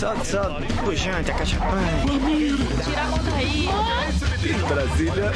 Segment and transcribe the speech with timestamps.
[0.00, 0.62] Solta, solta.
[0.82, 2.06] Pujante, acachapante.
[2.82, 3.68] Tira a mão daí.
[4.66, 5.30] Brasília.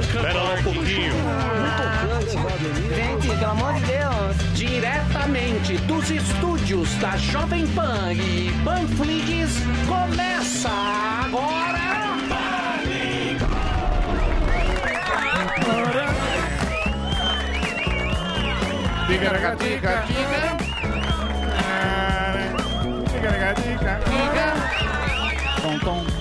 [0.00, 1.12] Espera lá um pouquinho.
[2.94, 4.36] Gente, pelo amor de Deus.
[4.54, 9.56] Diretamente dos estúdios da Jovem Pan e Panflix,
[9.88, 10.70] começa
[11.24, 11.78] agora.
[19.08, 20.04] Tica-tica-tica.
[20.04, 20.67] Tica-tica-tica.
[25.62, 26.18] Tom, tom.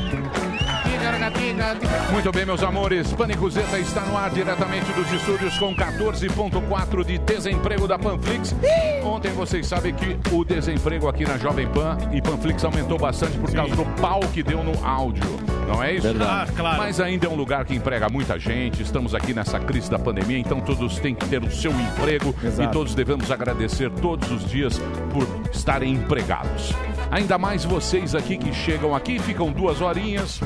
[2.12, 3.12] Muito bem, meus amores.
[3.14, 8.56] Pânico Zeta está no ar diretamente dos estúdios com 14,4 de desemprego da Panflix.
[9.04, 13.52] Ontem vocês sabem que o desemprego aqui na Jovem Pan e Panflix aumentou bastante por
[13.52, 15.24] causa do pau que deu no áudio.
[15.68, 16.08] Não é isso?
[16.08, 16.50] Verdade.
[16.50, 16.78] Ah, claro.
[16.78, 18.82] Mas ainda é um lugar que emprega muita gente.
[18.82, 22.70] Estamos aqui nessa crise da pandemia, então todos têm que ter o seu emprego Exato.
[22.70, 24.80] e todos devemos agradecer todos os dias
[25.12, 26.74] por estarem empregados.
[27.10, 30.40] Ainda mais vocês aqui que chegam aqui, ficam duas horinhas,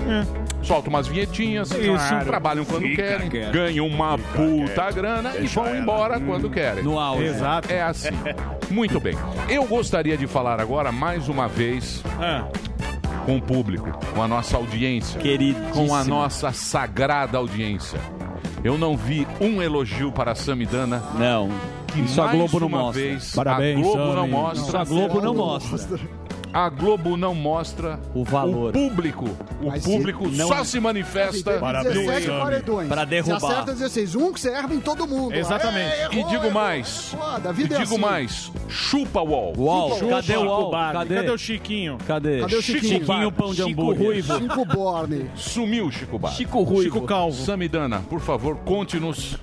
[0.62, 2.26] soltam umas vinhetinhas, Isso.
[2.26, 3.52] trabalham quando Fica querem, quieto.
[3.52, 6.84] ganham uma puta grana e vão embora quando querem.
[6.84, 7.23] No auge.
[7.23, 7.72] Exato.
[7.72, 8.09] É assim.
[8.70, 9.16] Muito bem.
[9.50, 12.04] Eu gostaria de falar agora mais uma vez
[13.26, 15.20] com o público, com a nossa audiência,
[15.73, 18.00] com a nossa sagrada audiência.
[18.64, 21.02] Eu não vi um elogio para a Samidana.
[21.17, 21.50] Não.
[21.88, 23.02] Que Isso a mais Globo não uma mostra.
[23.02, 24.30] Vez, Parabéns, a Globo não Sami.
[24.32, 24.62] mostra.
[24.64, 26.00] Isso a Globo não mostra.
[26.54, 28.70] A Globo não mostra o valor.
[28.70, 29.26] O público,
[29.62, 32.90] o Mas público se- não- só se manifesta Teve 17 paredões.
[32.90, 33.38] Para derrubar.
[33.52, 34.16] Acerta 16.
[34.16, 35.34] Um que você erra em todo mundo.
[35.34, 35.92] Exatamente.
[35.94, 36.52] É, e errou, digo errou.
[36.52, 37.06] mais.
[37.12, 38.02] Foda, a E vida é digo assim.
[38.02, 38.52] mais.
[38.68, 39.54] Chupa UOL.
[39.58, 40.72] UOL, Chupa, cadê o Chico UOL?
[40.72, 41.16] Cadê?
[41.16, 41.98] Cadê o Chiquinho?
[42.06, 42.40] Cadê?
[42.42, 43.00] Cadê o Chiquinho?
[43.00, 44.06] Chiquinho pão de Chico hambúrguer.
[44.08, 44.38] Ruivo.
[44.40, 45.32] Chico Borne.
[45.36, 46.32] Sumiu Chico Bar.
[46.34, 46.84] Chico Ruivo.
[46.84, 47.38] Chico Calvo.
[47.46, 49.38] Samidana, por favor, conte-nos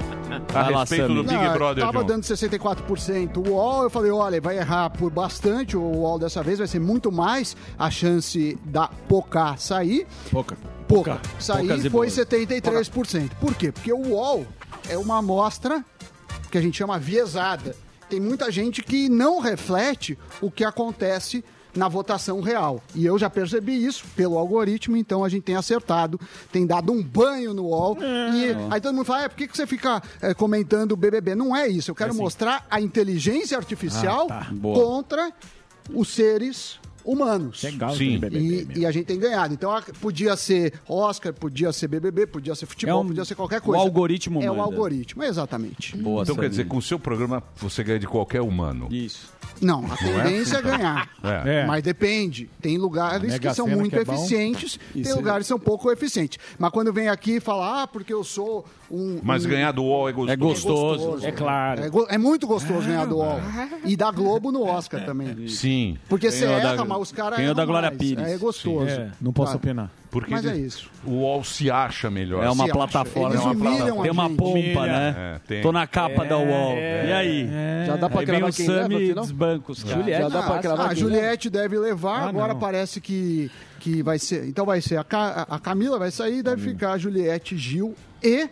[0.55, 1.15] a Vai lá, respeito Sami.
[1.15, 2.07] do Big Não, Brother, Tava John.
[2.07, 6.59] dando 64% o UOL, eu falei, olha, vai errar por bastante o UOL dessa vez,
[6.59, 10.05] vai ser muito mais a chance da Pocá sair.
[10.33, 10.59] Pouca.
[10.89, 11.21] Pouca.
[11.39, 12.13] Sair foi boas.
[12.13, 13.31] 73%.
[13.41, 13.71] Por quê?
[13.71, 14.45] Porque o UOL
[14.89, 15.85] é uma amostra
[16.51, 17.77] que a gente chama viesada.
[18.11, 21.45] Tem muita gente que não reflete o que acontece
[21.77, 22.83] na votação real.
[22.95, 26.19] E eu já percebi isso pelo algoritmo, então a gente tem acertado,
[26.51, 27.99] tem dado um banho no UOL.
[28.01, 31.35] E aí todo mundo fala, é, por que que você fica eh, comentando o BBB?
[31.35, 34.51] Não é isso, eu quero mostrar a inteligência artificial Ah, tá.
[34.61, 35.33] Contra
[35.95, 36.79] os seres
[37.13, 37.63] humanos.
[37.63, 37.95] Legal.
[37.95, 38.19] Sim.
[38.19, 39.55] BBB, E, e a gente tem ganhado.
[39.55, 39.71] Então
[40.01, 43.63] podia ser Oscar, podia ser BBB, podia ser futebol, É um- podia ser qualquer o
[43.63, 43.81] coisa.
[43.83, 44.63] algoritmo É o manda.
[44.65, 45.97] algoritmo, exatamente.
[45.97, 48.89] Boa, Então quer dizer, com o seu programa você ganha de qualquer humano.
[48.91, 49.33] Isso.
[49.61, 51.11] Não, a tendência é ganhar.
[51.23, 51.63] É.
[51.63, 51.67] É.
[51.67, 52.49] Mas depende.
[52.61, 54.15] Tem lugares que são muito que é bom.
[54.15, 56.39] eficientes, tem lugares que são pouco eficientes.
[56.59, 59.21] Mas quando vem aqui e fala, ah, porque eu sou um.
[59.23, 60.33] Mas um- ganhar do UOL é gostoso.
[60.33, 61.27] É gostoso.
[61.27, 61.85] É claro.
[61.85, 63.41] É, go- é muito gostoso ganhar do UOL.
[63.85, 65.47] E da Globo no Oscar também.
[65.49, 65.97] Sim.
[66.09, 67.99] Porque você Ganhou da- erra, mas os caras ganhou da Glória mais.
[67.99, 68.27] Pires.
[68.27, 68.87] É gostoso.
[68.89, 69.59] É, não posso Claro.
[69.59, 69.91] opinar.
[70.11, 70.89] Porque Mas é isso.
[71.05, 72.43] o UOL se acha melhor.
[72.43, 73.29] É uma Se plataforma.
[73.29, 74.01] Eles é uma plataforma.
[74.01, 75.15] a Tem uma pompa, né?
[75.19, 75.61] É, tem.
[75.63, 76.77] Tô na capa da UOL.
[76.79, 77.49] E aí?
[77.87, 79.25] Já dá pra Aí vem cravar o quem leva, Sami e afinal?
[79.25, 79.99] desbanca os caras.
[79.99, 80.23] Juliette.
[80.23, 82.61] Já dá pra cravar Ah, a Juliette deve levar, Ah, agora não.
[82.61, 83.51] parece que,
[83.81, 84.47] que vai ser.
[84.49, 88.49] Então vai ser a, Ca- a Camila vai sair, deve ficar a Juliette, Gil e.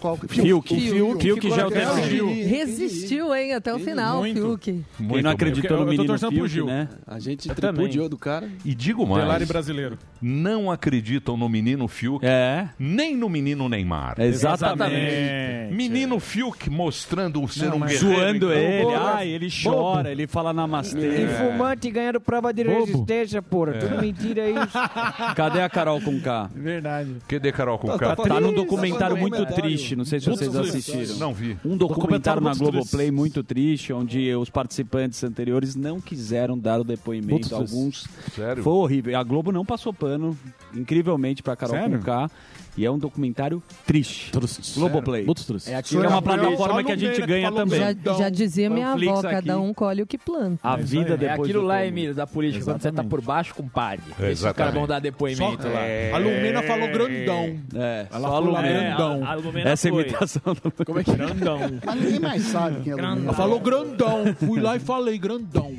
[0.00, 0.16] Qual?
[0.16, 0.74] que- Fiuk.
[0.80, 1.22] Fiuk.
[1.22, 1.94] Fiuk já é o naquela.
[1.96, 4.40] Resistiu, hein, até o final, Muito.
[4.40, 4.60] Fiuk.
[4.64, 6.66] Quem Muito não acreditou no tô menino torcendo pro Fiuk, Gil.
[6.66, 6.88] né?
[7.06, 7.74] A gente Eu também.
[7.74, 8.48] tripudiou do cara.
[8.64, 9.98] E digo mais, Delari brasileiro.
[10.20, 14.14] não acreditam no menino Fiuk, É, nem no menino Neymar.
[14.18, 15.74] exatamente.
[15.74, 18.00] Menino Fiuk mostrando ser Não, um guerreiro.
[18.00, 18.96] Zoando ele, Bobo.
[18.96, 21.26] ai, ele chora, ele fala namastê.
[21.38, 22.80] Fumante ganhando prova de Bobo.
[22.86, 23.74] resistência, porra.
[23.74, 24.78] Tudo mentira isso.
[25.36, 26.50] Cadê a Carol com K?
[26.54, 27.16] Verdade.
[27.28, 28.16] Cadê Carol com K?
[28.16, 29.70] Tá num documentário Tá muito documentário.
[29.90, 31.16] Triste, não sei se vocês assistiram.
[31.16, 31.56] Não vi.
[31.64, 37.54] Um documentário na Globoplay muito triste, onde os participantes anteriores não quiseram dar o depoimento.
[37.54, 38.06] Alguns.
[38.34, 38.62] Sério?
[38.62, 39.18] Foi horrível.
[39.18, 40.36] A Globo não passou pano,
[40.74, 41.98] incrivelmente, pra Carol Sério?
[41.98, 42.30] Conká.
[42.80, 44.32] E é um documentário triste.
[44.74, 45.26] Globoplay.
[45.26, 45.70] Muito triste.
[45.70, 47.78] É aquilo é uma plataforma que a gente ganha também.
[47.78, 49.62] Já, já dizia minha Panflix avó, cada aqui.
[49.62, 50.58] um colhe o que planta.
[50.66, 51.12] A É vida.
[51.12, 51.84] É depois aquilo do lá.
[51.84, 54.02] Emílio, da política, quando você tá por baixo, compadre.
[54.12, 54.56] Esses Exatamente.
[54.56, 55.80] caras vão dar depoimento lá.
[56.14, 57.58] A Lumena falou grandão.
[57.74, 59.26] É, Ela só falou grandão.
[59.26, 60.02] a Lumena Essa foi.
[60.02, 61.58] imitação do Como é que grandão?
[61.84, 63.24] Mas ninguém mais sabe quem é Lumena.
[63.24, 64.24] Ela falou grandão.
[64.38, 65.70] Fui lá e falei grandão.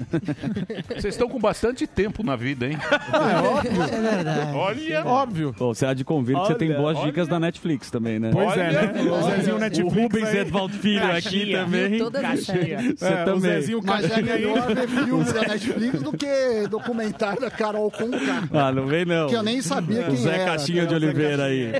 [0.89, 2.77] Vocês estão com bastante tempo na vida, hein?
[3.11, 4.55] É óbvio.
[4.55, 5.05] Olha.
[5.05, 5.55] Óbvio.
[5.57, 6.79] Pô, você há de convir que você tem Olha.
[6.97, 8.29] As dicas da Netflix também, né?
[8.33, 8.93] Pois é, né?
[9.11, 10.37] O Zezinho O Netflix Rubens aí.
[10.39, 11.89] Edvaldo Filho aqui também.
[11.89, 12.93] Viu todas as séries.
[12.99, 13.39] Você É, o também.
[13.41, 18.43] Zezinho Mas é melhor ver filme da Netflix do que documentário da Carol Conká.
[18.53, 19.27] Ah, não vem não.
[19.27, 20.45] Que eu nem sabia O quem Zé era.
[20.45, 21.71] Caixinha de É, o Zé Oliveira aí.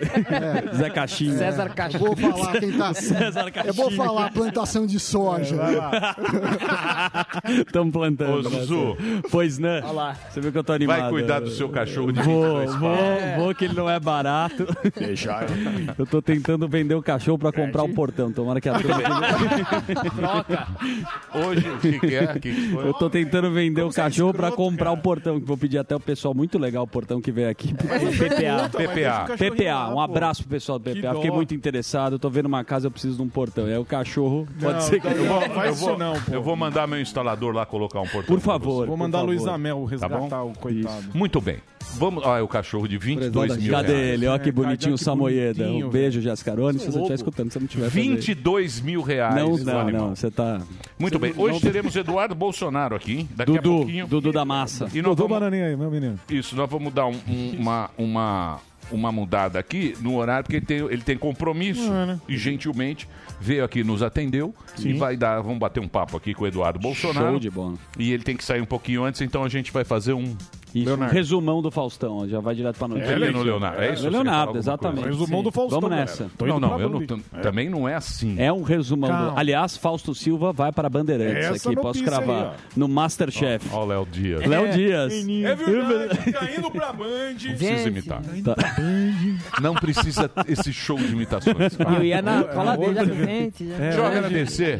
[0.76, 1.38] Zé Caixinha.
[1.38, 2.00] César Eu Caixinha.
[2.04, 2.94] vou falar quem tá.
[2.94, 3.74] César Eu Caixinha.
[3.74, 5.56] vou falar plantação de soja.
[7.66, 8.46] Estamos plantando.
[8.48, 8.60] Ô, né?
[8.62, 8.98] Zuzu.
[9.32, 9.82] Pois né?
[9.84, 10.16] Olha lá.
[10.30, 11.02] Você viu que eu tô animado.
[11.02, 12.96] Vai cuidar do seu cachorro de Vou, 22 vou,
[13.38, 14.66] vou, que ele não é barato.
[15.98, 18.32] Eu tô tentando vender o cachorro pra comprar o portão.
[18.32, 20.46] Tomara que a turma...
[21.34, 22.24] Hoje, o que, que é?
[22.24, 22.74] O que, que?
[22.74, 25.40] Eu tô tentando vender o cachorro pra comprar o portão.
[25.40, 27.74] que Vou pedir até o pessoal muito legal, o portão que veio aqui.
[27.74, 28.70] PPA.
[28.70, 29.38] PPA.
[29.38, 31.10] PPA, um abraço pro pessoal do PPA.
[31.10, 32.14] Que Fiquei muito interessado.
[32.14, 33.68] Eu tô vendo uma casa, eu preciso de um portão.
[33.68, 35.08] E aí o cachorro pode ser que.
[35.10, 36.32] não, não, Eu faz vou, isso não, pô.
[36.34, 38.36] eu vou mandar meu instalador lá colocar um portão.
[38.36, 38.88] Por favor.
[38.88, 39.34] Vou mandar a favor.
[39.36, 40.52] Luiz Amel resgatar bom?
[40.52, 41.02] o coitado.
[41.04, 41.18] você.
[41.18, 41.58] Muito bem.
[41.98, 42.24] Vamos.
[42.26, 44.08] Ah, é o cachorro de 22 mil Cadê reais.
[44.14, 44.28] ele?
[44.28, 45.70] Olha que É, bonitinho o Samoyeda.
[45.72, 46.80] Um beijo, Jascarone.
[46.80, 47.84] Se você estiver escutando, se você não tiver.
[47.90, 49.36] fazer- 22 mil reais.
[49.36, 50.08] Não, o não, animal.
[50.10, 50.16] não.
[50.16, 50.62] Você tá.
[51.00, 51.34] Muito bem.
[51.38, 53.28] Hoje teremos Eduardo Bolsonaro aqui.
[53.36, 54.08] Daqui a Dudu, pouquinho.
[54.08, 54.86] Dudu da Massa.
[54.94, 56.20] E nós Dodô vamos, Bananinha aí, meu menino.
[56.30, 58.60] isso, nós vamos dar um- um- uma, uma,
[58.92, 62.20] uma mudada aqui no horário, porque ele tem, ele tem compromisso Ah, né?
[62.28, 63.08] e gentilmente
[63.40, 66.80] veio aqui, nos atendeu e vai dar, vamos bater um papo aqui com o Eduardo
[66.80, 67.32] Bolsonaro.
[67.32, 67.76] Show de bola.
[67.98, 70.36] E ele tem que sair um pouquinho antes, então a gente vai fazer um
[70.74, 71.14] Isso, Leonardo.
[71.14, 72.28] resumão do Faustão.
[72.28, 73.14] Já vai direto pra notícia.
[73.14, 73.82] pequeno Leonardo.
[73.82, 74.04] É isso?
[74.04, 75.06] Falar Leonardo, exatamente.
[75.06, 75.44] Resumão Sim.
[75.44, 75.82] do Faustão.
[75.82, 76.32] Vamos nessa.
[76.38, 78.36] Tô Não, não, eu não, também não é assim.
[78.40, 79.32] É um resumão.
[79.32, 79.38] Do...
[79.40, 82.56] Aliás, Fausto Silva vai para Bandeirantes Essa aqui, posso notícia aí, cravar.
[82.76, 83.68] no Masterchef.
[83.72, 84.46] Ó, o Léo Dias.
[84.46, 85.14] Léo Dias.
[85.14, 87.36] É verdade, tá indo pra Band.
[87.58, 88.22] Precisa imitar.
[88.44, 88.56] Tá.
[89.62, 91.78] Não precisa esse show de imitações.
[91.98, 93.64] Eu ia na cola dele à frente.
[93.64, 93.78] né?
[93.80, 94.80] Deixa eu agradecer.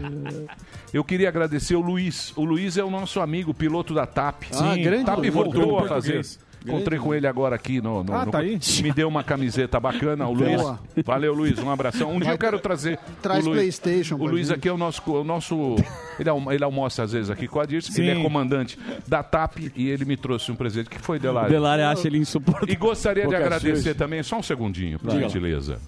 [0.94, 2.34] Eu queria agradecer o Luiz.
[2.36, 4.44] O Luiz é o nosso amigo piloto da TAP.
[4.54, 5.34] Ah, grande TAP Luiz.
[5.34, 6.22] voltou Voltou a fazer.
[6.64, 8.04] Encontrei com ele agora aqui no.
[8.04, 8.60] no- Ah, no- tá aí?
[8.84, 10.62] Me deu uma camiseta bacana, o Luiz.
[10.62, 10.80] Boa.
[11.04, 11.58] Valeu, Luiz.
[11.58, 12.12] Um abração.
[12.14, 13.00] Um dia eu quero trazer.
[13.20, 13.80] Traz o Luiz.
[13.80, 14.58] PlayStation O Luiz gente.
[14.60, 15.02] aqui é o nosso.
[15.12, 15.76] O nosso
[16.20, 18.22] ele, almo- ele almoça às vezes aqui com a Dirce, que ele é Sim.
[18.22, 18.78] comandante
[19.08, 21.50] da TAP e ele me trouxe um presente que foi O Delário.
[21.50, 22.72] Delário acha ele insuportável.
[22.72, 25.22] E gostaria de agradecer também, só um segundinho, por Vai.
[25.22, 25.80] gentileza.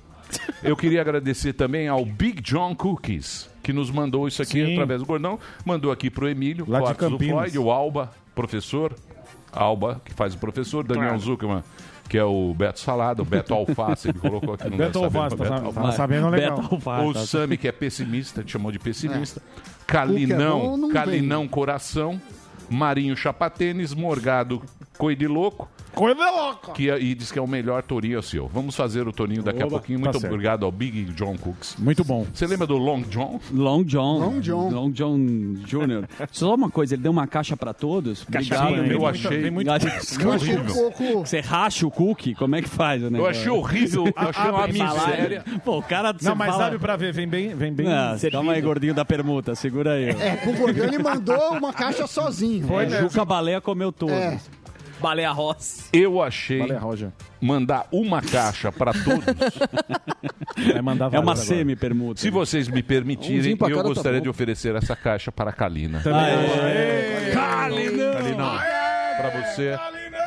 [0.64, 4.74] Eu queria agradecer também ao Big John Cookies, que nos mandou isso aqui Sim.
[4.74, 5.40] através do Gordão.
[5.66, 7.18] Mandou aqui pro Emílio, Lá do.
[7.18, 8.94] Floyd, o Alba, professor.
[9.52, 11.64] Alba, que faz o professor, Daniel Zuckerman,
[12.10, 15.60] que é o Beto Salada, o Beto Alface, ele colocou aqui no Beto Alface, tá,
[15.60, 16.58] tá sabendo legal.
[16.58, 17.20] Beto Alface, o tá.
[17.20, 19.40] Sami, que é pessimista, te chamou de pessimista.
[19.40, 22.20] É Calinão, bom, não Calinão Coração.
[22.70, 24.62] Marinho Chapatênis, Morgado
[24.98, 25.70] Coidiloco.
[25.94, 26.72] Coisa louca.
[26.74, 28.48] Que, é- e diz que é o melhor tourinho seu.
[28.48, 30.00] Vamos fazer o tourinho daqui a Oba, pouquinho.
[30.00, 30.34] tá Muito certo.
[30.34, 31.76] obrigado ao Big John Cooks.
[31.78, 32.26] Muito bom.
[32.34, 33.40] Você lembra do Long John?
[33.52, 34.20] Long John.
[34.20, 34.70] Long John.
[34.70, 35.18] Long John
[35.66, 36.08] Jr.
[36.32, 38.24] Só uma coisa, ele deu uma caixa pra todos.
[38.28, 38.70] Obrigado.
[38.76, 40.74] Sim, eu achei- Muito, vem muito Acho- Eu achei um horrível.
[40.92, 41.20] pouco.
[41.26, 42.36] Você racha o cookie?
[42.36, 44.06] Como é que faz o Eu achei horrível.
[44.08, 45.44] Eu achei uma Abre miséria.
[45.64, 46.16] Pô, o cara...
[46.22, 47.88] Não, mas fala- sabe pra ver, vem bem, vem bem.
[47.92, 50.10] Ah, calma aí, gordinho da permuta, segura aí.
[50.10, 52.66] É, Gordão ele mandou uma caixa sozinho.
[52.68, 53.02] Foi, né?
[53.02, 54.16] Juca Baleia comeu todos.
[54.16, 54.40] É.
[55.04, 55.90] Baleia Ross.
[55.92, 57.10] Eu achei Valeu, Roger.
[57.42, 59.26] mandar uma caixa para todos.
[60.72, 61.36] Vai mandar É uma agora.
[61.36, 62.22] semi-permuta.
[62.22, 64.24] Se vocês me permitirem, Umzinho pra eu cada tá gostaria bom.
[64.24, 66.02] de oferecer essa caixa para a Kalina.
[67.34, 68.58] Kalinão,
[69.18, 69.78] para você,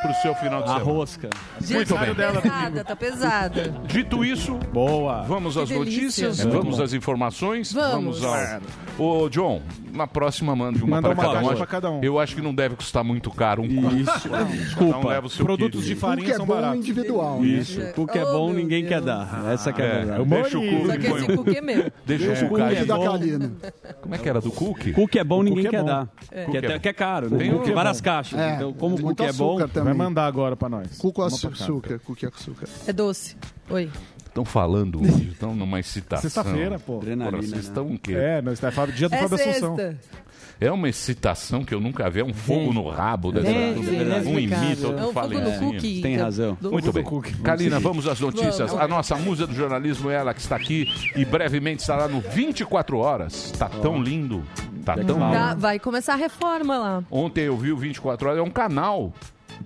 [0.01, 0.85] para o seu final de A semana.
[0.91, 1.29] rosca.
[1.61, 2.15] Gente, tá bem.
[2.15, 3.73] pesada, tá pesada.
[3.87, 5.23] Dito isso, Boa.
[5.23, 6.01] Vamos às delícia.
[6.01, 6.83] notícias, É muito vamos bom.
[6.83, 8.23] às informações, Vamos.
[8.23, 8.35] ao...
[8.97, 9.61] Ô, John,
[9.93, 11.55] na próxima mande uma Manda uma cada, um.
[11.55, 12.03] pra cada um.
[12.03, 13.97] Eu acho que não deve custar muito caro um.
[13.97, 14.29] Isso.
[14.29, 15.07] Cada um Desculpa.
[15.09, 15.95] leva o seu Produtos quilo.
[15.95, 16.79] de farinha é são bom baratos.
[16.79, 17.39] individual.
[17.39, 17.47] né?
[17.47, 17.81] Isso.
[17.93, 18.93] Cookie é Oh, bom, ninguém Deus.
[18.93, 19.45] quer dar.
[19.53, 20.23] Essa que é a É, verdade.
[20.25, 20.97] deixa o Só cookie.
[20.99, 21.91] que põe esse um- cookie é meu.
[22.05, 23.93] Deixa o Cookie da.
[24.01, 24.91] Como é que era do cookie?
[24.93, 25.85] Cookie é bom, ninguém é quer bom.
[25.85, 26.07] dar.
[26.29, 26.79] Que, é até, bom.
[26.79, 27.37] que é caro, né?
[27.37, 28.39] Tem um- várias caixas.
[28.39, 29.57] É, Então, como tem cookie muito é bom,
[29.89, 30.97] Vai mandar agora pra nós.
[30.97, 32.67] Cu com açúcar, cookie com açúcar.
[32.87, 33.35] É doce.
[33.69, 33.89] Oi.
[34.25, 36.21] Estão falando hoje, estão numa excitação.
[36.29, 36.97] Sexta-feira, pô.
[36.97, 37.37] Adrenalina.
[37.41, 37.59] vocês né?
[37.59, 38.13] estão o quê?
[38.13, 39.77] É, nós tá Fábio- dia do É Fábio Assunção.
[40.59, 42.19] É uma excitação que eu nunca vi.
[42.19, 43.31] É um fogo no rabo.
[43.31, 43.45] Dessa...
[43.47, 44.39] Gente, um inexplicável.
[44.39, 45.59] imita, É outro um fala em cima.
[45.71, 46.01] cookie.
[46.01, 46.57] Tem da- razão.
[46.59, 47.03] do- Muito bem.
[47.43, 48.71] Kalina, vamos às notícias.
[48.71, 48.79] Vamos.
[48.83, 52.97] A nossa musa do jornalismo é ela que está aqui e brevemente estará no 24
[52.97, 53.51] Horas.
[53.51, 54.43] Tá tão lindo.
[54.83, 55.61] Tá tão Tá, lindo.
[55.61, 57.03] vai começar a reforma lá.
[57.11, 58.39] Ontem eu vi o 24 Horas.
[58.39, 59.13] É um canal.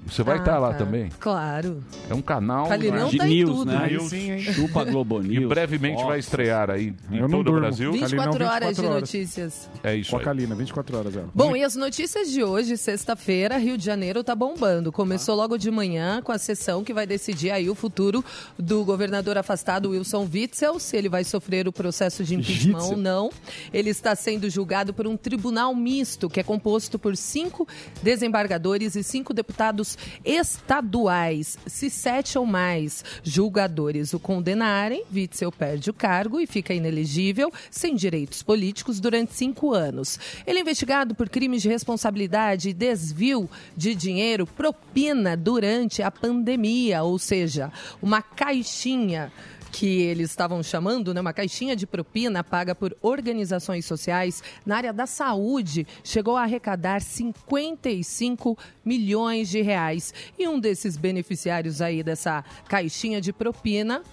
[0.05, 0.77] Você vai Ah, estar lá tá.
[0.79, 1.09] também.
[1.19, 1.83] Claro.
[2.09, 2.67] É um canal.
[2.67, 3.65] Kalinão De tá em news, tudo.
[3.71, 3.77] né?
[3.83, 4.41] Aí sim, hein?
[4.41, 5.47] Chupa Globo E News.
[5.49, 7.55] brevemente vai estrear aí em Eu todo o.
[7.59, 7.91] Brasil.
[7.91, 9.01] 24 Kalinão, horas de 24 horas.
[9.01, 9.69] notícias.
[9.83, 10.21] É isso Com a.
[10.21, 11.29] Kalina, 24 horas ela.
[11.33, 14.91] Bom, e as notícias de hoje, sexta-feira, Rio de Janeiro tá bombando.
[14.91, 18.23] Começou logo de manhã com a sessão que vai decidir aí o futuro
[18.57, 22.91] do governador afastado Wilson Witzel, se ele vai sofrer o processo de impeachment Witzel.
[22.91, 23.29] ou não.
[23.73, 27.67] Ele está sendo julgado por um tribunal misto, que é composto por cinco
[28.01, 31.57] desembargadores e cinco deputados magistrados estaduais.
[31.65, 37.95] Se sete ou mais julgadores o condenarem, Witzel perde o cargo e fica inelegível, sem
[37.95, 40.19] direitos políticos, durante cinco anos.
[40.45, 47.03] Ele é investigado por crimes de responsabilidade e desvio de dinheiro, propina durante a pandemia,
[47.03, 49.31] ou seja, uma caixinha
[49.71, 54.93] que eles estavam chamando, né, uma caixinha de propina paga por organizações sociais na área
[54.93, 60.13] da saúde, chegou a arrecadar 55 milhões de reais.
[60.37, 64.03] E um desses beneficiários aí dessa caixinha de propina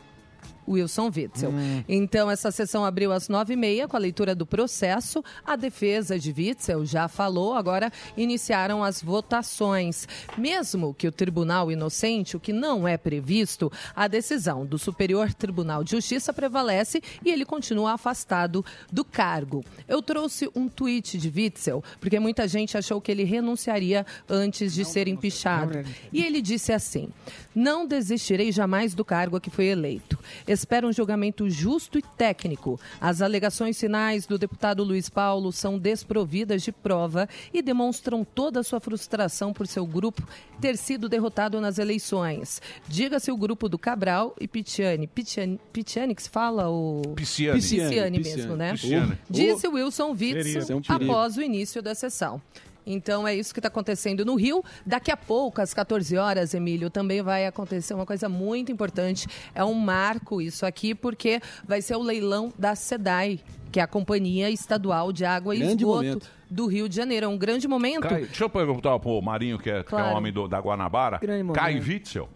[0.68, 1.52] Wilson Witzel.
[1.88, 5.22] Então, essa sessão abriu às nove e meia com a leitura do processo.
[5.44, 10.06] A defesa de Witzel já falou, agora iniciaram as votações.
[10.36, 15.82] Mesmo que o tribunal inocente, o que não é previsto, a decisão do Superior Tribunal
[15.82, 19.64] de Justiça prevalece e ele continua afastado do cargo.
[19.86, 24.84] Eu trouxe um tweet de Witzel, porque muita gente achou que ele renunciaria antes de
[24.84, 25.78] ser empichado.
[26.12, 27.08] E ele disse assim:
[27.54, 30.18] Não desistirei jamais do cargo a que foi eleito.
[30.58, 32.80] Espero um julgamento justo e técnico.
[33.00, 38.64] As alegações finais do deputado Luiz Paulo são desprovidas de prova e demonstram toda a
[38.64, 40.26] sua frustração por seu grupo
[40.60, 42.60] ter sido derrotado nas eleições.
[42.88, 45.06] Diga-se o grupo do Cabral e Pitiani.
[45.06, 47.02] Pitiani, Pitiani que se fala o...
[47.14, 47.60] Pisciani.
[47.60, 48.18] Pisciani, Pisciani.
[48.18, 48.72] mesmo, né?
[48.72, 49.18] Pisciani.
[49.30, 52.42] Disse Wilson Isso é um após o início da sessão.
[52.90, 54.64] Então é isso que está acontecendo no Rio.
[54.86, 59.26] Daqui a pouco, às 14 horas, Emílio, também vai acontecer uma coisa muito importante.
[59.54, 63.40] É um marco isso aqui, porque vai ser o leilão da SEDAI,
[63.70, 66.30] que é a Companhia Estadual de Água e Grande Esgoto momento.
[66.50, 67.26] do Rio de Janeiro.
[67.26, 68.08] É um grande momento.
[68.08, 70.14] Cai- deixa eu perguntar pro Marinho, que é, que é Claro.
[70.14, 71.20] o homem do- da Guanabara.
[71.54, 72.28] Cai Witzel?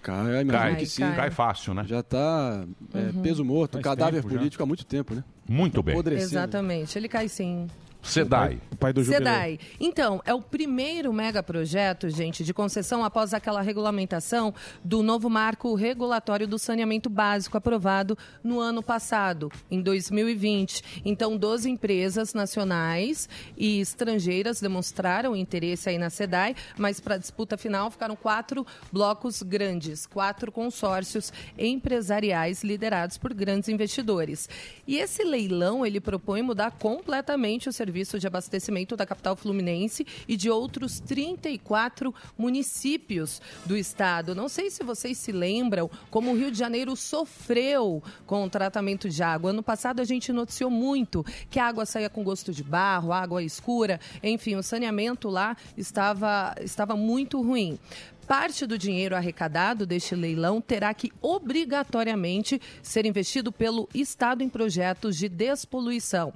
[0.00, 1.02] Cai, Cai, que sim.
[1.16, 1.84] cai fácil, né?
[1.84, 3.22] Já está Uhum.
[3.22, 4.38] peso morto, Faz cadáver tempo já.
[4.38, 5.24] político há muito tempo, né?
[5.48, 5.94] Muito bem.
[5.96, 6.30] Apodrecendo.
[6.30, 6.96] Exatamente.
[6.96, 7.66] Ele cai sim.
[8.06, 8.60] SEDAI.
[8.70, 9.58] O pai do SEDAI.
[9.80, 16.46] Então, é o primeiro megaprojeto, gente, de concessão após aquela regulamentação do novo marco regulatório
[16.46, 21.02] do saneamento básico aprovado no ano passado, em 2020.
[21.04, 27.56] Então, 12 empresas nacionais e estrangeiras demonstraram interesse aí na SEDAI, mas para a disputa
[27.56, 34.48] final ficaram quatro blocos grandes, quatro consórcios empresariais liderados por grandes investidores.
[34.86, 40.36] E esse leilão, ele propõe mudar completamente o serviço de abastecimento da capital fluminense e
[40.36, 44.34] de outros 34 municípios do estado.
[44.34, 49.08] Não sei se vocês se lembram como o Rio de Janeiro sofreu com o tratamento
[49.08, 49.50] de água.
[49.50, 53.42] Ano passado a gente noticiou muito que a água saía com gosto de barro, água
[53.42, 57.78] escura, enfim, o saneamento lá estava, estava muito ruim.
[58.26, 65.16] Parte do dinheiro arrecadado deste leilão terá que obrigatoriamente ser investido pelo Estado em projetos
[65.16, 66.32] de despoluição.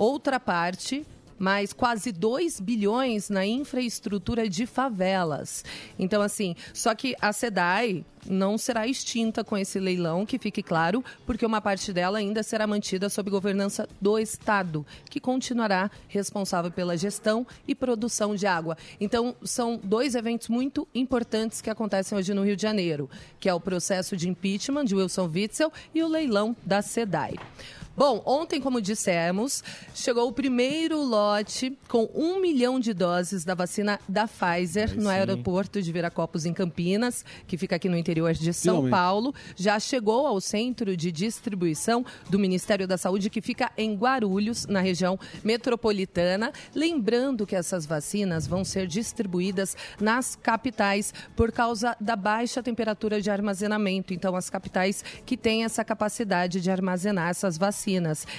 [0.00, 1.06] Outra parte,
[1.38, 5.62] mais quase 2 bilhões na infraestrutura de favelas.
[5.98, 11.04] Então, assim, só que a SEDAI não será extinta com esse leilão, que fique claro,
[11.26, 16.96] porque uma parte dela ainda será mantida sob governança do Estado, que continuará responsável pela
[16.96, 18.78] gestão e produção de água.
[18.98, 23.52] Então, são dois eventos muito importantes que acontecem hoje no Rio de Janeiro, que é
[23.52, 27.34] o processo de impeachment de Wilson Witzel e o leilão da SEDAI.
[28.00, 29.62] Bom, ontem, como dissemos,
[29.94, 35.82] chegou o primeiro lote com um milhão de doses da vacina da Pfizer no aeroporto
[35.82, 38.90] de Viracopos, em Campinas, que fica aqui no interior de São Finalmente.
[38.90, 39.34] Paulo.
[39.54, 44.80] Já chegou ao centro de distribuição do Ministério da Saúde, que fica em Guarulhos, na
[44.80, 46.54] região metropolitana.
[46.74, 53.30] Lembrando que essas vacinas vão ser distribuídas nas capitais por causa da baixa temperatura de
[53.30, 54.14] armazenamento.
[54.14, 57.89] Então, as capitais que têm essa capacidade de armazenar essas vacinas.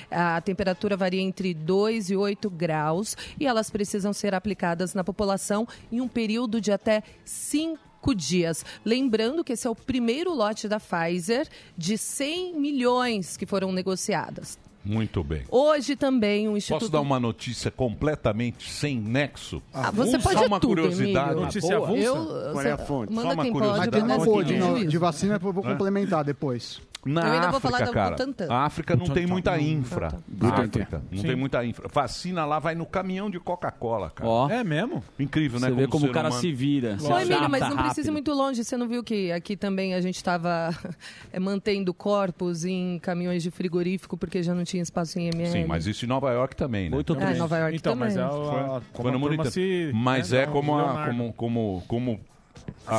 [0.09, 5.67] A temperatura varia entre 2 e 8 graus e elas precisam ser aplicadas na população
[5.91, 8.65] em um período de até 5 dias.
[8.85, 14.57] Lembrando que esse é o primeiro lote da Pfizer de 100 milhões que foram negociadas.
[14.83, 15.43] Muito bem.
[15.51, 16.79] Hoje também o Instituto...
[16.79, 19.61] Posso dar uma notícia completamente sem nexo?
[19.71, 21.27] Ah, você Só pode uma tudo, curiosidade.
[21.29, 21.45] Emílio.
[21.45, 22.01] Notícia avulsa?
[22.01, 23.13] Eu- Qual é a você- fonte?
[23.13, 23.91] Manda Só uma quem curiosidade.
[24.25, 24.25] pode,
[24.57, 26.81] boa de, de vacina, eu vou complementar depois.
[27.03, 28.47] Na Eu ainda vou África, falar do cara, Butantan.
[28.53, 30.07] a África não tem muita infra.
[30.07, 31.27] África, não Sim.
[31.27, 31.87] tem muita infra.
[31.91, 34.29] Vacina lá vai no caminhão de Coca-Cola, cara.
[34.29, 34.49] Ó.
[34.49, 35.03] É mesmo?
[35.17, 35.69] Incrível, né?
[35.69, 36.99] Você vê como o ser cara humano- se vira.
[36.99, 38.11] se Ô, Emílio, adapta mas não precisa ir rápido.
[38.13, 38.63] muito longe.
[38.63, 40.69] Você não viu que aqui também a gente estava
[41.39, 45.51] mantendo corpos em caminhões de frigorífico porque já não tinha espaço em ML?
[45.51, 46.95] Sim, mas isso em Nova York também, né?
[46.95, 47.33] Muito É.
[47.35, 48.29] Nova York Então, mas também.
[48.29, 49.51] é a, como Foi no a turma Mauritânia.
[49.51, 49.91] se...
[49.93, 52.19] Mas né, é dá um como, a, como, como, como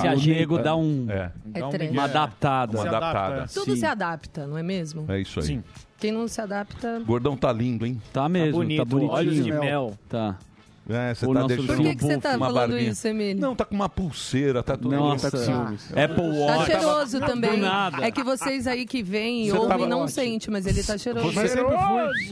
[0.00, 2.00] Se a nego dá um, É, É Dá um uma migué.
[2.00, 2.72] adaptada.
[2.76, 3.42] uma Se adapta, adaptada.
[3.42, 3.46] é.
[3.46, 3.76] Tudo Sim.
[3.76, 5.04] se adapta, não é mesmo?
[5.10, 5.46] É isso aí.
[5.46, 5.64] Sim.
[5.98, 7.00] Quem não se adapta...
[7.06, 8.00] Gordão tá lindo, hein?
[8.12, 9.60] Tá mesmo, tá, bonito, olhos de bonitinho.
[9.60, 9.94] mel.
[10.08, 10.36] Tá.
[10.88, 12.90] É, você tá deixando Por que, que você tá uma falando barbinha.
[12.90, 13.40] isso, Emílio?
[13.40, 15.88] Não, tá com uma pulseira, tá tudo Nossa, tá com ciúmes.
[15.92, 16.22] Apple Tá
[16.56, 16.66] Watch.
[16.66, 17.60] cheiroso também.
[17.60, 18.04] nada.
[18.04, 20.98] É que vocês aí que vêm e Você ouvem tava- não sentem, mas ele tá
[20.98, 21.30] cheiroso.
[21.30, 21.76] Você sempre foi.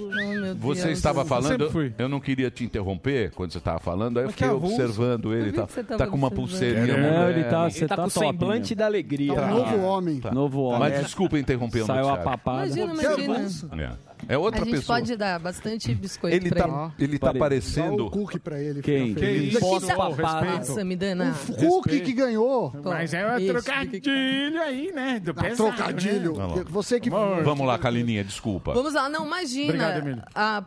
[0.00, 4.24] Oh, meu Você estava falando, eu não queria te interromper quando você estava falando, aí
[4.26, 5.52] eu fiquei observando ele.
[5.52, 6.94] Tá, que você tava tá com uma pulseirinha.
[6.96, 9.32] É, ele tá, você Ele tá, tá com o semblante da alegria.
[9.32, 10.20] É novo homem.
[10.32, 10.78] Novo homem.
[10.80, 12.66] Mas desculpa interromper o Saiu a papada.
[12.66, 13.98] Imagina, imagina.
[14.28, 14.36] É.
[14.38, 14.98] Outra a gente pessoa.
[14.98, 18.10] pode dar bastante biscoito Ele pra tá, ele tá Pare- Dá o parecendo.
[18.10, 18.82] cookie pra ele.
[18.82, 19.08] Quem?
[19.08, 19.50] fica feliz.
[19.50, 19.60] Que ele.
[19.60, 20.44] Pós-papada.
[20.58, 21.34] Nossa, me dana.
[21.48, 22.72] O cookie que ganhou.
[22.84, 25.20] Mas é um Isso, trocadilho aí, né?
[25.20, 26.34] Do pesado, trocadilho.
[26.34, 26.64] Vamos lá.
[26.68, 27.10] Você que.
[27.10, 28.72] Vamos lá, Kalininha, desculpa.
[28.74, 29.66] Vamos lá, não, imagina.
[29.68, 30.22] Obrigado, Emílio.
[30.34, 30.62] a,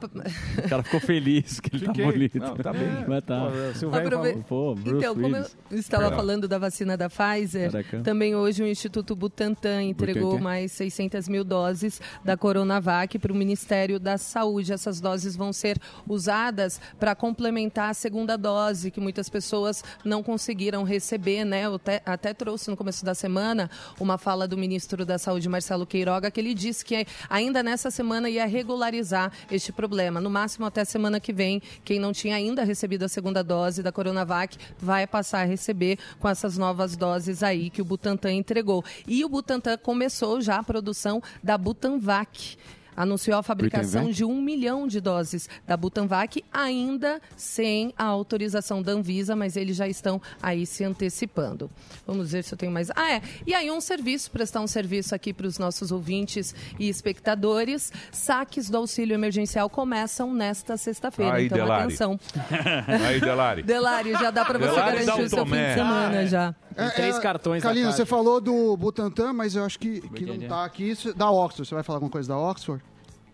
[0.65, 2.05] O cara ficou feliz que ele Fiquei.
[2.05, 2.39] tá bonito.
[2.39, 3.05] Não, tá bem.
[3.07, 3.47] Mas tá.
[3.85, 4.43] O Aprove-.
[4.47, 8.01] Pô, Então, como eu estava falando da vacina da Pfizer, Caraca.
[8.01, 10.43] também hoje o Instituto Butantan entregou Butantan.
[10.43, 14.71] mais 600 mil doses da Coronavac para o Ministério da Saúde.
[14.71, 20.83] Essas doses vão ser usadas para complementar a segunda dose, que muitas pessoas não conseguiram
[20.83, 21.65] receber, né?
[21.65, 23.69] Eu até, até trouxe no começo da semana
[23.99, 28.29] uma fala do ministro da Saúde, Marcelo Queiroga, que ele disse que ainda nessa semana
[28.29, 30.21] ia regularizar este problema.
[30.21, 33.91] No máximo até semana que vem, quem não tinha ainda recebido a segunda dose da
[33.91, 38.85] Coronavac vai passar a receber com essas novas doses aí que o Butantan entregou.
[39.05, 42.57] E o Butantan começou já a produção da Butanvac.
[42.95, 48.91] Anunciou a fabricação de um milhão de doses da Butanvac, ainda sem a autorização da
[48.91, 51.69] Anvisa, mas eles já estão aí se antecipando.
[52.05, 52.89] Vamos ver se eu tenho mais.
[52.95, 53.21] Ah, é.
[53.45, 57.91] E aí, um serviço, prestar um serviço aqui para os nossos ouvintes e espectadores.
[58.11, 61.41] Saques do auxílio emergencial começam nesta sexta-feira.
[61.41, 61.83] Então, Delari.
[61.85, 62.19] atenção.
[63.07, 63.63] Aí, Delari.
[63.63, 66.55] Delari, já dá para você Delari garantir o seu fim de semana já.
[66.73, 67.97] Tem três cartões na Kalina, caixa.
[67.97, 70.89] você falou do Butantan, mas eu acho que, que não tá aqui.
[70.89, 71.67] Isso, da Oxford.
[71.67, 72.83] Você vai falar alguma coisa da Oxford?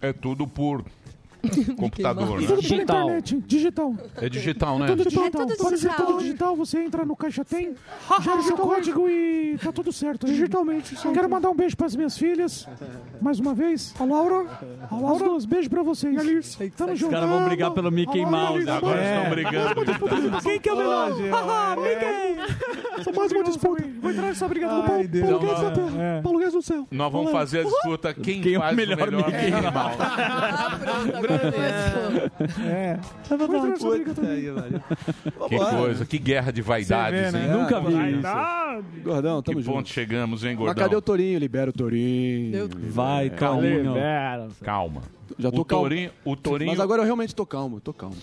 [0.00, 0.84] é tudo por
[1.76, 2.46] computador, né?
[2.46, 3.02] Tudo pela Digital.
[3.04, 3.94] internet, digital.
[4.16, 4.86] É digital, né?
[4.86, 5.26] Tudo digital.
[5.26, 6.06] É tudo Pode ser digital.
[6.06, 7.74] tudo digital, você entra no Caixa Tem,
[8.22, 10.26] gera seu código e tá tudo certo.
[10.26, 10.96] Digitalmente.
[10.96, 12.66] Quero mandar um beijo pras minhas filhas,
[13.20, 13.94] mais uma vez.
[13.98, 14.46] A Laura,
[14.90, 15.16] a Laura.
[15.16, 16.56] As duas, beijo pra vocês.
[16.76, 17.12] Tamo junto.
[17.12, 18.68] Os caras vão brigar pelo Mickey Mouse.
[18.68, 20.42] Agora estão brigando.
[20.42, 21.10] Quem que é o melhor?
[21.30, 23.02] Haha, Mickey!
[23.04, 23.84] Só mais uma disputa.
[24.00, 26.20] Vou entrar nessa briga com o Paulo, Guedes na terra.
[26.22, 26.86] Paulo Guedes no céu.
[26.90, 29.62] Nós vamos fazer a disputa quem, Quem é o faz melhor o melhor Mickey Mickey
[31.28, 32.62] Agradeço.
[32.66, 32.98] É.
[33.28, 33.48] Também.
[35.48, 37.44] Que coisa, que guerra de vaidades, né?
[37.46, 37.50] hein?
[37.52, 39.02] Nunca vi isso.
[39.02, 39.88] Gordão, Que tamo ponto junto.
[39.88, 40.84] chegamos, hein, Mas gordão?
[40.84, 41.38] cadê o Torinho?
[41.38, 42.68] Libera o Torinho.
[42.90, 43.94] Vai, calminho.
[44.62, 45.02] Calma.
[45.38, 45.84] Já tô o calmo.
[45.84, 46.70] Torinho, o Torinho...
[46.70, 48.16] Mas agora eu realmente tô calmo, tô calmo.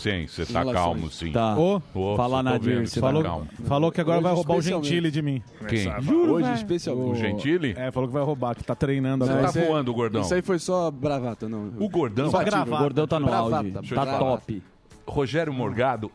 [0.00, 0.74] Sim, você tá Relações.
[0.84, 1.32] calmo, sim.
[1.32, 1.56] Tá.
[1.58, 2.94] Ô, Ô, Fala tô na vendo, Dirce.
[2.94, 3.48] você tá falou, calmo.
[3.66, 4.88] falou que agora Hoje, vai roubar o especialmente.
[4.88, 5.42] Gentili de mim.
[5.68, 5.88] Quem?
[6.30, 6.54] Hoje, velho.
[6.56, 7.10] especialmente.
[7.10, 7.74] O Gentili?
[7.76, 9.52] É, falou que vai roubar, que tá treinando Você agora.
[9.52, 10.22] tá é- voando, gordão.
[10.22, 11.70] Isso aí foi só bravata, não.
[11.78, 12.30] O gordão...
[12.30, 12.82] Só O gravata.
[12.82, 13.70] gordão tá no Bravata, auge.
[13.72, 14.62] deixa eu Tá top.
[15.06, 16.10] Rogério Morgado,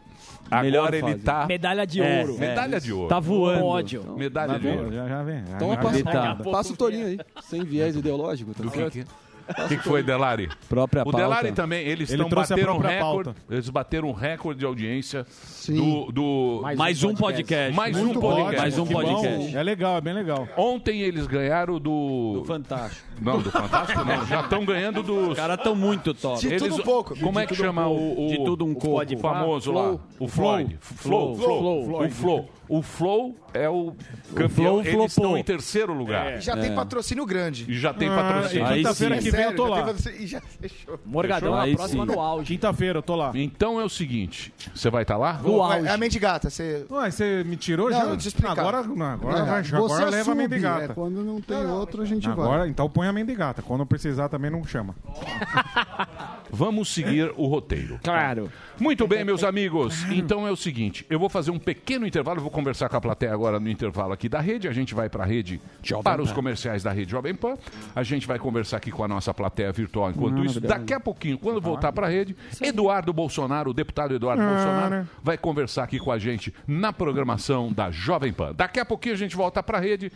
[0.62, 1.24] Melhor agora ele fase.
[1.24, 1.46] tá...
[1.48, 2.40] Medalha de É, ouro.
[2.40, 3.10] Medalha de ouro.
[3.10, 3.60] Tá voando.
[3.60, 4.16] Pódio.
[4.18, 4.94] Medalha de Pô, ouro.
[4.94, 5.44] já, já vem.
[5.54, 6.36] Então já passa, tá.
[6.52, 9.06] passa o Torinho aí, sem viés ideológico, tá Do que que é?
[9.48, 10.50] O que, que foi, Delari?
[10.68, 11.18] Própria o pauta.
[11.20, 13.00] Delari também, eles Ele estão bateram um recorde.
[13.00, 13.36] pauta.
[13.50, 15.26] Eles bateram um recorde de audiência
[15.68, 16.60] do, do.
[16.64, 17.76] Mais Mais um um podcast.
[17.76, 18.58] Mais Muito um podcast.
[18.58, 19.56] mais um podcast.
[19.56, 20.48] É legal, é bem legal.
[20.58, 22.40] Ontem eles ganharam do.
[22.40, 23.06] Do Fantástico.
[23.22, 24.26] Não, do Fantástico não.
[24.26, 25.30] Já estão ganhando dos.
[25.30, 26.42] Os caras estão muito top.
[26.42, 27.20] De tudo um pouco.
[27.20, 28.30] Como é que De chama um o, o.
[28.30, 29.14] De tudo um o pouco.
[29.14, 29.84] O famoso lá.
[29.84, 30.02] Flow.
[30.20, 30.78] O Floyd.
[30.82, 31.36] Flow.
[31.36, 31.60] Flow.
[31.60, 31.86] Flow.
[31.86, 32.06] Flow.
[32.06, 32.50] O Flow.
[32.68, 33.94] O Flow é o
[34.36, 34.50] campeão.
[34.50, 35.06] Flow Eles flopou.
[35.06, 36.38] estão em terceiro lugar.
[36.38, 37.66] E já tem patrocínio grande.
[37.70, 38.68] E já tem Ah, patrocínio.
[38.68, 39.86] quinta-feira É que vem eu sério, tô lá.
[40.20, 41.00] E já fechou.
[41.06, 41.74] Morgadão, Fechou?
[41.74, 42.48] a próxima no auge.
[42.54, 43.32] Quinta-feira eu tô lá.
[43.36, 45.34] Então é o seguinte, você vai estar lá?
[45.34, 46.50] Vou, é a mendigata.
[46.50, 46.86] Você...
[46.90, 48.06] Ué, você me tirou Não, já?
[48.06, 48.60] deixa eu explicar.
[48.60, 50.84] Agora, não, agora, É, vai, agora leva a mendigata.
[50.86, 52.34] é, quando não tem outro, a gente vai.
[52.46, 53.62] Agora, então põe a mendigata.
[53.62, 54.96] Quando precisar também não chama.
[56.56, 58.00] Vamos seguir o roteiro.
[58.02, 58.50] Claro.
[58.80, 60.04] Muito bem, meus amigos.
[60.10, 63.02] Então é o seguinte, eu vou fazer um pequeno intervalo, eu vou conversar com a
[63.02, 64.68] plateia agora no intervalo aqui da rede.
[64.68, 65.60] A gente vai para a rede,
[66.04, 66.36] para os Pan.
[66.36, 67.58] comerciais da rede Jovem Pan.
[67.94, 70.56] A gente vai conversar aqui com a nossa plateia virtual enquanto Não, isso.
[70.56, 70.80] novidade.
[70.80, 74.90] Daqui a pouquinho, quando voltar para a rede, Eduardo Bolsonaro, o deputado Eduardo Ah, Bolsonaro,
[74.96, 75.08] né?
[75.22, 78.54] vai conversar aqui com a gente na programação da Jovem Pan.
[78.56, 80.10] Daqui a pouquinho a gente volta para a rede.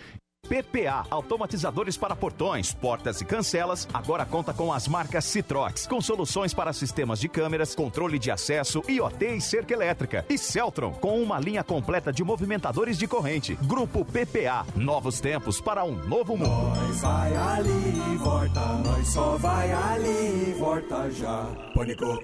[0.49, 6.55] PPA, automatizadores para portões, portas e cancelas, agora conta com as marcas Citrox, com soluções
[6.55, 10.25] para sistemas de câmeras, controle de acesso, IoT e cerca elétrica.
[10.27, 13.55] E Celtron, com uma linha completa de movimentadores de corrente.
[13.61, 16.49] Grupo PPA, novos tempos para um novo mundo.
[16.49, 21.45] Nós vai ali e volta, nós só vai ali e volta já.
[21.75, 22.19] Pânico.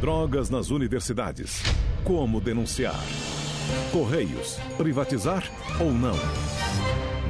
[0.00, 1.62] Drogas nas universidades.
[2.04, 3.00] Como denunciar?
[3.92, 4.58] Correios.
[4.76, 5.44] Privatizar
[5.80, 6.14] ou não?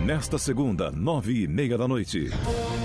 [0.05, 2.31] Nesta segunda, nove e meia da noite,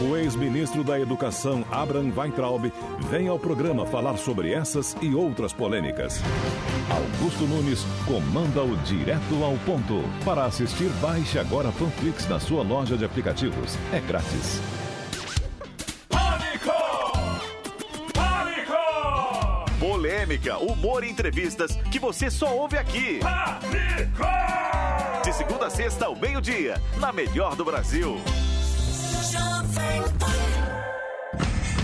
[0.01, 2.71] o ex-ministro da Educação, Abraham Weintraub,
[3.09, 6.21] vem ao programa falar sobre essas e outras polêmicas.
[6.89, 10.01] Augusto Nunes comanda o Direto ao Ponto.
[10.23, 13.77] Para assistir, baixe agora Panflix na sua loja de aplicativos.
[13.91, 14.78] É grátis.
[20.29, 23.19] Polêmica, humor e entrevistas que você só ouve aqui.
[25.23, 28.15] De segunda a sexta ao meio-dia, na melhor do Brasil.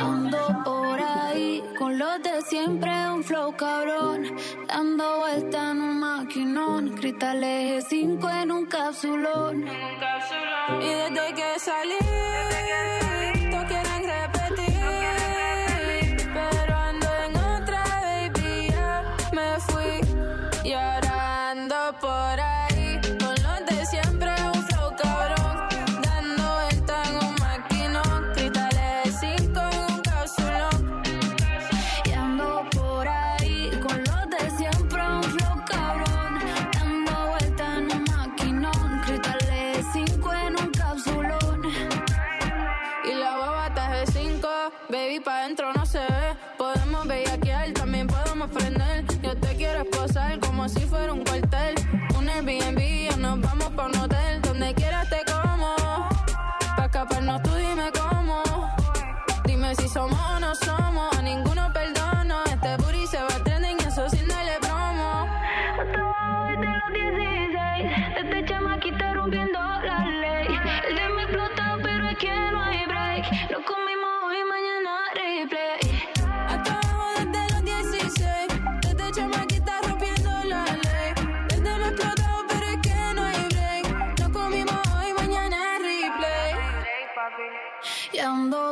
[0.00, 4.36] Ando por ahí con los de siempre, un flow cabrón.
[4.66, 6.90] Dando vuelta en un maquinón.
[6.96, 9.64] Cristal eje 5 en un capsulón.
[10.80, 11.98] Y desde que salí,
[13.50, 14.70] todos quieren repetir.
[16.32, 20.00] Pero ando en otra, baby, ya me fui.
[20.64, 22.37] Y ahora ando por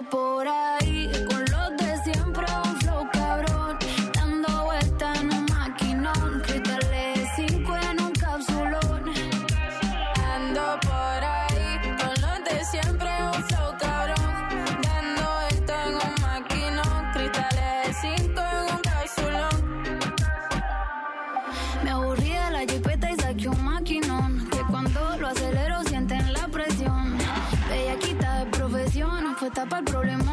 [0.03, 0.76] por ahí
[29.47, 30.26] que tapa el problema.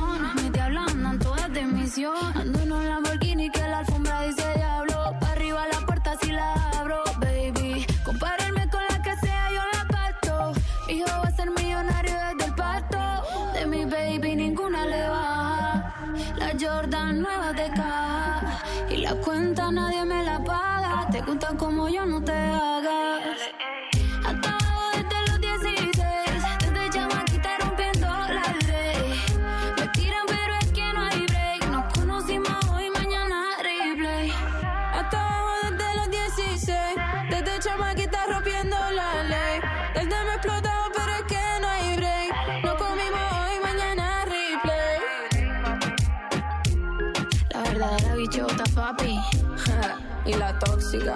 [50.93, 51.13] Tóxica.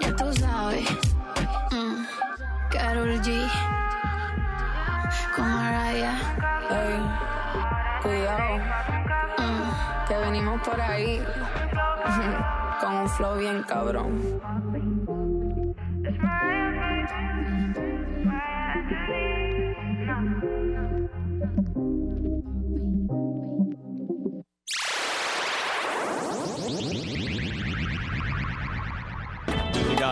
[0.00, 0.88] Ya tú sabes.
[1.72, 2.04] Mm,
[2.70, 3.48] Karol G.
[5.34, 6.18] Con Mariah.
[6.70, 7.00] Ey,
[8.02, 8.58] cuidado.
[9.38, 10.08] Mm.
[10.08, 11.22] Que venimos por ahí.
[12.80, 14.20] Con un flow bien cabrón.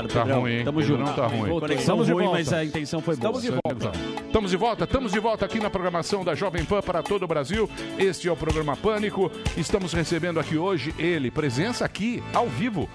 [0.05, 0.41] Obrigado, Tá Pedrão.
[0.43, 0.65] ruim, hein?
[0.65, 1.13] Tamo junto.
[1.15, 1.51] tá ruim.
[1.51, 2.39] Conexão Estamos de ruim, volta.
[2.39, 3.39] mas a intenção foi boa.
[3.39, 3.93] Estamos de volta.
[4.27, 7.29] Estamos de volta, estamos de volta aqui na programação da Jovem Pan para todo o
[7.29, 7.69] Brasil.
[7.99, 9.31] Este é o programa Pânico.
[9.57, 12.89] Estamos recebendo aqui hoje ele, presença aqui ao vivo,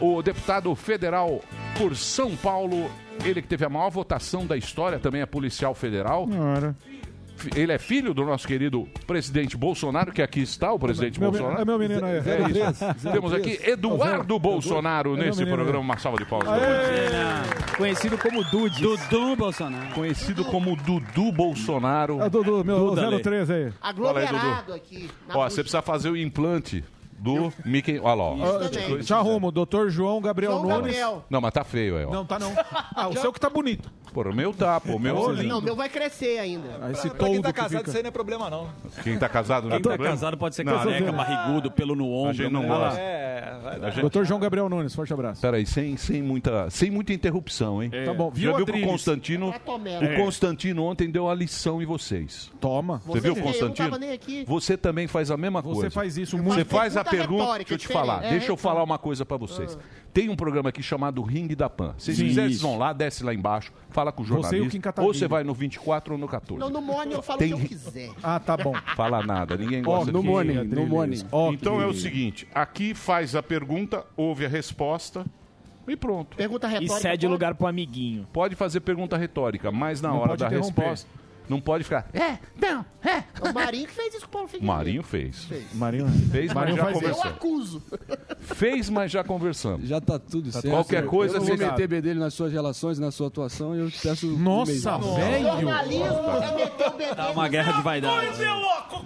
[0.00, 1.40] o deputado federal
[1.76, 2.90] por São Paulo,
[3.24, 6.26] ele que teve a maior votação da história, também é policial federal.
[7.54, 11.60] Ele é filho do nosso querido presidente Bolsonaro, que aqui está, o presidente Meu- Bolsonaro.
[11.60, 12.16] é meu menino aí.
[12.16, 12.84] É Zero isso.
[12.98, 15.78] zero Temos aqui Eduardo Bolsonaro é nesse programa.
[15.80, 16.48] Uma salva de palmas.
[17.76, 18.82] Conhecido como Dude.
[18.82, 19.94] Dudu Bolsonaro.
[19.94, 22.20] Conhecido como Dudu Bolsonaro.
[22.22, 23.70] É, Dudu, meu Duda, 03 aí.
[23.70, 24.36] Fala aí, Dudu.
[24.38, 25.10] Aglomerado aqui.
[25.32, 26.84] Ó, você precisa fazer o implante
[27.18, 27.98] do Mickey.
[27.98, 28.34] Olha lá, ó.
[28.36, 30.76] Ah, Já arrumo, doutor João Gabriel João Nunes.
[30.78, 31.24] Gabriel.
[31.28, 32.10] Não, mas tá feio aí, ó.
[32.10, 32.52] Não, tá não.
[32.94, 33.90] Ah, o seu que tá bonito.
[34.12, 34.96] Pô, o meu tá, pô.
[34.96, 36.68] O meu Ô, é Não, o meu vai crescer ainda.
[36.80, 37.88] Aí esse Pra quem tá casado, fica.
[37.90, 38.68] isso aí não é problema, não.
[39.04, 40.14] Quem tá casado não Quem é tá problema?
[40.14, 41.12] casado pode ser Não, careca, não.
[41.16, 42.30] barrigudo, pelo no ombro.
[42.30, 42.68] A gente não né?
[42.68, 42.98] gosta.
[43.00, 45.40] É, vai A gente- Doutor João Gabriel Nunes, forte abraço.
[45.42, 47.90] Peraí, sem, sem, muita, sem muita interrupção, hein?
[48.04, 48.90] Tá bom, viu, Já viu que o Adriles?
[48.90, 49.50] Constantino.
[49.54, 50.16] É Tomé, O né?
[50.16, 52.50] Constantino ontem deu a lição em vocês.
[52.60, 53.00] Toma.
[53.06, 53.88] Você viu, Eu não Constantino?
[53.90, 54.44] tava nem aqui.
[54.48, 55.90] Você também faz a mesma Você coisa.
[55.90, 56.54] faz isso muito.
[56.54, 57.92] Você faz a pergunta Deixa eu te diferente.
[58.06, 58.24] falar.
[58.24, 59.78] É, deixa eu falar uma coisa pra vocês.
[60.12, 61.94] Tem um programa aqui chamado Ring da Pan.
[61.98, 64.70] Se vocês quiserem, vocês vão lá, desce lá embaixo, fala com o Você e o
[64.70, 65.02] jornalista.
[65.02, 66.58] Ou você vai no 24 ou no 14.
[66.60, 68.10] Não, no Morning eu falo Tem- o que eu quiser.
[68.22, 68.74] Ah, tá bom.
[68.96, 70.78] Fala nada, ninguém gosta no de morning, Adriles.
[70.78, 71.22] no morning.
[71.30, 75.24] Ó, Então é o que- seguinte, aqui faz a pergunta, ouve a resposta
[75.86, 76.36] e pronto.
[76.36, 76.94] Pergunta E retórica.
[76.96, 77.26] cede pode?
[77.28, 78.26] lugar pro amiguinho.
[78.32, 81.08] Pode fazer pergunta retórica, mas na Não hora da resposta
[81.48, 82.08] não pode ficar.
[82.12, 83.24] É, não, é.
[83.48, 84.72] O Marinho que fez isso com o Paulo Figueiredo.
[84.76, 85.46] Marinho fez.
[85.74, 86.06] Marinho.
[86.30, 86.90] Fez, mas Marinho já isso.
[86.90, 87.36] Eu conversamos.
[87.36, 87.82] acuso.
[88.40, 89.88] Fez, mas já conversamos.
[89.88, 90.68] Já tá tudo certo.
[90.68, 93.90] Qualquer coisa, eu não vou você- meter bedelho nas suas relações, na sua atuação, eu
[93.90, 94.26] te peço...
[94.28, 95.16] um Nossa, mês.
[95.16, 95.44] velho.
[95.44, 97.16] Jornalismo é meter o bedelho.
[97.16, 98.26] Tá uma guerra de vaidade.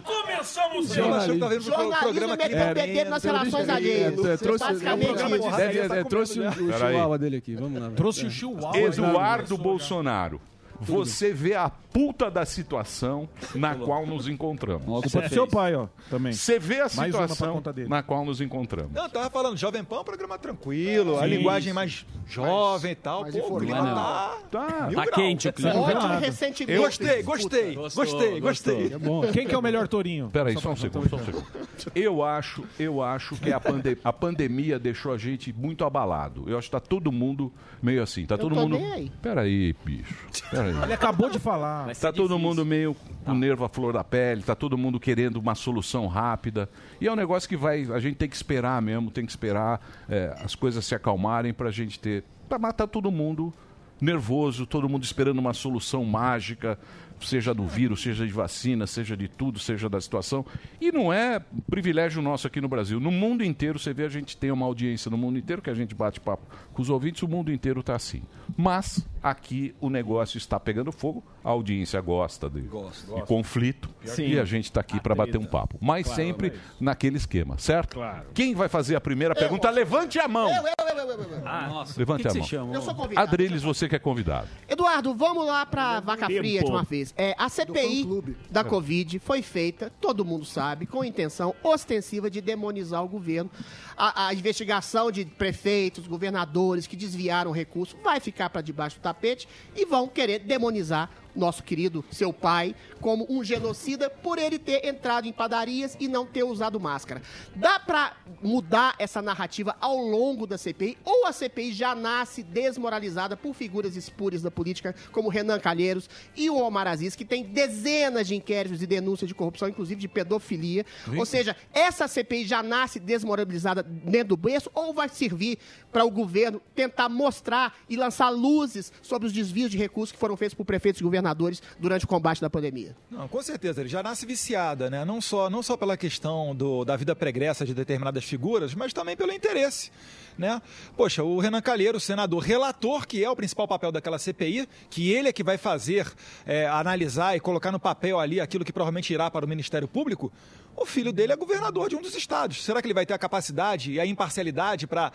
[0.04, 4.24] Começamos achou que tá vendo pro Jornalismo é meter o bedelho nas relações alheias.
[4.24, 5.22] É, trouxe, Basicamente
[5.60, 7.90] é, é, trouxe o, o chihuahua dele aqui, vamos lá.
[7.90, 8.78] Trouxe o Chihuahua.
[8.78, 10.40] Eduardo Bolsonaro.
[10.86, 14.84] Você vê a puta da situação na qual nos encontramos.
[14.86, 15.86] Culpa do seu pai, ó.
[16.08, 16.32] Também.
[16.32, 18.92] Você vê a situação na qual nos encontramos.
[18.92, 22.94] Não, eu tava falando, Jovem Pan é um programa tranquilo, a linguagem mais jovem e
[22.94, 23.22] tal.
[23.22, 24.38] mais Pô, o clima tá...
[24.50, 24.66] Tá.
[24.68, 25.10] Tá graus.
[25.14, 25.74] quente o clima.
[25.74, 26.14] Ódio nada.
[26.16, 26.82] e ressentimento.
[26.82, 28.92] Gostei, gostei, Gostou, gostei, gostei.
[28.94, 29.20] É bom.
[29.32, 30.30] Quem que é o melhor tourinho?
[30.32, 31.46] Peraí, só um segundo, só um segundo.
[31.94, 36.44] Eu acho, eu acho que a, pande- a pandemia deixou a gente muito abalado.
[36.46, 38.24] Eu acho que tá todo mundo meio assim.
[38.24, 38.78] Tá todo tô mundo.
[39.20, 40.14] Peraí, bicho.
[40.50, 40.71] Peraí.
[40.82, 41.94] Ele acabou de falar.
[41.96, 45.36] Tá todo mundo meio com o nervo à flor da pele, tá todo mundo querendo
[45.36, 46.68] uma solução rápida.
[47.00, 47.86] E é um negócio que vai.
[47.92, 51.70] A gente tem que esperar mesmo, tem que esperar é, as coisas se acalmarem pra
[51.70, 52.24] gente ter.
[52.48, 53.52] Pra matar todo mundo
[54.00, 56.78] nervoso, todo mundo esperando uma solução mágica,
[57.22, 60.44] seja do vírus, seja de vacina, seja de tudo, seja da situação.
[60.80, 63.00] E não é privilégio nosso aqui no Brasil.
[63.00, 65.74] No mundo inteiro, você vê, a gente tem uma audiência no mundo inteiro que a
[65.74, 68.22] gente bate papo com os ouvintes, o mundo inteiro está assim.
[68.56, 74.44] Mas aqui o negócio está pegando fogo, a audiência gosta de, de conflito e a
[74.44, 75.78] gente está aqui para bater um papo.
[75.80, 77.98] Mas sempre naquele esquema, certo?
[78.34, 79.70] Quem vai fazer a primeira pergunta?
[79.70, 80.50] Levante a mão.
[80.50, 81.42] Eu, eu, eu, eu, eu, eu, eu.
[81.44, 81.98] Ah, nossa.
[81.98, 82.46] Levante que a que mão.
[82.46, 82.74] chama?
[82.74, 83.28] Eu sou convidado.
[83.28, 84.48] Adriles, você que é convidado.
[84.68, 87.11] Eduardo, vamos lá pra vaca fria de uma vez.
[87.16, 88.06] É, a CPI
[88.50, 93.50] da Covid foi feita, todo mundo sabe, com intenção ostensiva de demonizar o governo.
[93.96, 99.46] A, a investigação de prefeitos, governadores que desviaram recursos vai ficar para debaixo do tapete
[99.76, 105.26] e vão querer demonizar nosso querido seu pai, como um genocida por ele ter entrado
[105.26, 107.22] em padarias e não ter usado máscara.
[107.54, 113.36] Dá pra mudar essa narrativa ao longo da CPI ou a CPI já nasce desmoralizada
[113.36, 118.26] por figuras espúrias da política como Renan Calheiros e o Omar Aziz, que tem dezenas
[118.26, 120.84] de inquéritos e denúncias de corrupção, inclusive de pedofilia.
[121.16, 125.58] Ou seja, essa CPI já nasce desmoralizada dentro do berço ou vai servir
[125.90, 130.36] para o governo tentar mostrar e lançar luzes sobre os desvios de recursos que foram
[130.36, 132.94] feitos por prefeitos e governadores durante o combate da pandemia?
[133.10, 135.04] Não, com certeza, ele já nasce viciada, né?
[135.04, 139.16] Não só, não só pela questão do, da vida pregressa de determinadas figuras, mas também
[139.16, 139.90] pelo interesse.
[140.36, 140.60] Né?
[140.96, 145.28] Poxa, o Renan Calheiro, senador, relator, que é o principal papel daquela CPI, que ele
[145.28, 146.10] é que vai fazer,
[146.46, 150.32] é, analisar e colocar no papel ali aquilo que provavelmente irá para o Ministério Público,
[150.74, 152.64] o filho dele é governador de um dos estados.
[152.64, 155.12] Será que ele vai ter a capacidade e a imparcialidade para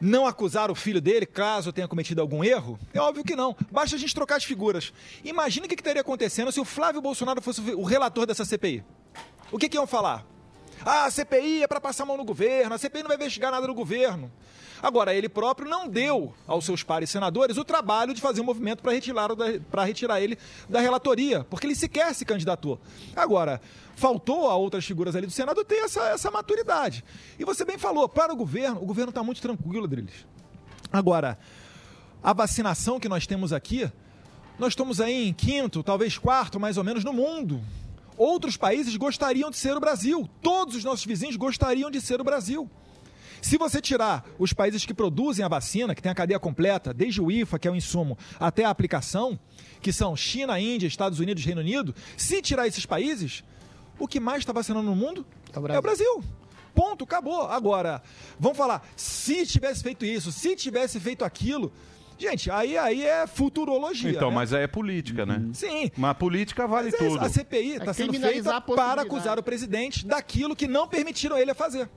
[0.00, 2.78] não acusar o filho dele caso tenha cometido algum erro?
[2.92, 3.56] É óbvio que não.
[3.70, 4.92] Basta a gente trocar as figuras.
[5.24, 8.84] Imagina o que estaria acontecendo se o Flávio Bolsonaro fosse o relator dessa CPI.
[9.50, 10.24] O que, que iam falar?
[10.84, 13.50] Ah, a CPI é para passar a mão no governo, a CPI não vai investigar
[13.50, 14.30] nada no governo.
[14.82, 18.82] Agora, ele próprio não deu aos seus pares senadores o trabalho de fazer um movimento
[18.82, 19.28] para retirar,
[19.84, 20.38] retirar ele
[20.68, 22.80] da relatoria, porque ele sequer se candidatou.
[23.16, 23.60] Agora,
[23.96, 27.04] faltou a outras figuras ali do Senado ter essa, essa maturidade.
[27.38, 30.26] E você bem falou, para o governo, o governo está muito tranquilo, Drilis.
[30.92, 31.38] Agora,
[32.22, 33.90] a vacinação que nós temos aqui,
[34.58, 37.60] nós estamos aí em quinto, talvez quarto, mais ou menos, no mundo.
[38.18, 40.28] Outros países gostariam de ser o Brasil.
[40.42, 42.68] Todos os nossos vizinhos gostariam de ser o Brasil.
[43.40, 47.22] Se você tirar os países que produzem a vacina, que tem a cadeia completa, desde
[47.22, 49.38] o IFA, que é o insumo, até a aplicação,
[49.80, 53.44] que são China, Índia, Estados Unidos, Reino Unido, se tirar esses países,
[53.96, 56.24] o que mais está vacinando no mundo é o Brasil.
[56.74, 57.42] Ponto, acabou.
[57.42, 58.02] Agora,
[58.38, 61.72] vamos falar, se tivesse feito isso, se tivesse feito aquilo,
[62.18, 64.10] Gente, aí, aí é futurologia.
[64.10, 64.34] Então, né?
[64.34, 65.40] mas aí é política, né?
[65.52, 65.90] Sim.
[65.96, 67.24] Mas a política vale Mas é- tudo.
[67.24, 71.52] A CPI está É sendo feita para acusar o presidente daquilo que não permitiram ele
[71.52, 71.88] a fazer.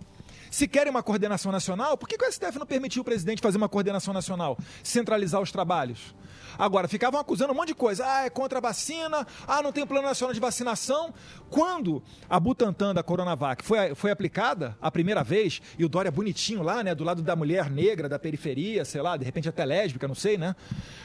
[0.51, 3.69] Se querem uma coordenação nacional, por que, o STF não permitiu o presidente fazer uma
[3.69, 4.57] coordenação nacional?
[4.83, 6.13] Centralizar os trabalhos?
[6.59, 8.05] Agora, ficavam acusando um monte de coisa.
[8.05, 9.25] Ah, é contra a vacina.
[9.47, 11.13] Ah, não tem plano nacional de vacinação.
[11.49, 16.61] Quando a Butantan da Coronavac foi, foi aplicada a primeira vez, e o Dória bonitinho
[16.61, 20.05] lá, né, do lado da mulher negra, da periferia, sei lá, de repente até lésbica,
[20.05, 20.53] não sei, né?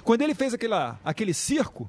[0.02, 1.88] Quando ele fez aquela, aquele circo,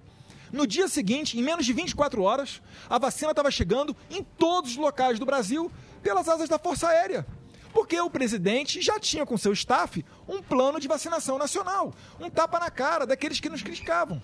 [0.53, 4.77] no dia seguinte, em menos de 24 horas, a vacina estava chegando em todos os
[4.77, 5.71] locais do Brasil
[6.03, 7.25] pelas asas da Força Aérea.
[7.77, 11.93] Porque o presidente já tinha com seu staff um plano de vacinação nacional.
[12.19, 14.19] Um tapa na cara daqueles que nos criticavam.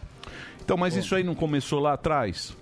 [0.60, 2.58] Então, mas isso aí não começou lá atrás?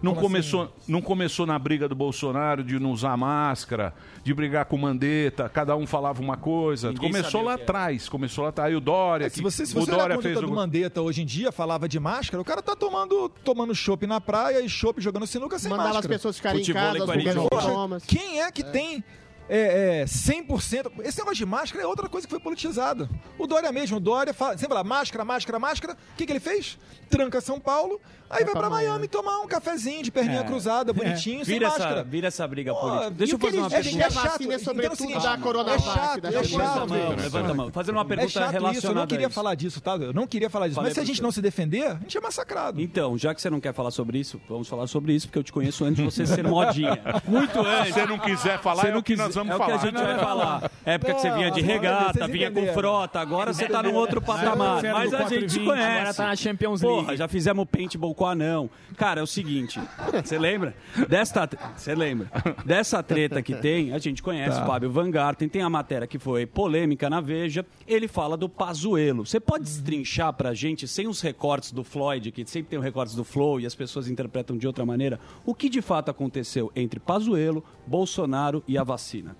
[0.00, 3.92] Não Como começou, não começou na briga do Bolsonaro de não usar máscara,
[4.24, 6.92] de brigar com Mandetta, cada um falava uma coisa.
[6.92, 8.70] Ninguém começou lá o atrás, começou lá atrás.
[8.70, 10.50] Aí o Dória, É, se que- você, se o você olhar a Dória fez do
[10.50, 10.54] o...
[10.54, 14.62] Mandetta hoje em dia, falava de máscara, o cara tá tomando, tomando chopp na praia
[14.62, 16.06] e chopp jogando sinuca sem Mandava máscara.
[16.14, 18.04] as pessoas ficarem em Futebol casa, e com as.
[18.04, 19.04] Quem é que tem
[19.48, 20.92] é, é, 100%?
[21.04, 23.08] Esse negócio de máscara é outra coisa que foi politizada.
[23.38, 25.94] O Dória mesmo, o Dória fala, sempre fala máscara, máscara, máscara.
[25.94, 26.78] O que, que ele fez?
[27.10, 28.00] Tranca São Paulo,
[28.32, 30.44] aí vai pra Miami tomar um cafezinho de perninha É.
[30.44, 31.94] cruzada, bonitinho, sem vira máscara.
[32.00, 33.06] Essa, vira essa briga política.
[33.06, 34.04] e Deixa eu fazer uma é, pergunta.
[34.06, 36.78] é chato, é sobretudo seguinte, da Coronavac, É chato, é Levanta chato.
[36.82, 37.70] a mão, levanta a mão.
[37.72, 39.34] Fazendo uma pergunta é chato isso, eu não relacionada queria isso.
[39.34, 39.96] falar disso, tá?
[39.96, 40.76] Eu não queria falar disso.
[40.76, 41.22] Falei Mas se a gente você.
[41.22, 42.80] não se defender, a gente é massacrado.
[42.80, 45.44] Então, já que você não quer falar sobre isso, vamos falar sobre isso, porque eu
[45.44, 46.98] te conheço antes de você ser modinha.
[47.26, 47.88] Muito antes.
[47.94, 49.78] Se você não quiser falar, é não o que nós vamos é o falar.
[49.78, 50.70] que a gente vai falar.
[50.84, 54.84] Época que você vinha de regata, vinha com frota, agora você tá num outro patamar.
[54.84, 55.88] Era Mas a gente 4 te 20, conhece.
[55.98, 57.00] agora tá na Champions League.
[57.02, 58.70] Porra, já fizemos paintball com o anão.
[58.96, 59.80] Cara, é o seguinte,
[60.24, 60.76] você lembra?
[61.08, 62.30] Desta, você lembra?
[62.64, 64.62] Dessa treta que tem, a gente conhece Tá.
[64.62, 68.48] o Fábio Van Garten, tem a matéria que foi polêmica na Veja, ele fala do
[68.48, 69.26] Pazuelo.
[69.26, 73.16] Você pode destrinchar pra gente, sem os recortes do Floyd, que sempre tem os recortes
[73.16, 77.00] do Flow e as pessoas interpretam de outra maneira, o que de fato aconteceu entre
[77.00, 79.34] Pazuelo, Bolsonaro e a vacina?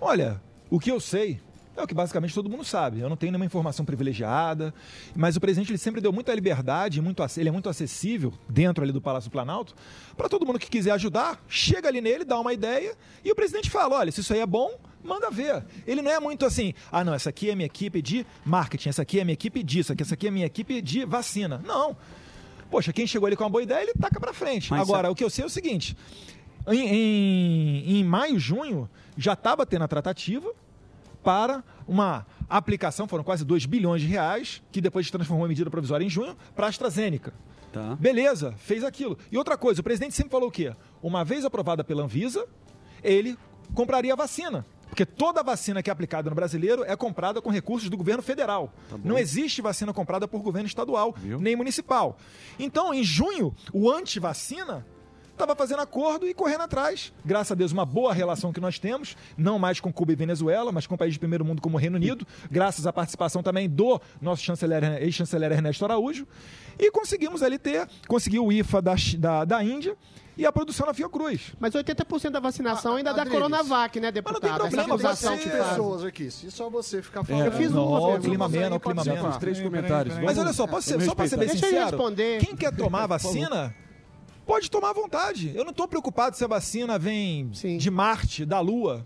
[0.00, 1.38] Olha, o que eu sei
[1.80, 3.00] é o que basicamente todo mundo sabe.
[3.00, 4.72] Eu não tenho nenhuma informação privilegiada,
[5.14, 8.92] mas o presidente ele sempre deu muita liberdade, muito, ele é muito acessível dentro ali
[8.92, 9.74] do Palácio do Planalto,
[10.16, 13.70] para todo mundo que quiser ajudar, chega ali nele, dá uma ideia e o presidente
[13.70, 14.70] fala, olha, se isso aí é bom,
[15.04, 15.64] manda ver.
[15.86, 19.02] Ele não é muito assim, ah não, essa aqui é minha equipe de marketing, essa
[19.02, 21.62] aqui é minha equipe disso, essa aqui é minha equipe de vacina.
[21.64, 21.96] Não.
[22.70, 24.70] Poxa, quem chegou ali com uma boa ideia, ele taca para frente.
[24.70, 25.96] Mas Agora, sabe- o que eu sei é o seguinte,
[26.66, 30.52] em, em, em maio, junho, já estava tendo a tratativa
[31.26, 35.68] para uma aplicação, foram quase 2 bilhões de reais, que depois se transformou em medida
[35.68, 37.34] provisória em junho, para a AstraZeneca.
[37.72, 37.96] Tá.
[37.96, 39.18] Beleza, fez aquilo.
[39.32, 40.72] E outra coisa, o presidente sempre falou o quê?
[41.02, 42.46] Uma vez aprovada pela Anvisa,
[43.02, 43.36] ele
[43.74, 44.64] compraria a vacina.
[44.88, 48.72] Porque toda vacina que é aplicada no brasileiro é comprada com recursos do governo federal.
[49.02, 52.16] Não existe vacina comprada por governo estadual, nem municipal.
[52.56, 54.86] Então, em junho, o anti-vacina
[55.36, 57.12] estava fazendo acordo e correndo atrás.
[57.24, 60.72] Graças a Deus, uma boa relação que nós temos, não mais com Cuba e Venezuela,
[60.72, 64.00] mas com países de primeiro mundo como o Reino Unido, graças à participação também do
[64.20, 66.26] nosso chanceler, ex-chanceler Ernesto Araújo.
[66.78, 69.96] E conseguimos ali ter, conseguiu o IFA da, da, da Índia
[70.36, 71.54] e a produção na Fiocruz.
[71.58, 73.42] Mas 80% da vacinação ainda é da Adriles.
[73.42, 74.44] Coronavac, né, deputado?
[74.46, 75.70] Essa problema, acusação você- que Tem faz.
[75.70, 77.46] pessoas aqui, se só você ficar É, falando.
[77.46, 78.20] Eu fiz uma não, pergunta.
[78.28, 79.24] clima Você ameno, aí clima pode ameno.
[79.26, 79.38] falar.
[79.38, 80.18] Três comentários.
[80.18, 81.48] Mas olha só, posso ser, só para ser bem.
[81.48, 82.44] Deixa sincero, responder.
[82.44, 83.74] quem quer tomar a vacina
[84.46, 85.52] pode tomar à vontade.
[85.54, 89.04] Eu não estou preocupado se a vacina vem de Marte, da Lua.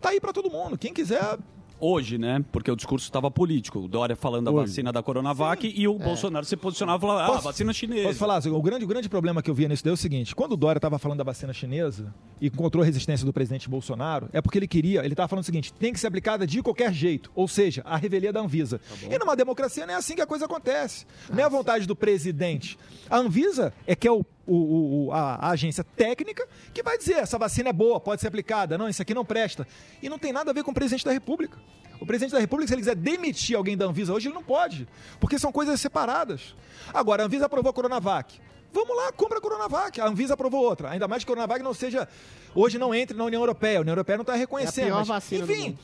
[0.00, 0.76] Tá aí para todo mundo.
[0.78, 1.38] Quem quiser
[1.80, 2.42] Hoje, né?
[2.52, 3.80] Porque o discurso estava político.
[3.80, 4.68] O Dória falando da Hoje.
[4.70, 8.04] vacina da Coronavac e o Bolsonaro se posicionava e falava, ah, Posso- vacina chinesa.
[8.08, 8.46] Posso falar?
[8.46, 10.56] O grande, o grande problema que eu via nisso daí é o seguinte: quando o
[10.56, 14.68] Dória estava falando da vacina chinesa e encontrou resistência do presidente Bolsonaro, é porque ele
[14.68, 17.82] queria, ele estava falando o seguinte: tem que ser aplicada de qualquer jeito, ou seja,
[17.84, 18.80] a revelia da Anvisa.
[19.10, 21.04] e numa democracia não é assim que a coisa acontece.
[21.28, 22.78] Não é a vontade do presidente.
[23.10, 24.24] A Anvisa é que é o.
[24.46, 28.28] o- o- a, a agência técnica que vai dizer essa vacina é boa, pode ser
[28.28, 29.66] aplicada, não, isso aqui não presta.
[30.02, 31.58] E não tem nada a ver com o presidente da República.
[32.00, 34.86] O presidente da República, se ele quiser demitir alguém da Anvisa hoje, ele não pode,
[35.20, 36.54] porque são coisas separadas.
[36.92, 38.38] Agora, a Anvisa aprovou a Coronavac.
[38.72, 40.00] Vamos lá, compra a Coronavac.
[40.00, 40.90] A Anvisa aprovou outra.
[40.90, 42.08] Ainda mais que a Coronavac não seja.
[42.54, 43.78] Hoje não entre na União Europeia.
[43.78, 44.86] A União Europeia não está reconhecendo.
[44.86, 45.62] É a pior mas, vacina do enfim.
[45.68, 45.78] mundo.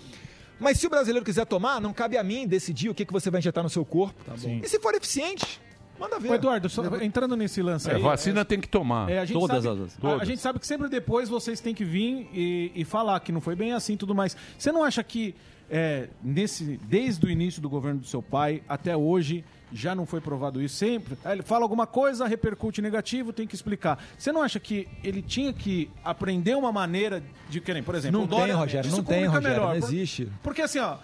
[0.59, 3.31] Mas se o brasileiro quiser tomar, não cabe a mim decidir o que, que você
[3.31, 4.15] vai injetar no seu corpo.
[4.63, 5.61] E se for eficiente,
[6.01, 6.31] manda ver.
[6.31, 8.03] Ô, Eduardo, só entrando nesse lance É, aí.
[8.03, 9.09] vacina tem que tomar.
[9.11, 10.23] É, a gente Todas sabe, as- a- todas.
[10.23, 13.41] A, gente sabe que sempre depois vocês têm que vir e, e falar que não
[13.41, 14.37] foi bem assim e tudo mais.
[14.59, 15.35] Você não acha que
[15.71, 20.21] é, nesse, desde o início do governo do seu pai até hoje já não foi
[20.21, 20.75] provado isso?
[20.75, 21.17] Sempre.
[21.25, 24.03] Ele fala alguma coisa, repercute negativo, tem que explicar.
[24.19, 28.25] Você não acha que ele tinha que aprender uma maneira de querer, por exemplo, Não
[28.25, 30.29] o Dória tem, Rogério, não tem, Rogério, não Por- existe.
[30.43, 30.97] Porque assim, ó,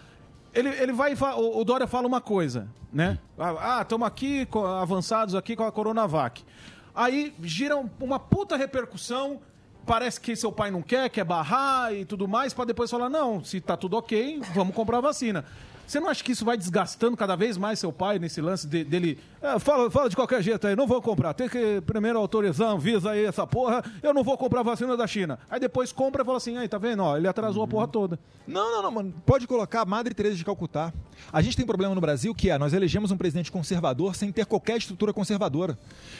[0.55, 3.19] ele, ele vai o, o Dória fala uma coisa, né?
[3.39, 6.43] Ah, estamos aqui co- avançados aqui com a Coronavac.
[6.95, 9.41] Aí gira um- uma puta repercussão.
[9.85, 13.45] Parece que seu pai não quer, quer barrar e tudo mais, pra depois falar: não,
[13.45, 15.45] se tá tudo ok, vamos comprar a vacina.
[15.87, 18.84] Você não acha que isso vai desgastando cada vez mais seu pai nesse lance de-
[18.84, 19.18] dele?
[19.43, 21.32] "Ah, fala, fala de qualquer jeito aí, não vou comprar.
[21.34, 23.84] Tem que primeiro autorizar, avisa aí essa porra.
[24.03, 25.39] Eu não vou comprar a vacina da China.
[25.49, 27.03] Aí depois compra e fala assim: aí, tá vendo?
[27.03, 28.18] Ó, ele atrasou a porra toda.
[28.47, 29.14] Não, não, não, mano.
[29.24, 30.93] Pode colocar a Madre Teresa de Calcutá.
[31.32, 34.30] A gente tem um problema no Brasil que é, nós elegemos um presidente conservador sem
[34.30, 35.78] ter qualquer estrutura conservadora.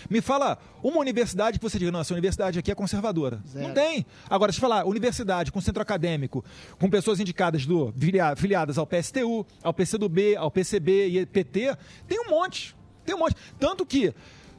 [0.08, 3.40] Me fala uma universidade que você diga, não, essa universidade aqui é conservadora.
[3.54, 4.06] Não tem.
[4.30, 6.44] Agora, se falar universidade com centro acadêmico,
[6.78, 11.76] com pessoas indicadas do filia- filiadas ao PSTU, ao PCdoB, ao PCB e PT,
[12.07, 12.76] tem um monte.
[13.04, 13.36] Tem um monte.
[13.59, 14.14] Tanto que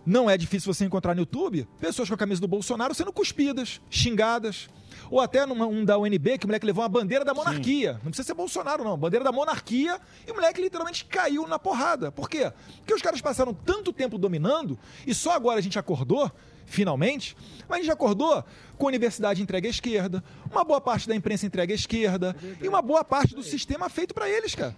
[0.08, 3.82] não é difícil você encontrar no YouTube pessoas com a camisa do Bolsonaro sendo cuspidas,
[3.90, 4.70] xingadas.
[5.12, 7.94] Ou até numa, um da UNB que o moleque levou uma bandeira da monarquia.
[7.96, 8.98] Não precisa ser Bolsonaro, não.
[8.98, 12.10] Bandeira da monarquia e o moleque literalmente caiu na porrada.
[12.10, 12.52] Por quê?
[12.78, 16.32] Porque os caras passaram tanto tempo dominando e só agora a gente acordou,
[16.66, 17.36] finalmente,
[17.68, 18.46] mas a gente acordou
[18.78, 22.68] com a universidade entregue à esquerda, uma boa parte da imprensa entregue à esquerda e
[22.68, 24.76] uma boa parte do sistema feito para eles, cara.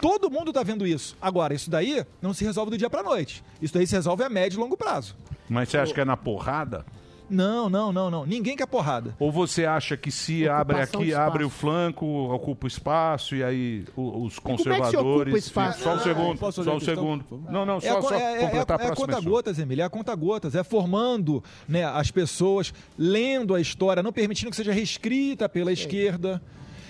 [0.00, 1.16] Todo mundo tá vendo isso.
[1.20, 3.42] Agora, isso daí não se resolve do dia pra noite.
[3.60, 5.16] Isso daí se resolve a médio e longo prazo.
[5.48, 6.84] Mas você acha que é na porrada?
[7.30, 8.26] Não, não, não, não.
[8.26, 9.16] Ninguém quer porrada.
[9.18, 13.34] Ou você acha que se abre Ocupação aqui, de abre o flanco, ocupa o espaço
[13.34, 15.20] e aí o- os como é que se conservadores.
[15.32, 15.82] ocupa espaço?
[15.82, 17.24] Só um Ah, segundo, posso só um a segundo.
[17.50, 19.06] Não, não, É só, a só é, é, completar é, a próxima.
[19.16, 24.02] conta gotas, Emília, é a conta gotas, é formando né, as pessoas, lendo a história,
[24.02, 26.42] não permitindo que seja reescrita pela esquerda.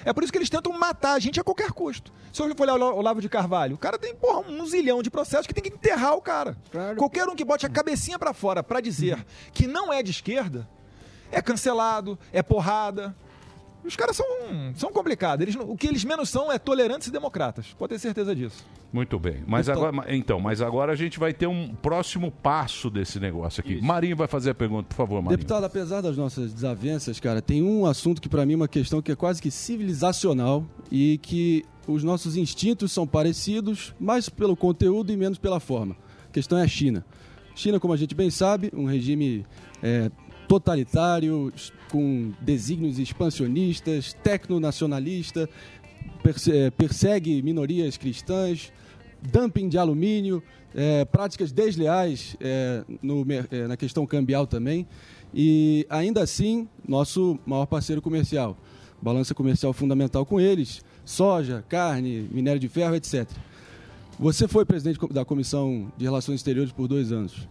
[0.04, 2.12] É por isso que eles tentam matar a gente a qualquer custo.
[2.32, 5.10] Se eu for olhar o Olavo de Carvalho, o cara tem porra, um zilhão de
[5.10, 6.56] processos que tem que enterrar o cara.
[6.96, 10.68] Qualquer um que bote a cabecinha pra fora pra dizer que não é de esquerda,
[11.30, 13.14] é cancelado, é porrada.
[13.84, 14.26] Os caras são,
[14.74, 15.42] são complicados.
[15.42, 17.74] Eles, o que eles menos são é tolerantes e democratas.
[17.78, 18.64] Pode ter certeza disso.
[18.92, 19.42] Muito bem.
[19.46, 23.60] Mas Então- agora, então, mas agora a gente vai ter um próximo passo desse negócio
[23.60, 23.80] aqui.
[23.82, 25.36] Marinho vai fazer a pergunta, por favor, Marinho.
[25.36, 29.02] Deputado, apesar das nossas desavenças, cara, tem um assunto que pra mim é uma questão
[29.02, 35.12] que é quase que civilizacional e que os nossos instintos são parecidos, mais pelo conteúdo
[35.12, 35.96] e menos pela forma.
[36.28, 37.04] A questão é a China.
[37.54, 39.44] China, como a gente bem sabe, um regime
[39.82, 40.10] é,
[40.60, 41.52] totalitário,
[41.90, 45.48] com desígnios expansionistas, tecnonacionalista,
[46.52, 48.72] é, persegue minorias cristãs,
[49.20, 50.42] dumping de alumínio,
[50.74, 54.86] é, práticas desleais é, no é, na questão cambial também.
[55.32, 58.56] E ainda assim, nosso maior parceiro comercial.
[59.02, 63.28] Balança comercial fundamental com eles, soja, carne, minério de ferro, etc.
[64.18, 67.48] Você foi presidente da Comissão de Relações Exteriores por dois anos.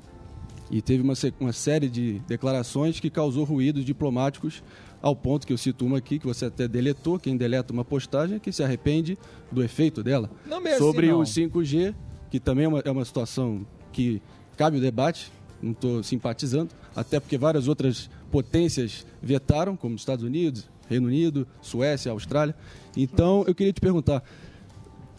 [0.73, 4.63] E teve uma, uma série de declarações que causou ruídos diplomáticos,
[5.03, 8.39] ao ponto que eu cito uma aqui, que você até deletou, quem deleta uma postagem,
[8.39, 9.15] que se arrepende
[9.51, 10.31] do efeito dela.
[10.49, 11.19] É assim, Sobre não.
[11.19, 11.93] o 5G,
[12.31, 14.19] que também é uma, é uma situação que
[14.57, 20.67] cabe o debate, não estou simpatizando, até porque várias outras potências vetaram, como Estados Unidos,
[20.89, 22.55] Reino Unido, Suécia, Austrália.
[22.97, 24.23] Então, eu queria te perguntar,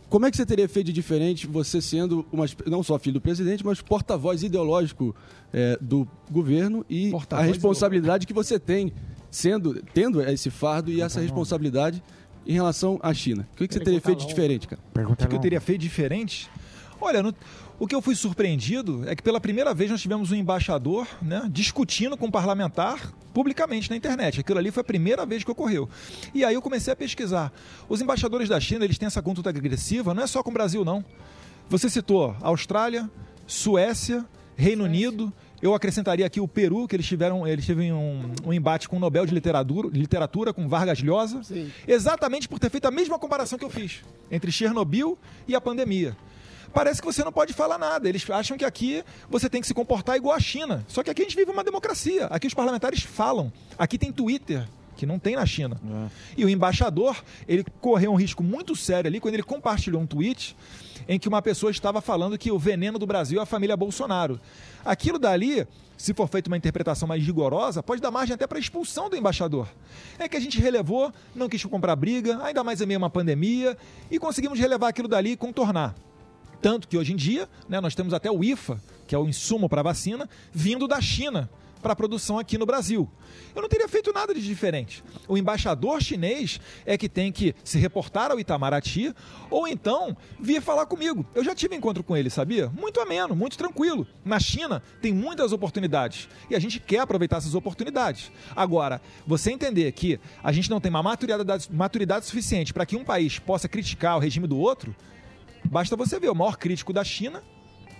[0.08, 3.20] como é que você teria feito de diferente você sendo uma, não só filho do
[3.20, 5.14] presidente, mas porta-voz ideológico
[5.52, 8.92] eh, do governo e a responsabilidade que você tem
[9.30, 12.02] sendo tendo esse fardo e essa responsabilidade
[12.46, 13.48] em relação à China?
[13.52, 14.80] O que, que você teria feito de diferente, cara?
[15.12, 16.48] O que, que eu teria feito diferente?
[17.00, 17.34] Olha, no-
[17.78, 21.48] o que eu fui surpreendido é que pela primeira vez nós tivemos um embaixador né,
[21.50, 24.40] discutindo com um parlamentar publicamente na internet.
[24.40, 25.88] Aquilo ali foi a primeira vez que ocorreu.
[26.32, 27.52] E aí eu comecei a pesquisar.
[27.88, 30.84] Os embaixadores da China, eles têm essa conduta agressiva, não é só com o Brasil,
[30.84, 31.04] não.
[31.68, 33.10] Você citou Austrália,
[33.46, 34.24] Suécia,
[34.56, 35.32] Reino Unido.
[35.60, 39.00] Eu acrescentaria aqui o Peru, que eles tiveram, eles tiveram um, um embate com o
[39.00, 41.40] Nobel de Literatura, literatura com Vargas Llosa,
[41.88, 45.18] exatamente por ter feito a mesma comparação que eu fiz entre Chernobyl
[45.48, 46.14] e a pandemia.
[46.74, 48.08] Parece que você não pode falar nada.
[48.08, 50.84] Eles acham que aqui você tem que se comportar igual a China.
[50.88, 52.26] Só que aqui a gente vive uma democracia.
[52.26, 53.52] Aqui os parlamentares falam.
[53.78, 55.80] Aqui tem Twitter, que não tem na China.
[56.36, 60.56] E o embaixador, ele correu um risco muito sério ali quando ele compartilhou um tweet
[61.06, 64.40] em que uma pessoa estava falando que o veneno do Brasil é a família Bolsonaro.
[64.84, 65.66] Aquilo dali,
[65.96, 69.68] se for feita uma interpretação mais rigorosa, pode dar margem até para expulsão do embaixador.
[70.18, 73.10] É que a gente relevou, não quis comprar briga, ainda mais em meio a uma
[73.10, 73.76] pandemia,
[74.10, 75.94] e conseguimos relevar aquilo dali e contornar.
[76.64, 79.68] Tanto que hoje em dia, né, nós temos até o IFA, que é o insumo
[79.68, 81.50] para vacina, vindo da China
[81.82, 83.06] para a produção aqui no Brasil.
[83.54, 85.04] Eu não teria feito nada de diferente.
[85.28, 89.14] O embaixador chinês é que tem que se reportar ao Itamaraty
[89.50, 91.26] ou então vir falar comigo.
[91.34, 92.70] Eu já tive encontro com ele, sabia?
[92.70, 94.06] Muito ameno, muito tranquilo.
[94.24, 98.32] Na China tem muitas oportunidades e a gente quer aproveitar essas oportunidades.
[98.56, 103.04] Agora, você entender que a gente não tem uma maturidade, maturidade suficiente para que um
[103.04, 104.96] país possa criticar o regime do outro,
[105.64, 107.42] Basta você ver, o maior crítico da China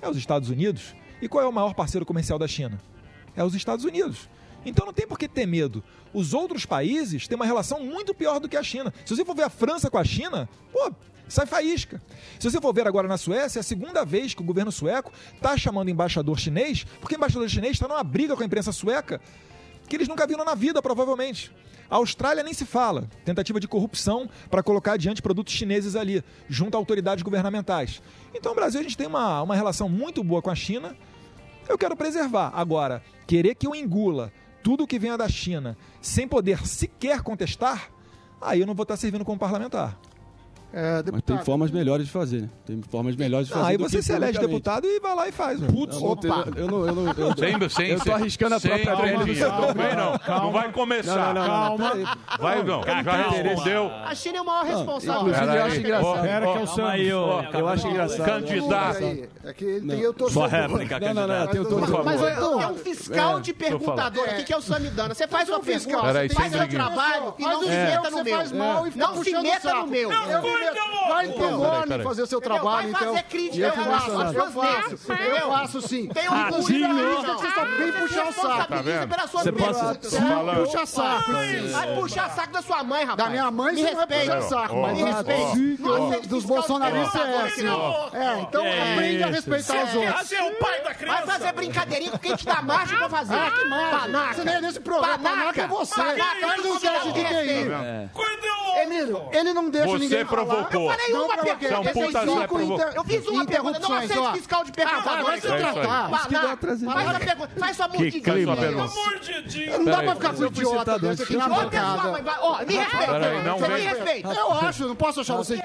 [0.00, 0.94] é os Estados Unidos.
[1.20, 2.80] E qual é o maior parceiro comercial da China?
[3.36, 4.28] É os Estados Unidos.
[4.64, 5.82] Então não tem por que ter medo.
[6.12, 8.92] Os outros países têm uma relação muito pior do que a China.
[9.04, 10.92] Se você for ver a França com a China, pô,
[11.28, 12.00] sai faísca.
[12.38, 15.12] Se você for ver agora na Suécia, é a segunda vez que o governo sueco
[15.34, 19.20] está chamando embaixador chinês, porque o embaixador chinês está numa briga com a imprensa sueca
[19.88, 21.52] que eles nunca viram na vida, provavelmente.
[21.90, 23.08] A Austrália nem se fala.
[23.24, 28.02] Tentativa de corrupção para colocar adiante produtos chineses ali, junto a autoridades governamentais.
[28.34, 30.96] Então, o Brasil, a gente tem uma, uma relação muito boa com a China.
[31.68, 32.52] Eu quero preservar.
[32.54, 34.32] Agora, querer que eu engula
[34.62, 37.90] tudo que venha da China sem poder sequer contestar,
[38.40, 39.98] aí eu não vou estar servindo como parlamentar.
[41.12, 42.48] Mas tem formas melhores de fazer, né?
[42.66, 43.64] Tem formas melhores de fazer.
[43.64, 45.60] Ah, aí você se elege deputado e vai lá e faz.
[45.60, 46.46] Putz, Opa.
[46.56, 48.96] eu não, eu não, eu, eu, Sem, sem, eu tô sem- arriscando a sem própria
[48.96, 49.14] pele.
[49.16, 49.48] calminha.
[49.48, 50.38] Não vem não.
[50.42, 51.34] Não vai começar.
[51.34, 52.18] Não, não, não, não, Calma.
[52.40, 52.82] Vai não.
[52.82, 53.90] Já respondeu.
[54.04, 55.20] A China é o maior responsável.
[55.22, 56.22] inclusive, Pera eu acho engraçado.
[56.22, 58.24] Pera que sou- aí, ó, eu acho engraçado.
[58.26, 59.04] Candidato.
[59.44, 59.94] É que tem Não.
[59.94, 62.04] eu tô Sua réplica, Não, não, não, Por torcedor.
[62.04, 65.14] Mas é, é um fiscal É, de perguntador aqui que é o Samidana.
[65.14, 68.00] Você faz sua é um fiscal, faz seu trabalho e Faz não o se meta
[68.02, 68.86] que no você meu.
[68.86, 70.10] e Não se o meta no meu.
[70.72, 73.14] Queria- Vai ter nome fazer o seu trabalho, Vai então.
[73.14, 76.08] fazer crítica, E eu eu faço, Eu faço, eu faço sim.
[76.08, 77.20] Tem Inclusive, orgulho a disso.
[77.20, 78.74] lista que você só vem Você puxar o se saco.
[79.28, 81.32] suas Você passa- você fala- Puxa saco.
[81.72, 83.16] Vai puxar saco da sua mãe, rapaz.
[83.16, 84.36] Da minha mãe você não vai respeita.
[84.36, 85.82] puxar saco, Me respeita.
[85.82, 87.66] Não dos bolsonaristas é assim.
[88.14, 90.28] É, então aprende a respeitar os outros.
[90.28, 91.26] Você é o pai da criança.
[91.26, 93.34] Vai fazer brincadeirinha com quem te dá margem pra fazer.
[93.34, 94.00] Ah, que margem.
[94.00, 94.34] Panaca.
[94.34, 95.18] Você nem é nesse programa.
[95.18, 95.94] Panaca é você.
[95.94, 98.10] Panaca, Faz um teste de QI.
[98.82, 100.43] Emílio, ele não deixa Você ninguém falar.
[100.46, 100.90] Provocou.
[100.92, 101.36] Eu falei uma
[101.82, 102.18] pergunta.
[102.18, 102.80] É provocou.
[102.94, 105.12] Eu fiz uma pergunta, não aceito fiscal de Ah, perguntador.
[105.12, 106.08] vai, vai se É tratar.
[106.08, 106.08] A.
[106.08, 108.22] Faz sua pergunta, faz sua mordidinha.
[108.82, 112.02] amor Não dá pra ficar com idiota desse aqui na bancada.
[112.66, 113.52] me respeita.
[113.58, 114.28] Você me respeita.
[114.32, 115.62] Eu acho, não posso achar você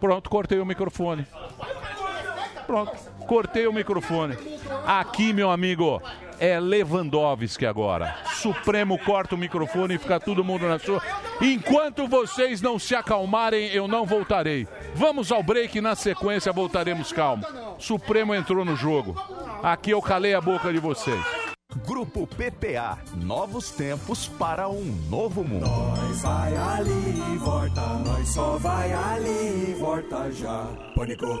[0.00, 1.26] Pronto, cortei o microfone.
[2.66, 2.92] Pronto,
[3.26, 4.36] cortei o microfone.
[4.86, 6.02] Aqui, meu amigo,
[6.38, 8.16] é Lewandowski agora.
[8.34, 11.02] Supremo corta o microfone e fica todo mundo na sua.
[11.40, 14.66] Enquanto vocês não se acalmarem, eu não voltarei.
[14.94, 17.44] Vamos ao break, na sequência voltaremos calmo.
[17.78, 19.14] Supremo entrou no jogo.
[19.62, 21.20] Aqui eu calei a boca de vocês.
[21.86, 22.98] Grupo PPA.
[23.16, 25.66] Novos tempos para um novo mundo.
[25.66, 30.66] Nós vai ali e volta, nós só vai ali e volta já.
[30.94, 31.40] Pânico.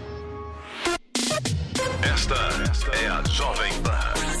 [2.21, 2.35] Esta
[3.01, 4.40] é a Jovem Pan.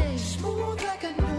[0.41, 1.30] Smooth like a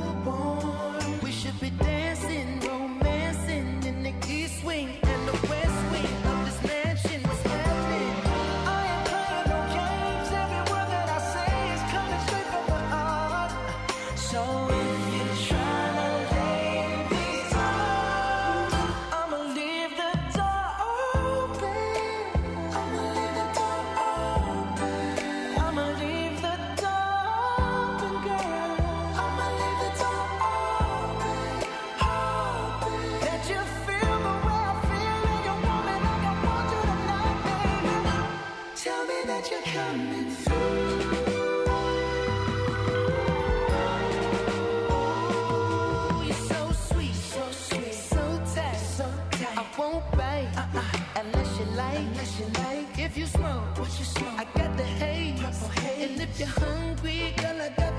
[56.42, 57.91] you're hungry, girl, I got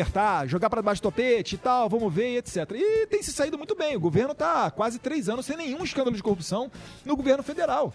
[0.00, 2.70] cobertar, jogar para debaixo do tapete e tal, vamos ver, e etc.
[2.72, 3.96] E tem se saído muito bem.
[3.96, 6.70] O governo está há quase três anos sem nenhum escândalo de corrupção
[7.04, 7.94] no governo federal.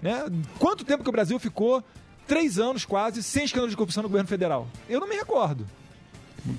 [0.00, 0.24] Né?
[0.58, 1.82] Quanto tempo que o Brasil ficou
[2.26, 4.66] três anos quase sem escândalo de corrupção no governo federal?
[4.88, 5.66] Eu não me recordo.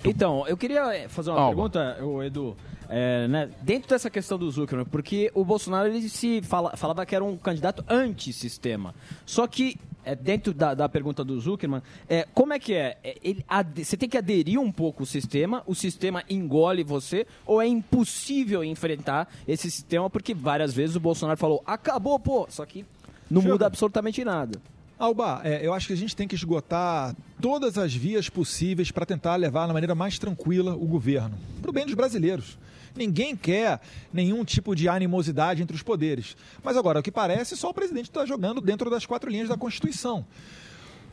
[0.04, 1.56] Então, eu queria eh, fazer uma Alba.
[1.56, 2.56] pergunta, ô, Edu.
[2.88, 7.16] É, né, dentro dessa questão do Zuckerman, porque o Bolsonaro ele se fala- falava que
[7.16, 8.94] era um candidato anti-sistema.
[9.26, 12.98] Só que, é, dentro da, da pergunta do Zuckerman, é, como é que é?
[13.04, 17.26] É, ele ade- você tem que aderir um pouco ao sistema, o sistema engole você,
[17.46, 22.66] ou é impossível enfrentar esse sistema, porque várias vezes o Bolsonaro falou, acabou, pô, só
[22.66, 22.86] que
[23.30, 24.62] não muda absolutamente nada.
[24.98, 29.06] Alba, é, eu acho que a gente tem que esgotar todas as vias possíveis para
[29.06, 32.58] tentar levar da maneira mais tranquila o governo, para o bem dos brasileiros.
[32.96, 33.82] Ninguém quer
[34.14, 36.38] nenhum tipo de animosidade entre os poderes.
[36.64, 39.58] Mas agora, o que parece, só o presidente está jogando dentro das quatro linhas da
[39.58, 40.26] Constituição.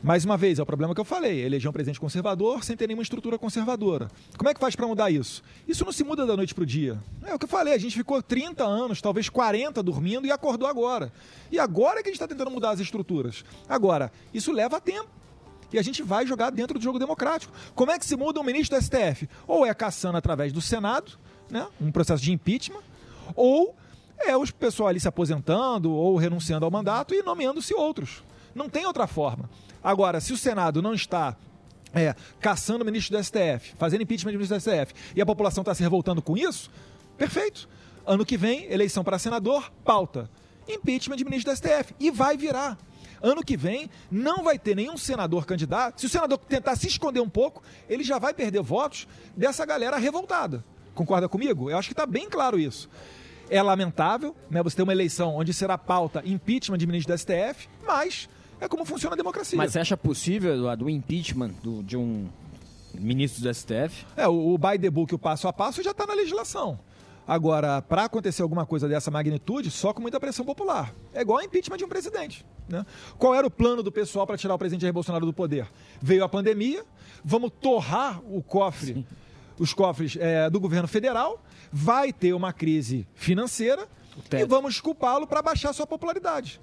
[0.03, 2.87] Mais uma vez, é o problema que eu falei: eleger um presidente conservador sem ter
[2.87, 4.11] nenhuma estrutura conservadora.
[4.37, 5.41] Como é que faz para mudar isso?
[5.65, 7.01] Isso não se muda da noite para o dia.
[7.25, 10.67] É o que eu falei: a gente ficou 30 anos, talvez 40 dormindo e acordou
[10.67, 11.09] agora.
[11.49, 13.45] E agora é que a gente está tentando mudar as estruturas.
[13.69, 15.07] Agora, isso leva tempo.
[15.71, 17.53] E a gente vai jogar dentro do jogo democrático.
[17.73, 19.29] Como é que se muda um ministro do STF?
[19.47, 21.17] Ou é caçando através do Senado,
[21.53, 21.67] né?
[21.79, 22.81] um processo de impeachment,
[23.35, 23.75] ou
[24.17, 28.23] é o pessoal ali se aposentando ou renunciando ao mandato e nomeando-se outros.
[28.55, 29.49] Não tem outra forma.
[29.83, 31.37] Agora, se o Senado não está
[31.93, 35.61] é, caçando o ministro do STF, fazendo impeachment do ministro do STF, e a população
[35.61, 36.71] está se revoltando com isso,
[37.17, 37.69] perfeito.
[38.05, 40.29] Ano que vem, eleição para senador, pauta.
[40.67, 41.93] Impeachment de ministro do STF.
[41.99, 42.77] E vai virar.
[43.21, 46.01] Ano que vem, não vai ter nenhum senador candidato.
[46.01, 49.97] Se o senador tentar se esconder um pouco, ele já vai perder votos dessa galera
[49.97, 50.63] revoltada.
[50.93, 51.69] Concorda comigo?
[51.69, 52.89] Eu acho que está bem claro isso.
[53.49, 54.61] É lamentável, né?
[54.63, 58.29] Você ter uma eleição onde será pauta impeachment de ministro do STF, mas
[58.59, 59.57] é como funciona a democracia.
[59.57, 62.27] Mas você acha possível, Eduardo, o impeachment do- de um
[62.93, 64.05] ministro do STF?
[64.15, 66.79] É, o, o by the book, o passo a passo, já está na legislação.
[67.25, 70.93] Agora, para acontecer alguma coisa dessa magnitude, só com muita pressão popular.
[71.13, 72.45] É igual a impeachment de um presidente.
[72.67, 72.85] Né?
[73.17, 75.67] Qual era o plano do pessoal para tirar o presidente Jair Bolsonaro do poder?
[76.01, 76.83] Veio a pandemia,
[77.23, 79.05] vamos torrar o cofre,
[79.59, 83.87] os cofres é, do governo federal, vai ter uma crise financeira
[84.31, 86.61] e vamos culpá-lo para baixar sua popularidade.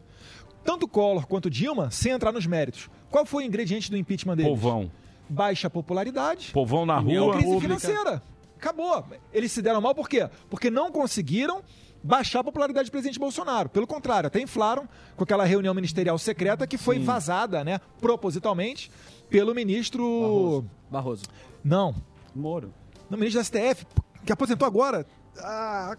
[0.64, 4.53] Tanto Collor quanto Dilma, sem entrar nos méritos, qual foi o ingrediente do impeachment deles?
[4.53, 4.91] Povão.
[5.28, 6.51] Baixa popularidade.
[6.53, 7.32] Povão na E rua.
[7.32, 7.78] crise pública.
[7.78, 8.22] financeira.
[8.57, 9.05] Acabou.
[9.32, 10.28] Eles se deram mal por quê?
[10.51, 11.62] Porque não conseguiram
[12.03, 13.68] baixar a popularidade do presidente Bolsonaro.
[13.68, 18.91] Pelo contrário, até inflaram com aquela reunião ministerial secreta que foi vazada, né, propositalmente,
[19.28, 20.64] pelo ministro...
[20.91, 21.24] Barroso.
[21.64, 21.95] Não.
[22.34, 22.72] Moro.
[23.11, 23.84] No ministro da STF,
[24.24, 25.04] que aposentou agora.
[25.38, 25.96] Ah,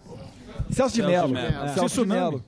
[0.70, 1.28] Celso de Mello.
[1.28, 1.74] de Mello.
[1.74, 2.44] Celso de Mello.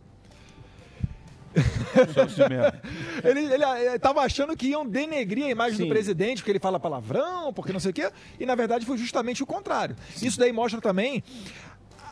[3.23, 5.85] Ele, ele, ele tava achando que iam denegrir a imagem Sim.
[5.85, 8.11] do presidente, porque ele fala palavrão, porque não sei o quê,
[8.41, 9.95] e na verdade foi justamente o contrário.
[10.21, 11.23] Isso daí mostra também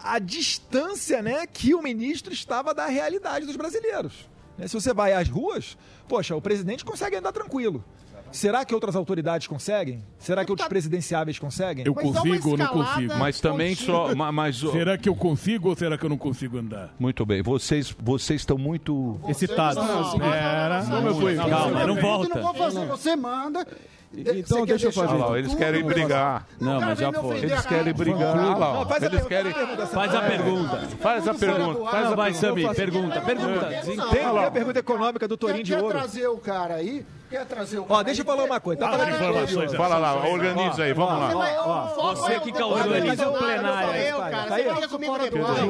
[0.05, 4.28] a distância né, que o ministro estava da realidade dos brasileiros.
[4.57, 5.76] Né, Se você vai às ruas,
[6.09, 7.84] poxa, o presidente consegue andar tranquilo.
[8.33, 10.03] Será que outras autoridades conseguem?
[10.18, 11.85] Será que outros presidenciáveis conseguem?
[11.87, 13.14] Eu consigo ou não consigo?
[13.16, 14.14] Mas também só.
[14.14, 16.95] ma- Mas, Será que eu consigo ou será que eu não consigo andar?
[16.99, 17.43] Muito bem.
[17.43, 19.20] Vocês, vocês estão muito.
[19.28, 19.85] Excitados.
[20.18, 20.85] Pera.
[20.89, 21.37] Como eu fui?
[21.37, 22.35] Calma, não volta.
[22.35, 23.66] Não vou fazer, você manda.
[24.14, 25.14] Então, Você deixa eu fazer.
[25.14, 26.47] Lá, eles querem brigar.
[26.61, 27.39] Não, mas já foi.
[27.39, 28.37] Eles querem brigar.
[28.59, 28.74] Lá, ó.
[28.80, 29.87] Não, faz a eles pergunta, querem.
[29.87, 30.78] faz a pergunta.
[31.01, 31.87] Faz a pergunta.
[31.91, 32.12] Faz a pergunta.
[32.12, 32.35] A vai, pergunta.
[32.35, 33.66] Samir, pergunta, pergunta.
[34.11, 35.99] Tem a pergunta econômica do Torinho de quer Ouro.
[35.99, 37.07] trazer o cara aí?
[37.33, 38.80] Quer trazer o Ó, deixa eu falar uma coisa.
[38.83, 39.72] Tá falando de informações.
[39.74, 41.95] Fala lá, organiza aí, vamos lá.
[41.97, 44.12] Você que causou organiza o plenário aí.
[44.49, 44.64] Tá aí?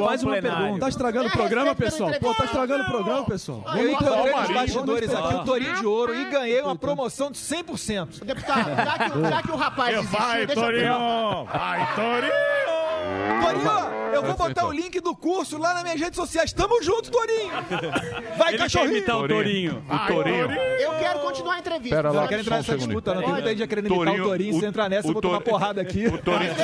[0.05, 0.89] Faz uma Tá pergunta.
[0.89, 2.11] estragando o É, programa, respeita pessoal?
[2.21, 3.63] Pô, tá estragando o programa, pessoal.
[3.77, 4.55] Eu encontrei nos Marido.
[4.55, 8.25] bastidores aqui o Torinho de Ouro e ganhei uma promoção de 100%.
[8.25, 11.45] Deputado, já que, o- já que o rapaz Vai, Torinho!
[11.45, 12.33] Vai, Torinho!
[13.43, 16.53] Torinho, eu vou botar o link do curso lá nas minhas redes sociais.
[16.53, 17.51] Tamo junto, Torinho!
[18.37, 18.97] Vai, Ele quer cachorrinho!
[18.99, 19.85] imitar o Torinho.
[19.89, 20.51] O Torinho.
[20.53, 21.97] Eu quero continuar a entrevista.
[21.97, 23.23] Pera Eu lá, não quero entrar um nessa disputa, não.
[23.23, 24.59] Tem muita gente querendo imitar Torinho, o Torinho.
[24.61, 26.07] Se o- entrar nessa, eu vou tomar porrada aqui.
[26.07, 26.55] O Torinho,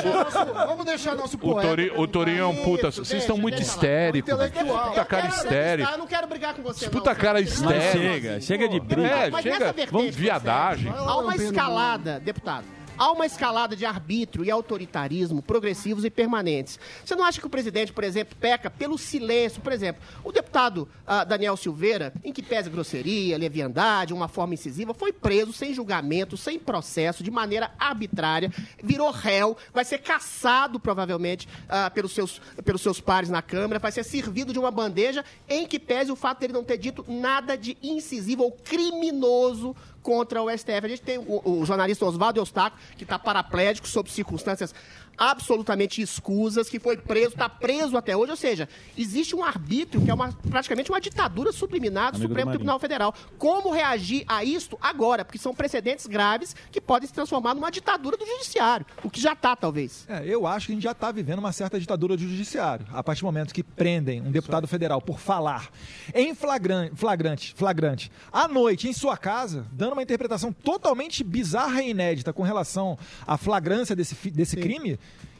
[0.67, 1.99] Vamos deixar nosso o poeta.
[1.99, 2.91] O Torinho é um puta.
[2.91, 4.31] Vocês estão muito histéricos.
[4.33, 4.59] Puta cara
[4.99, 5.53] Eu quero histérico.
[5.55, 6.89] entrevistar, Eu não quero brigar com você.
[6.89, 7.91] Puta cara histérico.
[7.97, 9.07] chega, chega de briga.
[9.07, 9.73] É, Mas chega.
[9.91, 10.91] Vamos de viadagem.
[10.95, 12.65] Há uma escalada, deputado.
[12.99, 16.77] Há uma escalada de arbítrio e autoritarismo progressivos e permanentes.
[17.05, 19.61] Você não acha que o presidente, por exemplo, peca pelo silêncio?
[19.61, 24.93] Por exemplo, o deputado ah, Daniel Silveira, em que pese grosseria, leviandade, uma forma incisiva,
[24.93, 28.51] foi preso sem julgamento, sem processo, de maneira arbitrária,
[28.83, 33.93] virou réu, vai ser caçado, provavelmente, ah, pelos, seus, pelos seus pares na Câmara, vai
[33.93, 37.57] ser servido de uma bandeja, em que pese o fato dele não ter dito nada
[37.57, 40.85] de incisivo ou criminoso contra o STF.
[40.85, 44.73] A gente tem o, o jornalista Oswaldo Eustáquio, que está paraplégico sob circunstâncias
[45.19, 48.31] absolutamente escusas, que foi preso, está preso até hoje.
[48.31, 52.49] Ou seja, existe um arbítrio que é uma, praticamente uma ditadura subliminar do Supremo.
[52.49, 53.13] Tribunal Federal.
[53.37, 55.25] Como reagir a isto agora?
[55.25, 59.33] Porque são precedentes graves que podem se transformar numa ditadura do judiciário, o que já
[59.33, 60.05] está, talvez.
[60.07, 62.85] É, eu acho que a gente já está vivendo uma certa ditadura do judiciário.
[62.91, 65.69] A partir do momento que prendem um deputado federal por falar
[66.13, 71.89] em flagran- flagrante, flagrante, à noite, em sua casa, dando uma interpretação totalmente bizarra e
[71.89, 72.97] inédita com relação
[73.27, 74.99] à flagrância desse, desse crime,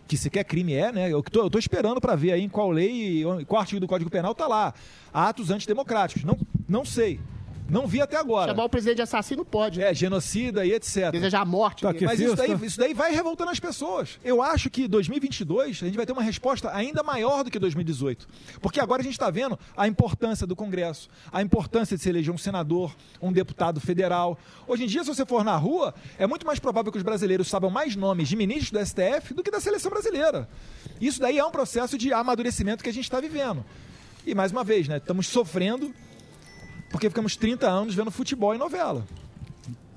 [0.10, 1.14] que sequer crime é, né?
[1.14, 4.10] Eu tô, eu tô esperando para ver aí em qual lei, qual artigo do Código
[4.10, 4.74] Penal tá lá.
[5.14, 6.24] Atos antidemocráticos.
[6.24, 6.36] Não,
[6.68, 7.20] não sei.
[7.70, 8.52] Não vi até agora.
[8.52, 9.82] Chamar o presidente de assassino pode.
[9.82, 11.12] É, genocida e etc.
[11.12, 11.84] Desejar a morte.
[11.84, 14.20] Tá, mas isso daí, isso daí vai revoltando as pessoas.
[14.24, 18.28] Eu acho que 2022 a gente vai ter uma resposta ainda maior do que 2018.
[18.62, 22.34] Porque agora a gente está vendo a importância do Congresso, a importância de se eleger
[22.34, 24.38] um senador, um deputado federal.
[24.68, 27.48] Hoje em dia, se você for na rua, é muito mais provável que os brasileiros
[27.48, 30.50] saibam mais nomes de ministros do STF do que da seleção brasileira.
[31.00, 33.64] Isso daí é um processo de amadurecimento que a gente está vivendo.
[34.26, 34.98] E mais uma vez, né?
[34.98, 35.94] Estamos sofrendo
[36.90, 39.06] porque ficamos 30 anos vendo futebol e novela.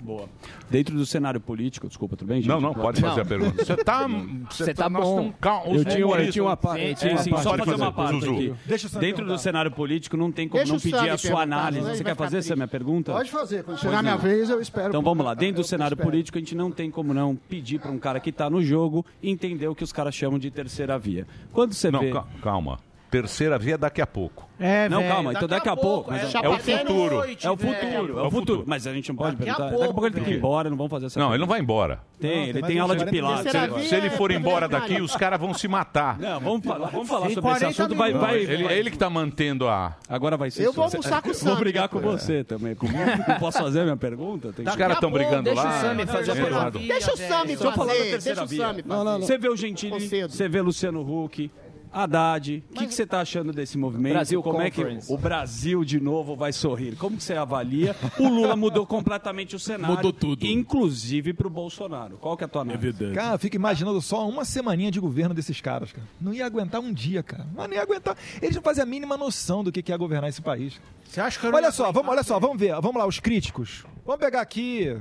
[0.01, 0.29] Boa.
[0.69, 2.49] Dentro do cenário político, desculpa, tudo bem, gente?
[2.49, 3.65] Não, não, pode fazer a pergunta.
[3.65, 4.09] Você tá-
[4.51, 5.33] Você tá bom.
[5.67, 6.99] Eu tinha, eu tinha uma parte.
[6.99, 8.33] Sim, Sim, sim, só fazer uma parte Zuzu.
[8.33, 8.55] aqui.
[8.67, 11.89] Deixa Dentro do cenário político não tem como Deixa não pedir a sua análise.
[11.89, 13.13] Você quer fazer essa minha pergunta?
[13.13, 13.63] Pode fazer.
[13.63, 14.89] Quando chegar a minha vez, eu espero.
[14.89, 16.11] Então vamos lá, dentro do cenário espero.
[16.11, 19.07] político, a gente não tem como não pedir para um cara que está no jogo
[19.23, 21.29] entender o que os caras chamam de terceira via.
[21.53, 22.11] Quando você Não, vê.
[22.11, 22.81] ca- calma.
[23.13, 24.49] Terceira via daqui a pouco.
[24.59, 26.11] É, não, calma, então daqui a pouco.
[26.15, 27.23] é, mas é o futuro.
[27.43, 28.65] É o futuro, é o futuro.
[28.67, 29.69] Mas a gente não pode Daqui a perguntar.
[29.69, 31.35] pouco, Daqui a pouco ele tem que ir embora, não vamos fazer essa Não, pergunta.
[31.37, 32.01] ele não vai embora.
[32.19, 33.51] Tem, ele tem aula de pilates.
[33.51, 36.19] Se ele, se ele for embora daqui, os caras vão se matar.
[36.19, 37.95] Não, vamos falar, vamos falar sobre esse 40 assunto.
[37.97, 39.95] Vai, Não, vai, ele, é ele que tá mantendo a.
[40.09, 42.75] Agora vai ser Eu vou almoçar com o Vou Sam brigar com você também.
[42.75, 42.99] Comigo.
[43.29, 44.55] Não posso fazer a minha pergunta?
[44.57, 45.63] Os caras estão brigando lá.
[45.63, 48.67] Deixa o Sami Deixa eu falar da fazer, terceira deixa o.
[48.67, 49.19] Sami fazer.
[49.19, 51.51] Você vê o Gentili, você vê Luciano Huck,
[51.93, 52.63] Haddad.
[52.71, 54.15] O que, que você está achando desse movimento?
[54.15, 55.13] Brasil Como é que Conference.
[55.13, 56.97] o Brasil de novo vai sorrir?
[56.97, 57.95] Como que você avalia?
[58.19, 59.97] O Lula mudou completamente o cenário.
[59.97, 60.47] Mudou tudo.
[60.47, 62.17] Inclusive para o Bolsonaro.
[62.17, 63.13] Qual que é a tua análise?
[63.15, 66.07] Cara, eu fico imaginando só uma semaninha de governo desses caras, cara.
[66.21, 67.47] Não ia aguentar um dia, cara.
[67.55, 68.17] Mas não ia aguentar.
[68.41, 70.81] Eles não fazem a mínima noção do que é governar esse país.
[71.05, 72.73] Você acha que eu Olha não- só, vamos, olha só, vamos ver.
[72.81, 73.85] Vamos lá, os críticos.
[74.07, 74.97] Vamos pegar aqui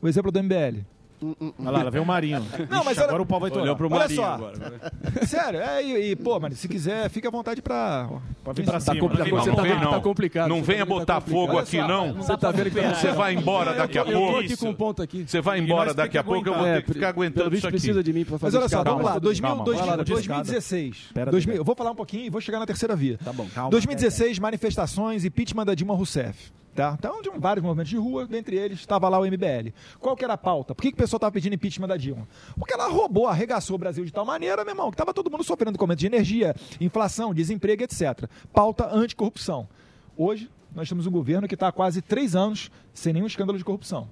[0.00, 0.84] o exemplo do MBL.
[1.22, 2.40] Olha lá, lá vem o Marinho.
[2.70, 3.74] Não, mas Ixi, olha- agora o pau vai torar.
[3.76, 4.26] Pro Olha Marinho só.
[4.26, 4.54] agora.
[5.26, 8.08] Sério, é, e, e, pô, mano, se quiser, fica à vontade pra.
[8.44, 9.00] Pode vir pra Tá cima.
[9.00, 10.00] complicado, Não, você não tá- vem, tá não.
[10.00, 11.30] complicado, Não venha tá- tá botar complicado.
[11.40, 12.12] fogo Olha aqui, só, não.
[12.14, 14.38] Você tá vendo que tá- Você vai embora daqui a Eu tô pouco.
[14.38, 15.24] aqui com um ponto aqui.
[15.26, 17.58] Você vai embora daqui a pouco, eu vou ter que ficar É, aguentando pelo visto
[17.60, 17.76] isso aqui.
[17.78, 19.64] precisa de mim pra Mas fazer olha só, vamos lá, Calma, 2000, calma.
[19.64, 20.96] 2000, Vai lá, 2016.
[21.14, 21.60] Pera, 2000, Dedé.
[21.60, 23.18] eu vou falar um pouquinho e vou chegar na terceira via.
[23.24, 23.70] Tá bom, calma.
[23.70, 26.52] 2016, manifestações, impeachment da Dilma Rousseff.
[26.76, 26.94] Tá?
[26.98, 29.72] Então, de vários movimentos de rua, dentre eles estava lá o MBL.
[29.98, 30.74] Qual que era a pauta?
[30.74, 32.28] Por que, que o pessoal estava pedindo impeachment da Dilma?
[32.58, 35.42] Porque ela roubou, arregaçou o Brasil de tal maneira, meu irmão, que estava todo mundo
[35.42, 38.28] sofrendo com aumento de energia, inflação, desemprego, etc.
[38.52, 39.66] Pauta anticorrupção.
[40.14, 43.64] Hoje, nós temos um governo que está há quase três anos sem nenhum escândalo de
[43.64, 44.06] corrupção.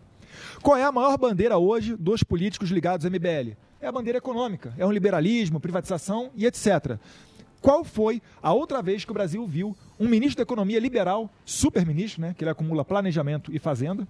[0.62, 3.56] Qual é a maior bandeira hoje dos políticos ligados ao MBL?
[3.78, 6.98] É a bandeira econômica, é um liberalismo, privatização e etc.
[7.64, 12.20] Qual foi a outra vez que o Brasil viu um ministro da Economia liberal, super-ministro,
[12.20, 14.06] né, que ele acumula planejamento e fazenda,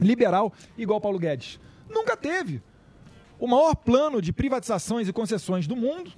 [0.00, 1.60] liberal, igual Paulo Guedes?
[1.90, 2.62] Nunca teve.
[3.38, 6.10] O maior plano de privatizações e concessões do mundo.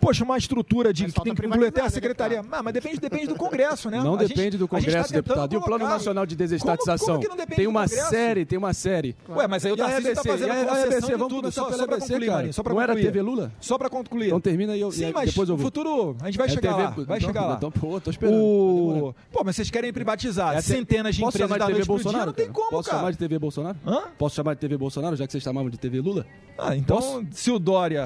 [0.00, 2.42] Poxa, uma estrutura de que tem que incluir até a secretaria.
[2.50, 4.02] Ah, mas depende, depende do Congresso, né?
[4.02, 5.52] Não A depende do gente tá Congresso, tentando deputado.
[5.52, 5.84] E o Plano.
[5.86, 7.06] Nacional de Como- Desestatização?
[7.08, 9.16] como que não depende tem do uma série, tem uma série.
[9.28, 10.28] Ué, mas aí o Tarcísio tá EBC?
[10.28, 11.06] fazendo a- a concessão EBC?
[11.06, 12.52] de Vamos tudo, só- pela só EBC, concluir, cara.
[12.52, 12.94] Só pra Não era.
[12.96, 13.52] TV Lula?
[13.60, 14.26] Só pra concluir.
[14.28, 15.66] Então termina e eu- Sim, mas depois eu no vou.
[15.66, 16.90] futuro a gente vai É chegar TV lá.
[16.90, 17.54] Vai então- chegar lá.
[17.56, 18.36] então, pô, tô esperando.
[18.36, 19.14] O...
[19.32, 21.94] Pô, mas vocês querem privatizar centenas de Posso empresas chamar da de TV noite pro
[21.96, 22.02] dia?
[22.04, 22.26] Bolsonaro?
[22.26, 22.54] Não tem cara?
[22.54, 22.98] como, Posso cara.
[23.00, 23.76] chamar de TV Bolsonaro?
[23.86, 24.02] Hã?
[24.18, 26.26] Posso chamar de TV Bolsonaro, já que vocês chamavam de TV Lula?
[26.58, 27.26] Ah, então, Posso?
[27.32, 28.04] se o Dória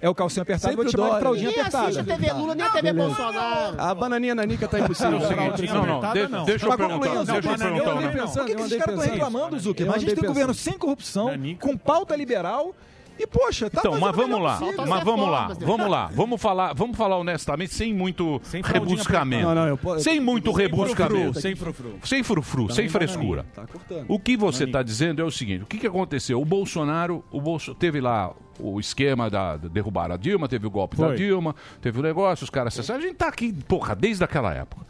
[0.00, 1.88] é o calcinho apertado, eu vou te Sempre o chamar de fraldinha Ninguém apertada.
[1.88, 3.80] assiste a TV Lula nem a TV Bolsonaro.
[3.80, 5.18] A bananinha nanica tá impossível.
[5.18, 5.26] É o
[5.56, 8.32] seguinte, não, não, de- deixa eu perguntar, concluindo, deixa eu não, perguntar.
[8.32, 9.82] Por que, esses caras estão reclamando, Zuki?
[9.82, 11.30] Eu Mas a gente tem um governo sem corrupção,
[11.60, 12.74] com pauta liberal
[13.18, 14.86] e, poxa, tá Então, mas vamos lá, possível.
[14.86, 19.66] mas vamos lá, vamos lá, vamos falar, vamos falar honestamente, sem muito rebuscamento, Não, não,
[19.66, 21.98] eu posso- sem muito sem rebuscamento, frufru, sem frufru.
[22.04, 23.46] sem frufru, sem frescura.
[23.54, 24.04] Tá cortando.
[24.08, 26.40] O que você está dizendo é o seguinte: o que, que aconteceu?
[26.40, 30.70] O Bolsonaro, o Bolso, teve lá o esquema da, da derrubar a Dilma, teve o
[30.70, 31.16] golpe da Foi.
[31.16, 33.00] Dilma, teve o negócio, os caras acessaram.
[33.00, 34.84] A gente tá aqui, porra, desde aquela época.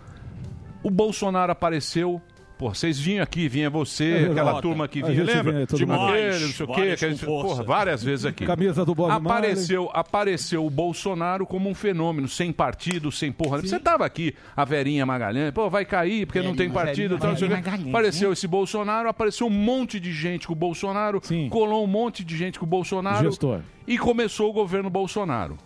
[0.83, 2.21] O Bolsonaro apareceu
[2.59, 5.53] Pô, vocês vinham aqui, vinha você, é, aquela turma que vinha, lembra?
[5.53, 7.27] Vinha Demais, não sei o quê.
[7.27, 8.47] Porra, várias vezes aqui.
[8.47, 13.61] Camisa do Bob apareceu, apareceu o Bolsonaro como um fenômeno, sem partido, sem porra.
[13.61, 13.67] Sim.
[13.67, 17.19] Você tava aqui, a Verinha Magalhães, pô, vai cair porque Verinha, não tem partido.
[17.19, 21.51] Verinha, tal, Verinha, apareceu esse Bolsonaro, apareceu um monte de gente com o Bolsonaro, Sim.
[21.51, 23.27] colou um monte de gente com o Bolsonaro.
[23.27, 23.61] Gestor.
[23.87, 25.59] E começou o governo Bolsonaro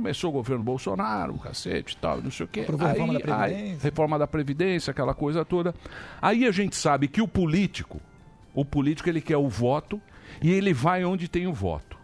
[0.00, 2.60] começou o governo Bolsonaro, o cacete e tal, não sei o quê.
[2.60, 5.74] Aprovou aí, reforma da Aí, reforma da Previdência, aquela coisa toda.
[6.22, 8.00] Aí a gente sabe que o político,
[8.54, 10.00] o político ele quer o voto
[10.42, 11.99] e ele vai onde tem o voto.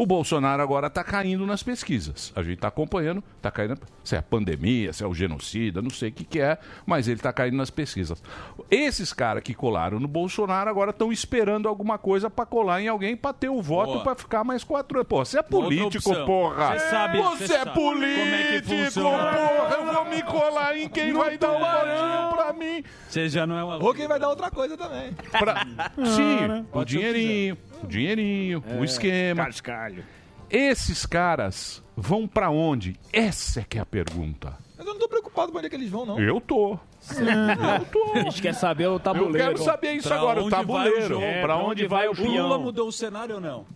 [0.00, 2.32] O Bolsonaro agora está caindo nas pesquisas.
[2.34, 3.78] A gente está acompanhando, está caindo.
[4.02, 7.06] Se é a pandemia, se é o genocida, não sei o que, que é, mas
[7.06, 8.22] ele está caindo nas pesquisas.
[8.70, 13.14] Esses caras que colaram no Bolsonaro agora estão esperando alguma coisa para colar em alguém
[13.14, 15.06] para ter o voto para ficar mais quatro anos.
[15.06, 16.78] Pô, você é político, porra!
[16.78, 19.76] Você, sabe, você, você é político, Como é que porra!
[19.76, 22.82] Eu vou me colar em quem não vai dar um votinho para mim!
[23.06, 23.84] Você já não é uma.
[23.84, 25.12] Ou quem vai dar outra coisa também.
[25.30, 25.66] Pra...
[26.16, 26.64] Sim, né?
[26.72, 29.44] o um dinheirinho o dinheirinho, é, o esquema.
[29.44, 30.04] Cascalho.
[30.50, 32.96] Esses caras vão para onde?
[33.12, 34.56] Essa é que é a pergunta.
[34.76, 36.18] Mas eu não tô preocupado com onde é que eles vão, não.
[36.18, 36.72] Eu tô.
[36.72, 38.12] Eu tô.
[38.14, 39.38] A gente quer saber o tabuleiro.
[39.38, 41.20] Eu quero saber isso pra agora, o tabuleiro.
[41.20, 42.28] É, pra onde, onde vai, vai o peão.
[42.28, 43.66] O Lula mudou o cenário ou não?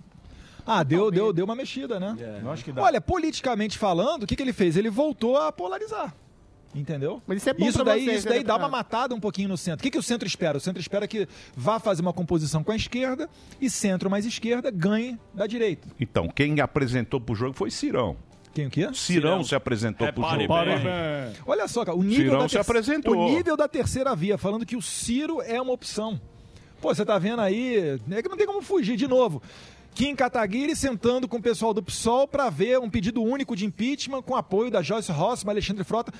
[0.66, 2.16] Ah, deu, deu, deu uma mexida, né?
[2.18, 2.22] É.
[2.22, 2.82] Yeah.
[2.82, 4.76] Olha, politicamente falando, o que, que ele fez?
[4.76, 6.14] Ele voltou a polarizar.
[6.74, 7.22] Entendeu?
[7.26, 9.56] Mas isso é bom isso daí, isso daí né, dá uma matada um pouquinho no
[9.56, 9.80] centro.
[9.80, 10.58] O que, que o centro espera?
[10.58, 13.28] O centro espera que vá fazer uma composição com a esquerda
[13.60, 15.86] e centro mais esquerda ganhe da direita.
[16.00, 18.16] Então, quem apresentou pro jogo foi Cirão.
[18.52, 18.82] Quem o quê?
[18.82, 19.44] Cirão, Cirão.
[19.44, 20.52] se apresentou é, pro jogo.
[21.46, 23.16] Olha só, cara, o nível, Cirão da se apresentou.
[23.16, 26.20] o nível da terceira via, falando que o Ciro é uma opção.
[26.80, 29.42] Pô, você tá vendo aí, é que não tem como fugir de novo.
[29.94, 34.22] Kim Kataguiri sentando com o pessoal do PSOL para ver um pedido único de impeachment
[34.22, 36.12] com apoio da Joyce Rossman, Alexandre Frota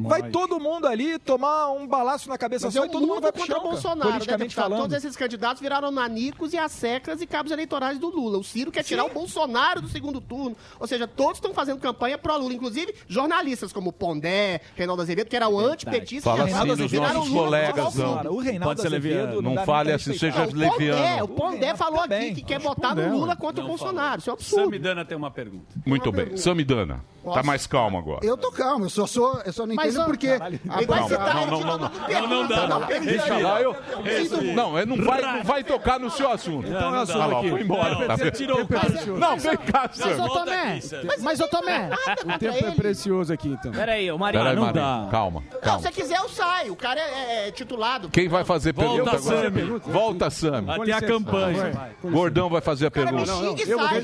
[0.00, 3.06] vai todo mundo ali tomar um balaço na cabeça Mas só é um e todo
[3.06, 4.80] mundo vai contra o Bolsonaro, politicamente falando.
[4.80, 8.38] Todos esses candidatos viraram nanicos e assecras e cabos eleitorais do Lula.
[8.38, 8.88] O Ciro quer Sim.
[8.88, 10.56] tirar o Bolsonaro do segundo turno.
[10.78, 15.48] Ou seja, todos estão fazendo campanha pró-Lula, inclusive jornalistas como Pondé, Reinaldo Azevedo, que era
[15.48, 16.30] o é antipetista.
[16.30, 18.32] Fala assim Azevedo, dos nossos Lula, colegas, não.
[18.32, 19.42] O Reinaldo Pode ser leviano.
[19.42, 21.24] Não fale assim, seja leviano.
[21.24, 24.20] O Pondé falou aqui que quer votar no Lula contra o Bolsonaro.
[24.20, 24.64] Isso é absurdo.
[24.64, 25.66] Samidana tem uma pergunta.
[25.84, 26.36] Muito bem.
[26.36, 28.24] Samidana, tá mais calmo agora.
[28.24, 29.42] Eu tô calmo, eu só sou...
[29.72, 30.28] Nintendo mas, porque.
[30.28, 31.46] Caralho, a...
[31.46, 32.68] não, não, não, não, não, dá.
[32.68, 33.76] Não, deixa lá, eu.
[34.54, 36.68] Não, é, não vai, não vai tocar no seu assunto.
[36.68, 37.50] Então é o assunto aqui.
[37.50, 38.06] Foi embora.
[38.06, 38.88] Tá você tirou o é cara.
[39.18, 40.18] Não, vem cá, senhor.
[40.18, 40.80] Mas, eu também.
[41.20, 41.90] mas, eu também.
[42.34, 43.72] O tempo é precioso aqui, então.
[43.72, 44.54] Peraí, o Marinho.
[44.54, 45.08] Não dá.
[45.10, 45.42] Calma.
[45.62, 46.72] Se você quiser, eu saio.
[46.72, 48.08] O cara é, é titulado.
[48.10, 49.50] Quem vai fazer pergunta agora?
[49.86, 50.64] Volta, Sam.
[50.68, 51.92] Até a campanha.
[52.02, 53.32] Gordão vai fazer a pergunta.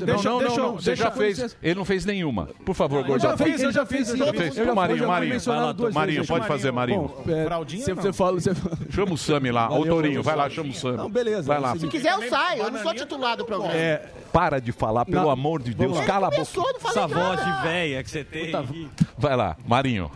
[0.05, 0.39] Deixa eu.
[0.41, 0.73] não.
[0.73, 1.55] Você já fez.
[1.61, 2.49] Ele não fez nenhuma.
[2.65, 3.31] Por favor, Gordão.
[3.31, 4.07] Eu já fiz, eu já fiz.
[4.09, 4.57] Já fez.
[4.73, 5.39] Marinho, Marinho
[5.73, 6.29] duas Marinho, vezes.
[6.29, 7.11] pode fazer, Marinho.
[7.25, 8.77] Bom, é, Fraldinha você, você fala, você fala.
[8.89, 10.97] Chama o Sami lá, o Torinho, vai lá, chama o Sami.
[10.97, 11.43] Não, beleza.
[11.43, 11.75] Vai lá.
[11.75, 13.73] Se quiser eu saio, eu não sou titulado do programa.
[13.73, 16.41] É, para de falar, pelo não, amor de Deus, cala a boca.
[16.89, 18.51] Essa voz de véia que você tem.
[19.17, 20.09] Vai lá, Marinho.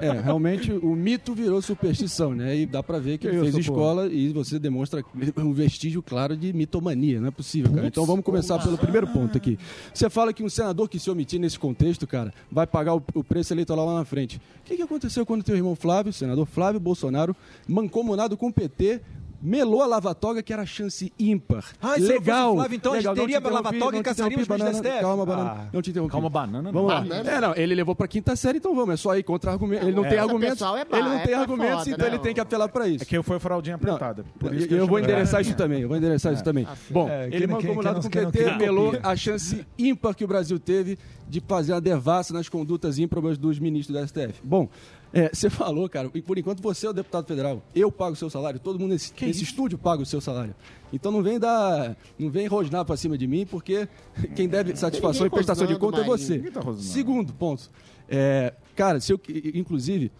[0.00, 2.56] É, realmente o mito virou superstição, né?
[2.56, 4.14] E dá pra ver que ele fez escola porra.
[4.14, 5.04] e você demonstra
[5.36, 7.86] um vestígio claro de mitomania, não é possível, cara.
[7.86, 9.58] Então vamos começar pelo primeiro ponto aqui.
[9.92, 13.24] Você fala que um senador que se omitir nesse contexto, cara, vai pagar o, o
[13.24, 14.36] preço eleitoral lá na frente.
[14.36, 17.34] O que, que aconteceu quando teu irmão Flávio, senador Flávio Bolsonaro,
[17.68, 19.00] mancomunado com o PT,
[19.42, 21.64] melou a lavatória, que era chance ímpar.
[21.80, 22.54] Ah, legal.
[22.54, 23.12] Flávio, então legal.
[23.12, 25.50] a gente teria a lavatória e caçaria os banana, da Calma, banana.
[25.50, 26.12] Ah, não te interrompi.
[26.12, 26.62] Calma, banana.
[26.62, 26.72] Não.
[26.72, 27.30] Vamos banana.
[27.30, 27.36] lá.
[27.36, 28.94] É, não, ele levou para quinta série, então vamos.
[28.94, 29.84] É só aí contra argumento.
[29.84, 30.08] Ele não é.
[30.08, 30.64] tem argumento.
[30.64, 32.06] É ele não tem argumento, então não.
[32.06, 33.02] ele tem que apelar para isso.
[33.02, 34.24] É que eu fui fraldinha apertada.
[34.70, 35.80] eu, vou endereçar isso também.
[35.80, 36.66] Eu vou endereçar isso também.
[36.88, 41.40] Bom, ele mandou com o PT, melou a chance ímpar que o Brasil teve de
[41.40, 44.40] fazer a devassa nas condutas ímprobas dos ministros da STF.
[44.44, 44.68] Bom,
[45.12, 47.62] é, você falou, cara, e por enquanto você é o deputado federal.
[47.74, 50.54] Eu pago o seu salário, todo mundo nesse, nesse estúdio paga o seu salário.
[50.92, 51.96] Então não vem dar.
[52.18, 53.88] não vem rosnar para cima de mim, porque
[54.34, 56.38] quem deve satisfação e prestação de conta é você.
[56.50, 57.70] Tá Segundo ponto.
[58.08, 59.20] É, cara, se eu,
[59.54, 60.10] inclusive,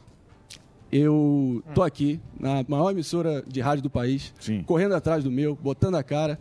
[0.90, 4.62] eu tô aqui na maior emissora de rádio do país, Sim.
[4.62, 6.38] correndo atrás do meu, botando a cara.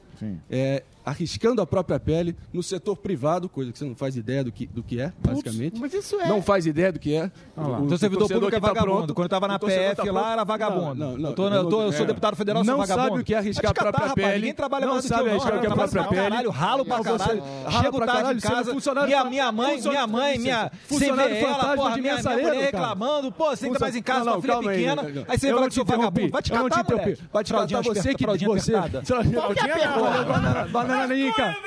[0.49, 4.51] É, arriscando a própria pele no setor privado, coisa que você não faz ideia do
[4.51, 5.73] que, do que é, basicamente.
[5.73, 6.27] Ups, mas isso é.
[6.27, 7.31] Não faz ideia do que é.
[7.55, 8.91] Ah, o, então, o servidor público é tá vagabundo.
[8.91, 10.95] Pronto, Quando eu estava na PF tá lá, era vagabundo.
[10.95, 12.07] Não, não, não, eu, tô, eu, tô, eu, sou é.
[12.07, 13.01] deputado federal, não sou vagabundo.
[13.01, 14.35] Não sabe o que é arriscar a própria catar, pele.
[14.35, 16.21] Ninguém trabalha não mais sabe que arriscar o que é a própria pele.
[16.21, 17.43] Caralho, ralo pra caralho.
[17.81, 22.13] Chego tarde em é casa, minha, minha mãe, minha mãe, minha funcionário fantasma de minha
[22.13, 23.31] é mulher reclamando.
[23.31, 25.01] Pô, você ainda mais em casa, sua filha pequena.
[25.27, 26.31] Aí você fala que sou vagabundo.
[26.31, 26.85] Vai te catar,
[27.31, 28.23] Vai te catar você que...
[28.23, 29.03] Fraldinha apertada.
[29.05, 30.67] Qual que é a pergunta?
[30.91, 31.57] Bananica.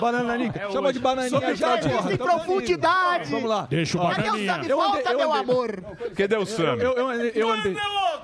[0.00, 0.58] Bananica.
[0.58, 2.12] É Chama de bananinha já, porra.
[2.12, 3.30] em profundidade.
[3.30, 3.66] Vamos lá.
[3.68, 4.54] Deixa o bananinha.
[4.54, 4.92] Cadê o Sami?
[4.92, 5.84] Volta, meu amor.
[6.16, 6.82] Cadê o Sami?
[7.34, 7.76] Eu andei.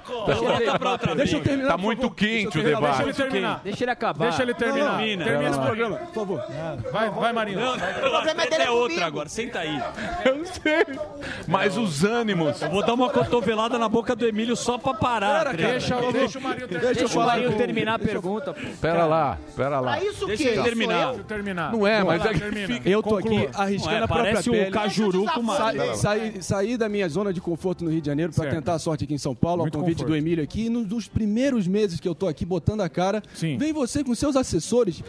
[0.08, 1.68] Tá deixa eu terminar.
[1.68, 3.04] Tá muito quente o debate.
[3.04, 3.60] Deixa ele terminar.
[3.62, 4.24] Deixa ele acabar.
[4.28, 4.96] Deixa ele terminar.
[4.96, 6.44] Termina, Termina esse programa, por favor.
[6.90, 7.72] Vai, vai Marina.
[7.72, 9.28] O problema é dele é outra agora.
[9.28, 9.82] Senta aí.
[10.24, 10.98] Eu sei.
[11.46, 12.62] Mas os ânimos.
[12.62, 15.54] Eu vou dar uma cotovelada na boca do Emílio só pra parar.
[15.54, 16.94] Deixa, deixa o Marinho terminar.
[16.94, 18.54] Deixa o Marinho terminar a pergunta.
[18.80, 19.92] Pera lá, pera lá.
[19.92, 21.02] Pra isso que Deixa ele terminar.
[21.02, 21.72] Sou Deixa eu terminar.
[21.72, 22.66] Não é, mas Vai é lá, que termina.
[22.74, 24.70] fica- Eu tô aqui arriscando é, a própria parece o pele.
[24.70, 28.32] Cajuru com uma- Sa- saí, saí da minha zona de conforto no Rio de Janeiro
[28.32, 30.10] para tentar a sorte aqui em São Paulo, Muito ao convite conforto.
[30.12, 30.66] do Emílio aqui.
[30.66, 33.56] E nos dos primeiros meses que eu tô aqui botando a cara, Sim.
[33.58, 35.02] vem você com seus assessores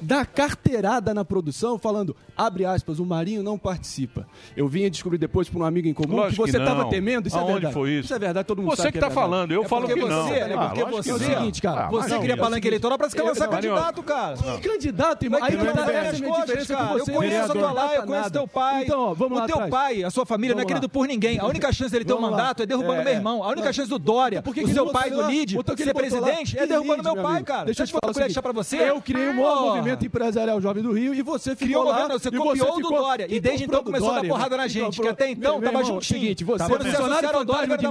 [0.00, 4.26] dar carteirada na produção, falando, abre aspas, o Marinho não participa.
[4.56, 6.88] Eu vim descobrir depois por um amigo em comum Lógico que você que estava não.
[6.90, 7.74] temendo, isso é Aonde verdade.
[7.74, 8.04] foi isso?
[8.06, 9.26] Isso é verdade, todo mundo Você sabe que é tá verdade.
[9.30, 10.22] falando, eu É falo porque que não.
[10.28, 10.54] Você, né?
[10.56, 11.26] Ah, Porque que você, é o não.
[11.26, 11.84] seguinte, cara.
[11.86, 14.36] Ah, Você Não, queria não, palanque eleitoral pra se lançar Eu- candidato, cara.
[14.36, 15.40] Que candidato, irmão.
[15.40, 16.86] Que Aí não tá essa é minha diferença cara.
[16.88, 17.10] com você.
[17.10, 18.82] Eu conheço a tua lá, eu conheço teu pai.
[18.84, 19.70] Então, vamos o lá teu atrás.
[19.70, 21.38] pai, a sua família não é querido por ninguém.
[21.38, 23.16] A única chance dele ter um mandato é derrubando É, meu é.
[23.16, 23.42] irmão.
[23.42, 23.72] A única Não.
[23.72, 25.22] chance do Dória, que o que seu pai do?
[25.26, 27.64] Lid, que ser presidente, é Que derrubando meu pai, cara.
[27.66, 28.76] Deixa eu te eu falar o deixar pra você.
[28.76, 31.92] Eu criei o maior movimento empresarial jovem do Rio e você ficou Criou o lá.
[31.92, 33.26] governo, você copiou o do Dória.
[33.28, 36.02] E desde então começou a dar porrada na gente, que até então tava juntinho.
[36.02, 37.86] Seguinte, você é funcionário o fantasma de.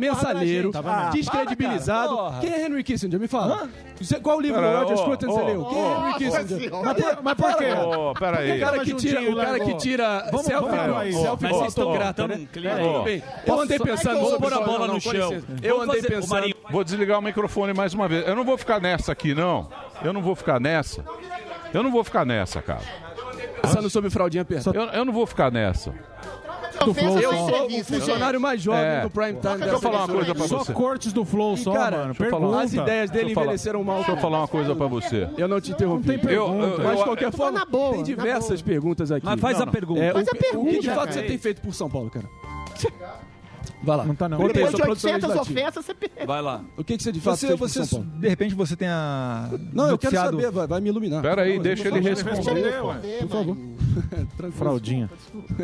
[0.86, 2.18] Ah, descredibilizado.
[2.42, 3.20] Quem é Henry Kissinger?
[3.20, 3.70] Me fala.
[4.00, 5.66] Você- Qual livro Pera, Roger ó, Scruton você leu?
[5.66, 5.96] Quem é.
[5.96, 6.72] Henry Kissinger?
[7.24, 7.66] Mas por, quê?
[7.74, 8.58] Ô, pera aí.
[8.58, 11.94] O cara que tira, o cara que tira Vamos- selfie, selfie Mas vocês estão
[12.28, 12.48] né?
[13.46, 15.42] Eu andei pensando Vamos pôr a bola no chão.
[15.62, 16.56] Eu andei o pensando.
[16.70, 18.28] Vou desligar o microfone mais uma vez.
[18.28, 19.70] Eu não vou ficar nessa aqui, não.
[20.04, 21.04] Eu não vou ficar nessa.
[21.76, 22.82] Eu não vou ficar nessa, cara.
[23.62, 24.78] Pensando sobre fraldinha apertada.
[24.78, 25.94] Eu, eu não vou ficar nessa.
[26.84, 27.48] Do Flow, eu só.
[27.50, 29.02] sou o funcionário mais jovem É.
[29.02, 29.58] do Prime Time.
[29.58, 30.74] Deixa eu falar uma coisa pra Só você.
[30.74, 32.12] cortes do Flow, E, só, cara, mano.
[32.12, 32.16] eu.
[32.16, 32.60] Pergunta.
[32.62, 33.96] As ideias dele eu envelheceram mal.
[33.98, 35.28] Deixa eu falar uma coisa pra você.
[35.38, 36.08] Eu não te interrompi.
[36.08, 36.68] Não tem Eu, pergunta.
[36.82, 39.26] eu, Mas de eu, qualquer forma, na boa, tem na diversas perguntas aqui.
[39.26, 40.02] Mas faz Não, a pergunta.
[40.02, 41.12] É, Faz o, a pergunta, o que de fato cara.
[41.14, 42.26] você tem feito por São Paulo, cara?
[43.86, 44.06] Vai lá.
[44.06, 44.38] Não tá não.
[44.38, 45.60] Conta aí, Depois sua de produção 800 legislativa.
[45.70, 46.26] ofensas, você pega.
[46.26, 46.64] Vai lá.
[46.78, 48.20] O que, que você de fato Você, fez por você, São Paulo?
[48.20, 51.22] de repente, você tenha Não, eu quero noticiado- saber, vai, vai me iluminar.
[51.22, 52.36] Pera aí, Não, deixa vou ele falar.
[52.36, 53.20] responder.
[53.22, 53.58] Por favor.
[54.36, 54.52] Tranquilo.
[54.54, 55.10] Fraldinha.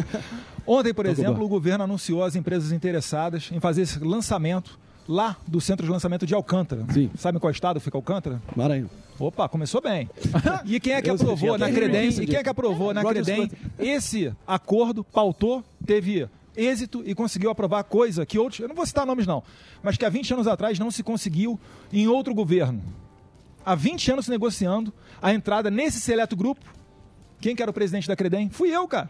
[0.66, 5.36] Ontem, por Tá exemplo, o governo anunciou as empresas interessadas em fazer esse lançamento lá
[5.48, 6.86] do centro de lançamento de Alcântara.
[6.94, 7.10] Sim.
[7.18, 8.42] Sabe em qual estado fica Alcântara?
[8.56, 8.90] Maranhão.
[9.20, 10.10] Opa, começou bem.
[10.66, 12.10] E quem é que Eu sei, aprovou já na tem Credem?
[12.10, 13.52] E quem é que aprovou na Roger Credem?
[13.78, 19.06] Esse acordo pautou, teve êxito e conseguiu aprovar coisa que outros, eu não vou citar
[19.06, 19.44] nomes não,
[19.82, 21.60] mas que há 20 anos atrás não se conseguiu
[21.92, 22.82] em outro governo.
[23.66, 26.66] Há 20 anos negociando a entrada nesse seleto grupo.
[27.40, 28.50] Quem que era o presidente da Credem?
[28.50, 29.10] Fui eu, cara.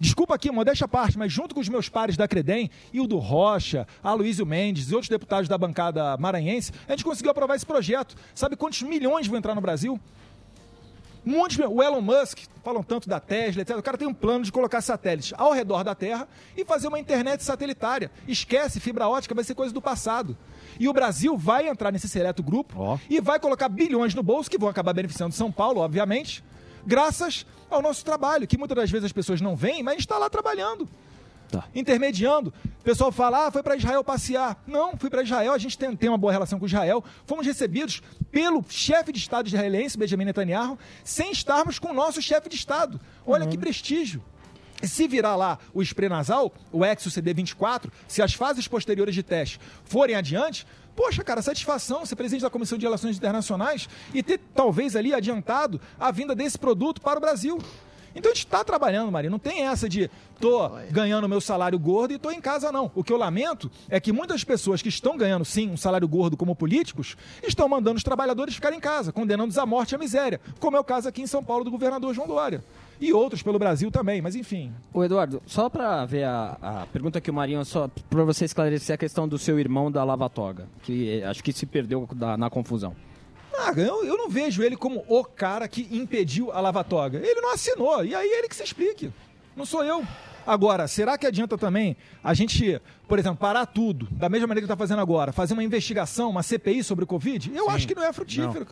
[0.00, 3.06] Desculpa aqui, modéstia à parte, mas junto com os meus pares da Credem, e o
[3.06, 7.66] do Rocha, Aloysio Mendes e outros deputados da bancada maranhense, a gente conseguiu aprovar esse
[7.66, 8.14] projeto.
[8.32, 9.98] Sabe quantos milhões vão entrar no Brasil?
[11.28, 13.76] Muitos, o Elon Musk, falam tanto da Tesla, etc.
[13.76, 16.26] O cara tem um plano de colocar satélites ao redor da Terra
[16.56, 18.10] e fazer uma internet satelitária.
[18.26, 20.34] Esquece, fibra ótica vai ser coisa do passado.
[20.80, 24.56] E o Brasil vai entrar nesse seleto grupo e vai colocar bilhões no bolso, que
[24.56, 26.42] vão acabar beneficiando São Paulo, obviamente,
[26.86, 30.06] graças ao nosso trabalho, que muitas das vezes as pessoas não veem, mas a gente
[30.06, 30.88] está lá trabalhando.
[31.74, 32.52] Intermediando.
[32.80, 34.62] O pessoal fala, ah, foi para Israel passear.
[34.66, 37.04] Não, fui para Israel, a gente tem, tem uma boa relação com Israel.
[37.26, 42.48] Fomos recebidos pelo chefe de Estado israelense, Benjamin Netanyahu, sem estarmos com o nosso chefe
[42.48, 43.00] de Estado.
[43.26, 44.22] Olha que prestígio.
[44.82, 49.58] Se virar lá o spray nasal, o Exo CD24, se as fases posteriores de teste
[49.84, 54.94] forem adiante, poxa, cara, satisfação ser presidente da Comissão de Relações Internacionais e ter talvez
[54.94, 57.58] ali adiantado a vinda desse produto para o Brasil.
[58.14, 59.30] Então a gente está trabalhando, Maria.
[59.30, 62.90] Não tem essa de tô ganhando meu salário gordo e tô em casa, não.
[62.94, 66.36] O que eu lamento é que muitas pessoas que estão ganhando, sim, um salário gordo
[66.36, 70.40] como políticos, estão mandando os trabalhadores ficarem em casa, condenando-os à morte e à miséria,
[70.60, 72.62] como é o caso aqui em São Paulo do governador João Dória.
[73.00, 74.72] E outros pelo Brasil também, mas enfim.
[74.92, 78.94] Ô Eduardo, só pra ver a, a pergunta que o Marinho, só pra você esclarecer
[78.94, 82.50] a questão do seu irmão da Lava Toga, que eh, acho que se perdeu na
[82.50, 82.94] confusão.
[83.58, 87.18] Ah, eu, eu não vejo ele como o cara que impediu a lava-toga.
[87.18, 89.12] Ele não assinou, e aí ele que se explique.
[89.56, 90.06] Não sou eu.
[90.46, 94.72] Agora, será que adianta também a gente, por exemplo, parar tudo, da mesma maneira que
[94.72, 97.52] está fazendo agora, fazer uma investigação, uma CPI sobre o Covid?
[97.54, 98.66] Eu acho que não é frutífero.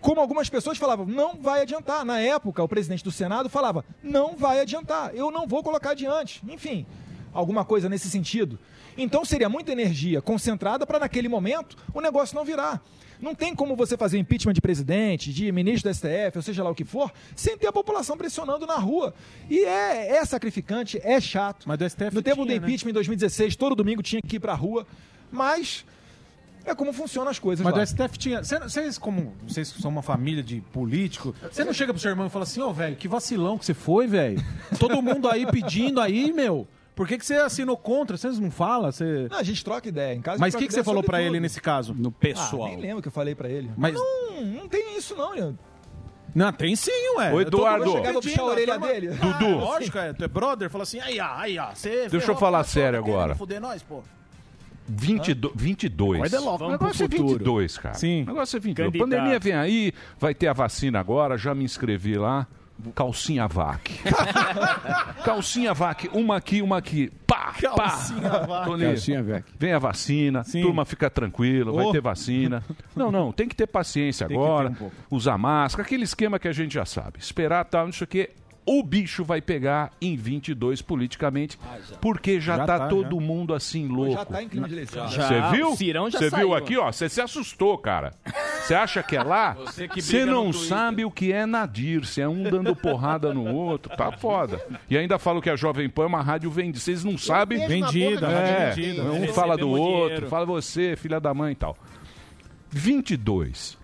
[0.00, 2.04] Como algumas pessoas falavam, não vai adiantar.
[2.04, 6.40] Na época, o presidente do Senado falava, não vai adiantar, eu não vou colocar adiante.
[6.48, 6.86] Enfim,
[7.32, 8.58] alguma coisa nesse sentido.
[8.96, 12.80] Então seria muita energia concentrada para, naquele momento, o negócio não virar.
[13.20, 16.70] Não tem como você fazer impeachment de presidente, de ministro do STF, ou seja lá
[16.70, 19.12] o que for, sem ter a população pressionando na rua.
[19.50, 21.68] E é, é sacrificante, é chato.
[21.68, 22.66] Mas do STF No tempo do tinha, né?
[22.66, 24.86] impeachment em 2016, todo domingo tinha que ir pra rua.
[25.32, 25.84] Mas
[26.64, 27.80] é como funcionam as coisas Mas lá.
[27.82, 28.44] do STF tinha.
[28.44, 32.26] cê- Vocês, como vocês são uma família de político, você não chega pro seu irmão
[32.26, 34.38] e fala assim, ô, velho, que vacilão que você foi, velho.
[34.78, 36.68] Todo mundo aí pedindo aí, meu.
[36.98, 38.16] Por que, que você assinou contra?
[38.16, 38.90] Vocês não falam?
[38.90, 39.28] Você...
[39.30, 40.16] Não, a gente troca ideia.
[40.16, 41.94] Em casa Mas o que, que você falou sobre ele nesse caso?
[41.94, 43.70] No Ah, nem lembro o que eu falei pra ele.
[43.76, 45.54] Mas- Não, não tem isso não, né?
[46.34, 47.30] Não, tem sim, ué.
[47.30, 47.98] Tô- Eduardo.
[47.98, 49.08] eu a puxar a orelha dele.
[49.10, 49.46] Dudu.
[49.46, 50.12] Ah, lógico, é.
[50.12, 51.70] Tu é brother, fala assim, aí, aí, ó.
[51.72, 53.36] Você Deixa eu falar sério agora.
[53.36, 54.02] Fuder nós, pô.
[54.88, 55.54] 22.
[55.54, 56.18] 22.
[56.18, 57.38] Vai de logo, o negócio é pro futuro.
[57.38, 57.94] 22, cara.
[57.94, 58.24] Sim.
[58.24, 58.88] O negócio é 22.
[58.90, 59.08] Candidato.
[59.08, 62.44] Pandemia vem aí, vai ter a vacina agora, já me inscrevi lá.
[62.94, 63.90] Calcinha VAC.
[65.24, 67.10] Calcinha VAC, uma aqui, uma aqui.
[67.26, 68.46] Pá, Calcinha pá.
[68.46, 68.80] VAC.
[68.80, 69.44] Calcinha VAC.
[69.58, 71.92] Vem a vacina, turma fica tranquila, vai Oh.
[71.92, 72.62] ter vacina.
[72.94, 74.70] Não, não, tem que ter paciência Tem agora.
[74.80, 77.18] um usar máscara, aquele esquema que a gente já sabe.
[77.18, 78.30] Esperar tal, não sei o quê.
[78.70, 81.58] O bicho vai pegar em 22 politicamente,
[82.02, 83.22] porque já, Já tá, tá, todo já.
[83.26, 84.12] mundo assim louco.
[84.12, 85.08] Já tá em clima de eleição.
[85.08, 85.70] Você Já, viu?
[85.72, 86.92] o Cirão já Você viu aqui, ó?
[86.92, 88.12] Você se assustou, cara.
[88.62, 89.56] Você acha que é lá?
[89.94, 92.04] Você não sabe o que é Nadir.
[92.04, 93.96] Você é um dando porrada no outro.
[93.96, 94.60] Tá foda.
[94.90, 96.78] E ainda falo que a Jovem Pan é uma rádio vendida.
[96.78, 97.66] Vocês não sabem.
[97.66, 98.70] Vendida, É.
[98.72, 99.02] vendida.
[99.02, 100.28] Um Recebemos fala do outro, dinheiro.
[100.28, 101.74] fala você, filha da mãe e tal.
[102.70, 103.78] 22.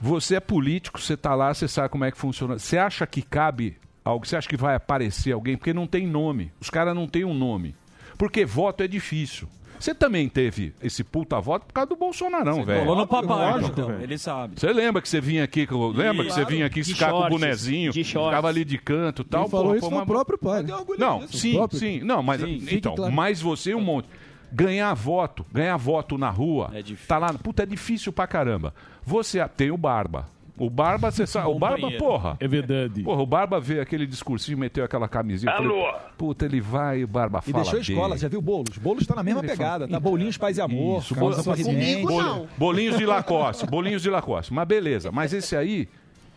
[0.00, 2.58] Você é político, você tá lá, você sabe como é que funciona.
[2.58, 4.26] Você acha que cabe algo?
[4.26, 5.56] Você acha que vai aparecer alguém?
[5.56, 6.52] Porque não tem nome.
[6.60, 7.74] Os caras não têm um nome.
[8.18, 9.48] Porque voto é difícil.
[9.80, 12.82] Você também teve esse puta voto por causa do Bolsonarão, velho.
[12.82, 13.88] Colou no papai, Lógico, então.
[13.88, 14.02] velho.
[14.02, 14.54] Ele sabe.
[14.60, 17.92] Você lembra que você vinha aqui, lembra que você vinha aqui ficar com o bonezinho,
[17.92, 19.42] ficava ali de canto e tal.
[19.42, 20.62] Quem falou porra, isso foi foi uma- o próprio pai.
[20.62, 20.72] né?
[20.98, 21.78] Não, O sim, próprio.
[21.80, 22.00] sim.
[22.04, 23.12] Não, mas Sim, então, claro.
[23.12, 24.06] mais você um monte.
[24.52, 26.70] Ganhar voto, ganhar voto na rua,
[27.08, 28.72] tá lá, puta, é difícil pra caramba.
[29.04, 30.28] Você tem o Barba.
[30.58, 32.36] O Barba, você sabe, o Barba, porra.
[32.38, 33.02] É verdade.
[33.02, 35.50] Porra, o Barba veio aquele discursinho, meteu aquela camisinha.
[35.50, 35.98] eu falei, Alô?
[36.18, 38.20] puta, ele vai, o Barba E fala deixou a escola, dele.
[38.20, 38.76] já viu Boulos?
[38.76, 40.00] Boulos tá na mesma Ele pegada, fala- tá?
[40.00, 42.02] Bolinhos, paz e amor, Isso, bol- Sorridente.
[42.06, 44.52] bol- bolinhos de Lacoste, bolinhos de Lacoste.
[44.52, 45.88] Mas beleza, mas esse aí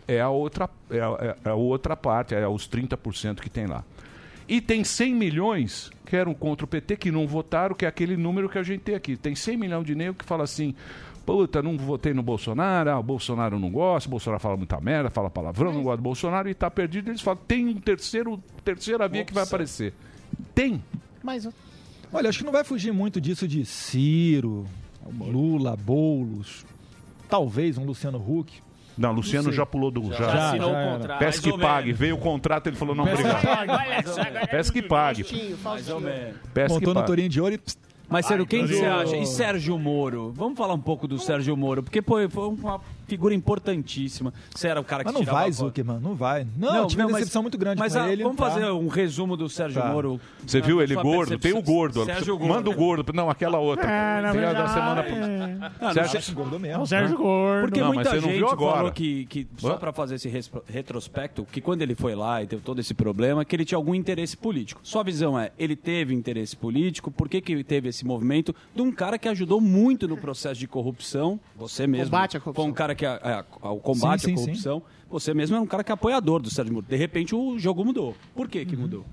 [0.07, 3.83] é a outra, é a, é a outra parte, é os 30% que tem lá.
[4.47, 8.15] E tem 100 milhões que eram contra o PT, que não votaram, que é aquele
[8.15, 9.17] número que a gente tem aqui.
[9.17, 10.73] Tem 100 milhões de negros que fala assim,
[11.25, 15.09] puta, não votei no Bolsonaro, ah, o Bolsonaro não gosta, o Bolsonaro fala muita merda,
[15.09, 17.09] fala palavrão, não gosta do Bolsonaro e tá perdido.
[17.09, 19.93] Eles falam, tem um terceiro, terceira via que vai aparecer.
[20.53, 20.83] Tem.
[21.23, 21.47] Mas
[22.13, 24.65] Olha, acho que não vai fugir muito disso de Ciro,
[25.19, 26.65] Lula, Boulos,
[27.27, 28.53] talvez um Luciano Huck.
[28.97, 30.03] Não, Luciano Não já pulou do.
[30.11, 31.19] Já, Já, já assinou já o contrato.
[31.19, 31.85] Peço que pague.
[31.87, 31.99] menos.
[31.99, 33.67] Veio o contrato, ele falou: não, Peço obrigado.
[33.67, 34.47] pague.
[34.47, 35.55] Peço que pague.
[35.61, 36.37] Mais ou menos.
[36.53, 37.07] Peço que Montou no pague.
[37.07, 37.59] Torinho de Ouro e...
[38.09, 39.17] Mas, Sérgio, quem você acha?
[39.17, 40.31] E Sérgio Moro?
[40.35, 44.33] Vamos falar um pouco do Sérgio Moro, porque pô, foi uma figura importantíssima.
[44.53, 45.55] Você era o cara que Mas não tirava vai, a voz.
[45.57, 46.47] Zuckerman, não vai.
[46.57, 48.23] Não, eu tive uma mas- decepção muito grande mas com ah, ele.
[48.23, 48.49] Vamos tá?
[48.49, 49.89] fazer um resumo do Sérgio Tá.
[49.91, 50.19] Moro.
[50.45, 51.37] Você viu ele gordo?
[51.37, 52.05] Tem o gordo.
[52.05, 52.53] Sérgio Gordo.
[52.53, 53.13] Manda o gordo.
[53.13, 53.85] Não, aquela outra.
[53.85, 55.01] É, na a da verdade, semana.
[55.01, 55.55] é.
[55.81, 56.77] Não, não, Gordo mesmo.
[56.79, 57.61] Não, Sérgio Gordo.
[57.61, 58.77] Porque Não, mas muita não gente viu agora.
[58.77, 60.29] falou que, que só para fazer esse
[60.67, 63.93] retrospecto, que quando ele foi lá e teve todo esse problema, que ele tinha algum
[63.95, 64.81] interesse político.
[64.83, 68.81] Sua visão é, ele teve interesse político, por que, que ele teve esse movimento de
[68.81, 72.05] um cara que ajudou muito no processo de corrupção, você mesmo.
[72.05, 72.63] Combate à corrupção.
[72.63, 75.63] Foi um cara que, é, é, o combate Sim, sim, à corrupção, você mesmo era
[75.63, 76.85] um cara que é apoiador do Sérgio Moro.
[76.87, 78.15] De repente o jogo mudou.
[78.35, 78.65] Por que Uhum.
[78.65, 79.05] que mudou?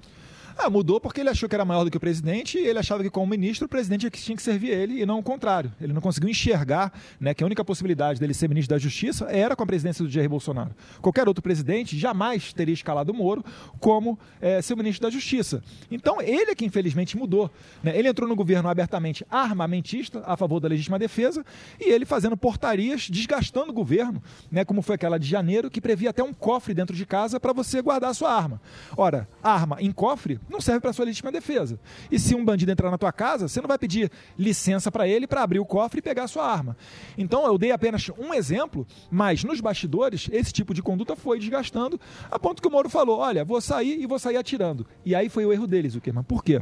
[0.65, 3.03] Ah, mudou porque ele achou que era maior do que o presidente e ele achava
[3.03, 5.73] que, como ministro, o presidente é tinha que servir ele e não o contrário.
[5.81, 9.57] Ele não conseguiu enxergar né, que a única possibilidade dele ser ministro da Justiça era
[9.57, 10.71] com a presidência do Jair Bolsonaro.
[11.01, 13.45] Qualquer outro presidente jamais teria escalado o Moro
[13.81, 15.65] como eh, ser ministro da Justiça.
[15.91, 17.51] Então, ele é que infelizmente mudou.
[17.83, 17.99] né?
[17.99, 21.45] Ele entrou no governo abertamente armamentista, a favor da legítima defesa,
[21.81, 26.11] e ele fazendo portarias, desgastando o governo, né, como foi aquela de janeiro, que previa
[26.11, 28.61] até um cofre dentro de casa para você guardar a sua arma.
[28.97, 31.81] Ora, arma em cofre não serve para sua legítima defesa.
[32.11, 35.27] E se um bandido entrar na tua casa, você não vai pedir licença para ele
[35.27, 36.77] para abrir o cofre e pegar a sua arma.
[37.19, 42.01] Então eu dei apenas um exemplo, mas nos bastidores esse tipo de conduta foi desgastando,
[42.31, 44.87] a ponto que o Moro falou: olha, vou sair e vou sair atirando.
[45.05, 46.23] E aí foi o erro deles, o Zuckerman.
[46.23, 46.61] Por quê?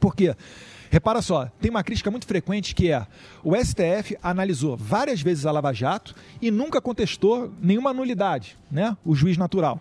[0.00, 0.34] Porque
[0.92, 3.06] Repara só, tem uma crítica muito frequente que é
[3.42, 8.94] o STF analisou várias vezes a Lava Jato e nunca contestou nenhuma nulidade, né?
[9.02, 9.80] O juiz natural.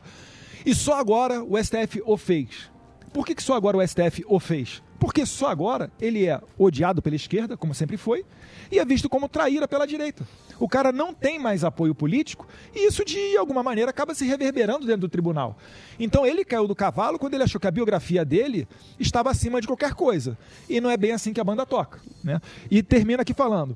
[0.66, 2.71] E só agora o STF o fez.
[3.14, 4.82] Por que, que só agora o STF o fez?
[5.00, 8.24] Porque só agora ele é odiado pela esquerda, como sempre foi,
[8.72, 10.26] e é visto como traíra pela direita.
[10.60, 14.86] O cara não tem mais apoio político e isso, de alguma maneira, acaba se reverberando
[14.86, 15.58] dentro do tribunal.
[16.00, 18.68] Então ele caiu do cavalo quando ele achou que a biografia dele
[19.00, 20.38] estava acima de qualquer coisa.
[20.70, 22.00] E não é bem assim que a banda toca.
[22.24, 22.40] Né?
[22.70, 23.76] E termina aqui falando.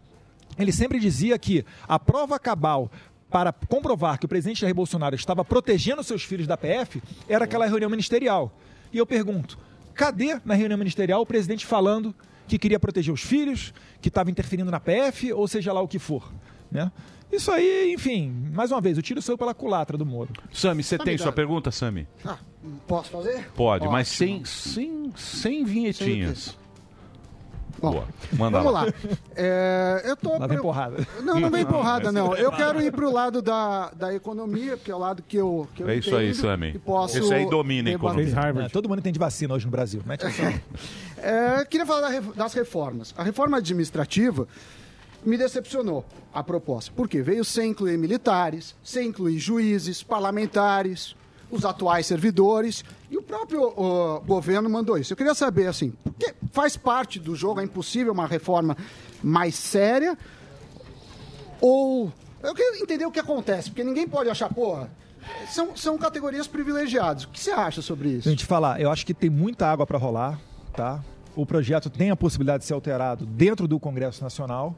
[0.60, 2.90] Ele sempre dizia que a prova cabal
[3.30, 7.66] para comprovar que o presidente Jair Bolsonaro estava protegendo seus filhos da PF era aquela
[7.66, 8.56] reunião ministerial.
[8.96, 9.60] E eu pergunto,
[9.94, 12.16] cadê na reunião ministerial o presidente falando
[12.48, 16.00] que queria proteger os filhos, que estava interferindo na PF, ou seja lá o que
[16.00, 16.32] for?
[16.72, 16.90] Né?
[17.30, 20.32] Isso aí, enfim, mais uma vez, o tiro saiu pela culatra do Moro.
[20.54, 22.08] Sami, você tem sua pergunta, Sami?
[22.24, 22.38] Ah,
[22.88, 23.52] posso fazer?
[23.54, 24.46] Pode, mas Ótimo.
[24.46, 26.58] sem, sem sem vinhetinhas.
[27.81, 28.07] Bom, Boa.
[28.34, 28.84] Manda Vamos lá.
[28.85, 28.93] lá.
[29.35, 31.07] É, eu tô Lá vem porrada.
[31.22, 32.35] Não, não vem Não, porrada, não.
[32.35, 35.84] Eu quero ir pro lado da, da economia, porque é o lado que eu, que
[35.84, 36.80] eu É isso aí, Sammy.
[36.80, 38.34] posso Esse aí domina a economia.
[38.65, 40.02] É, todo mundo entende vacina hoje no Brasil.
[40.06, 40.26] Mete.
[41.18, 43.11] É, queria falar das reformas.
[43.18, 44.47] A reforma administrativa
[45.26, 46.91] me decepcionou a proposta.
[46.95, 47.22] Por quê?
[47.23, 51.15] Veio sem incluir militares, sem incluir juízes, parlamentares,
[51.49, 52.84] os atuais servidores,
[53.16, 55.14] e o próprio ó, governo mandou isso.
[55.14, 58.76] Eu queria saber, assim, porque faz parte do jogo, é impossível uma reforma
[59.24, 60.18] mais séria,
[61.62, 62.12] ou...
[62.44, 64.92] Eu queria entender o que acontece, porque ninguém pode achar, porra,
[65.50, 67.24] são, são categorias privilegiadas.
[67.24, 68.30] O que você acha sobre isso?
[68.30, 70.40] Gente, falar, eu acho que tem muita água para rolar,
[70.76, 71.02] tá?
[71.36, 74.76] O projeto tem a possibilidade de ser alterado dentro do Congresso Nacional.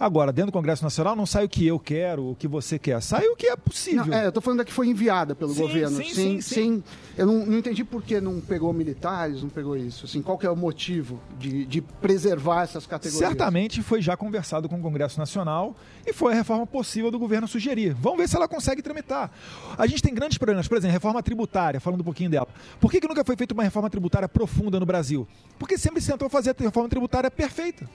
[0.00, 3.02] Agora, dentro do Congresso Nacional não sai o que eu quero, o que você quer.
[3.02, 4.06] Sai o que é possível.
[4.06, 5.96] Não, é, eu tô falando da que foi enviada pelo Sim, governo.
[5.98, 6.84] sim, sim, sim.
[7.18, 10.06] Eu não, não entendi por que não pegou militares, não pegou isso.
[10.06, 13.28] Assim, qual que é o motivo de, de preservar essas categorias?
[13.28, 17.46] Certamente foi já conversado com o Congresso Nacional e foi a reforma possível do governo
[17.46, 17.92] sugerir.
[17.92, 19.30] Vamos ver se ela consegue tramitar.
[19.76, 22.48] A gente tem grandes problemas, por exemplo, reforma tributária, falando um pouquinho dela.
[22.80, 25.28] Por que, que nunca foi feita uma reforma tributária profunda no Brasil?
[25.58, 27.86] Porque sempre se tentou fazer a reforma tributária perfeita.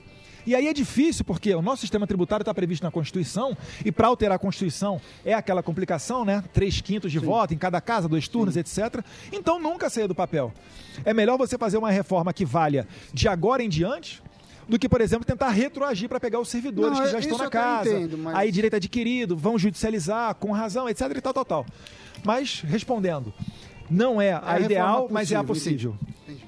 [0.46, 4.06] E aí é difícil, porque o nosso sistema tributário está previsto na Constituição, e para
[4.06, 6.44] alterar a Constituição é aquela complicação, né?
[6.52, 9.04] Três quintos de voto em cada casa, dois turnos, etc.
[9.32, 10.52] Então nunca saia do papel.
[11.04, 14.22] É melhor você fazer uma reforma que valha de agora em diante
[14.68, 17.48] do que, por exemplo, tentar retroagir para pegar os servidores Não, que já estão na
[17.50, 17.90] casa.
[17.90, 21.02] entendo, mas- Aí direito adquirido, vão judicializar com razão, etc.
[21.16, 21.66] e tal, tal, tal.
[22.24, 23.32] Mas, respondendo,
[23.88, 26.46] não é a a ideal, reforma mas é a possível, possível.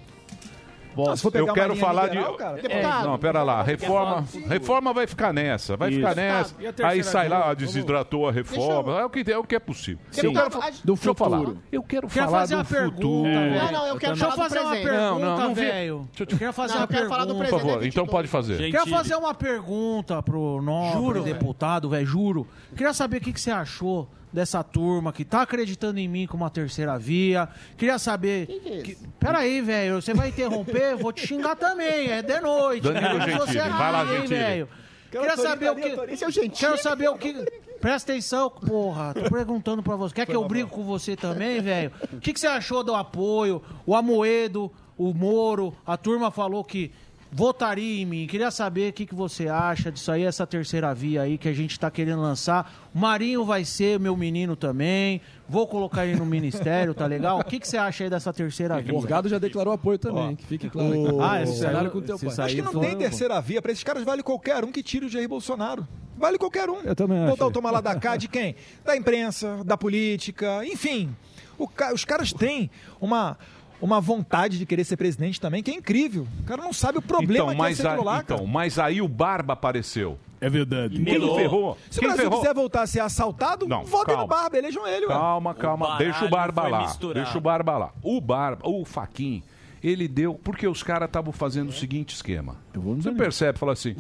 [1.07, 2.39] Ah, pegar eu uma quero falar liberal, de.
[2.39, 3.07] cara, É, deputado.
[3.09, 3.63] não, pera lá.
[3.63, 5.77] Reforma, reforma vai ficar nessa.
[5.77, 5.99] Vai Isso.
[6.01, 6.55] ficar nessa.
[6.55, 9.01] Terceira Aí sai lá, desidratou a reforma.
[9.01, 10.01] É o que, é o que é possível.
[10.11, 10.27] Sim.
[10.27, 11.39] Eu quero, fa- Do deixa eu falar.
[11.39, 11.59] futuro.
[11.71, 13.23] Eu quero Quero falar fazer do uma pergunta, futuro.
[13.23, 13.55] velho.
[13.55, 16.09] Não, não, eu quero Deixa eu falar do fazer uma pergunta, Não, não, velho.
[16.39, 17.51] Quero fazer Não, uma eu quero falar do pergunta.
[17.51, 18.71] Por favor, então pode fazer.
[18.71, 22.47] Quero fazer uma pergunta pro nobre Juro, deputado, velho, juro.
[22.77, 26.51] Queria saber o que você achou dessa turma que tá acreditando em mim como uma
[26.51, 27.49] terceira via.
[27.77, 28.47] Queria saber.
[28.85, 30.97] Que Peraí, velho, você vai interromper?
[30.97, 32.11] Vou te xingar também.
[32.11, 32.83] É de noite.
[32.83, 34.29] Danilo Quero você Gentili, aqui, vai lá, hein, Gentili.
[34.29, 34.69] velho.
[35.11, 36.13] Queria saber o que.
[36.13, 36.57] Esse é o Gentili.
[36.57, 37.35] Quero saber o que.
[37.81, 39.15] Presta atenção, porra.
[39.15, 40.15] Tô perguntando pra você.
[40.15, 41.93] Quer que eu brigo com você também, velho?
[42.13, 43.63] O que, que você achou do apoio?
[43.87, 46.93] O Amoedo, o Moro, a turma falou que
[47.31, 48.27] votaria em mim.
[48.27, 51.53] Queria saber o que, que você acha disso aí, essa terceira via aí que a
[51.53, 52.89] gente tá querendo lançar.
[52.95, 55.21] O Marinho vai ser meu menino também.
[55.49, 57.39] Vou colocar ele no ministério, tá legal?
[57.39, 58.93] O que, que você acha aí dessa terceira via?
[58.93, 61.17] O Morgado já declarou apoio também, que fique claro.
[61.17, 62.29] o- Ah, esse Cenário com o teu pai.
[62.47, 63.61] Acho que não foi- tem terceira via.
[63.63, 65.87] Para esses caras vale qualquer um que tire o Jair Bolsonaro.
[66.17, 66.81] Vale qualquer um.
[66.81, 67.31] Eu também acho.
[67.31, 68.57] Botar o toma lá da cá de quem?
[68.85, 71.15] Da imprensa, da política, enfim.
[71.57, 73.39] O ca- os caras têm uma,
[73.81, 76.27] uma vontade de querer ser presidente também, que é incrível.
[76.41, 78.49] O cara não sabe o problema Então, que é mas, ser a- lá, então, cara.
[78.51, 80.19] mas aí o Barba apareceu.
[80.41, 80.95] É verdade.
[81.03, 81.35] Quem Melou.
[81.37, 81.79] ferrou?
[81.91, 82.41] Se o Quem Brasil ferrou?
[82.41, 84.27] quiser voltar a ser assaltado, Não, votem no.
[84.27, 85.07] Barba, elejam ele.
[85.07, 85.13] ué.
[85.13, 85.87] Calma, calma.
[85.89, 86.81] baralho Deixa o Barba lá.
[86.83, 87.25] misturado.
[87.25, 87.91] Deixa o Barba lá.
[88.03, 89.43] O Barba, o Faquin,
[89.83, 90.35] ele deu.
[90.35, 92.55] Porque os caras estavam fazendo o seguinte esquema.
[92.73, 93.97] Você percebe, fala assim.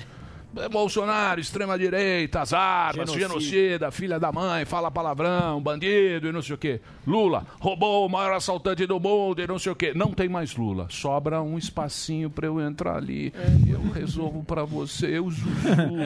[0.61, 3.29] "É Bolsonaro, extrema-direita, as armas, Genocida.
[3.29, 6.81] genocida, filha da mãe, fala palavrão, bandido e não sei o quê.
[7.07, 9.93] Lula, roubou o maior assaltante do mundo e não sei o quê.
[9.95, 10.87] Não tem mais Lula.
[10.91, 13.33] Sobra um espacinho pra eu entrar ali.
[13.69, 15.47] Eu resolvo pra você, o Zuzu,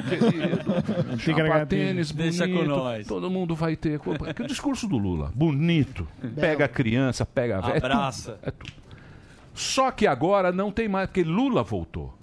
[0.09, 1.19] querido.
[1.19, 2.69] Chapa tênis, Deixa com bonito.
[2.69, 3.07] nós.
[3.07, 3.99] Todo mundo vai ter.
[4.35, 6.07] Que o discurso do Lula, bonito.
[6.39, 7.77] Pega a criança, pega a velha.
[7.77, 8.39] é tudo, Abraça.
[8.43, 8.73] é tudo.
[9.55, 12.15] Só que agora não tem mais, porque Lula voltou.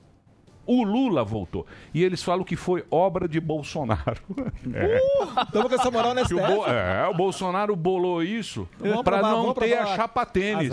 [0.71, 1.65] O Lula voltou.
[1.93, 4.21] E eles falam que foi obra de Bolsonaro.
[4.73, 4.99] É.
[5.43, 9.53] Estamos com essa moral nessa o Bo- é, o Bolsonaro bolou isso Vamos para não
[9.53, 10.69] ter a chapa tênis.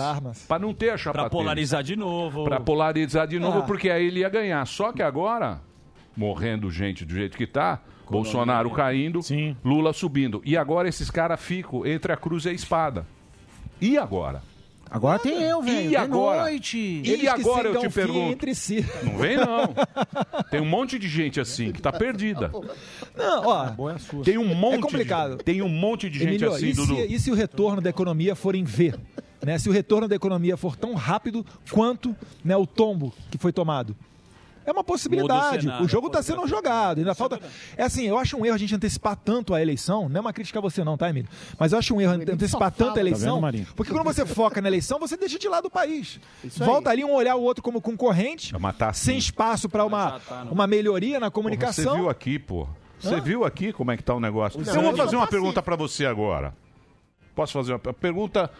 [0.47, 1.43] Para não ter a chapa Pra tênis.
[1.44, 2.44] polarizar de novo.
[2.44, 3.62] Para polarizar de novo, Ah.
[3.62, 4.66] porque aí ele ia ganhar.
[4.66, 5.60] Só que agora,
[6.16, 9.20] morrendo gente do jeito que tá, Bolsonaro caindo,
[9.64, 10.43] Lula subindo.
[10.44, 13.06] E agora esses caras ficam entre a cruz e a espada.
[13.81, 14.43] E agora?
[14.91, 15.87] Agora tem eu, velho.
[15.87, 16.43] E de agora?
[16.43, 17.03] noite.
[17.05, 18.33] E agora eu te pergunto.
[18.33, 18.85] entre si.
[19.03, 19.75] Não vem, não.
[20.51, 22.51] Tem um monte de gente assim que tá perdida.
[23.17, 23.69] Não, ó,
[24.23, 25.37] Tem um monte é complicado.
[25.37, 27.01] De, tem um monte de gente Emílio, assim, e, se, Dudu.
[27.01, 28.95] e se o retorno da economia for em V?
[29.45, 29.59] Né?
[29.59, 32.15] Se o retorno da economia for tão rápido quanto
[32.45, 33.97] né, o tombo que foi tomado.
[34.67, 35.63] É uma possibilidade.
[35.63, 36.99] cenário, O jogo está sendo jogado.
[36.99, 37.41] Ainda falta.
[37.77, 40.09] É assim, eu acho um erro a gente antecipar tanto a eleição.
[40.09, 41.29] Não é uma crítica a você, não, tá, Emílio?
[41.59, 43.35] Mas eu acho um erro antecipar tanto a Tá eleição.
[43.35, 43.67] vendo, Marinho?
[43.77, 46.19] porque quando você foca na eleição, você deixa de lado o país.
[46.57, 50.21] Volta ali um olhar o outro como concorrente, matar sem espaço para uma,
[50.51, 51.93] uma melhoria na Porra, comunicação.
[51.93, 52.67] Você viu aqui, pô.
[52.99, 54.59] Você viu aqui como é que tá o negócio?
[54.61, 56.55] Não, eu vou fazer tá uma pergunta para você agora.
[57.35, 58.51] Posso fazer uma per- pergunta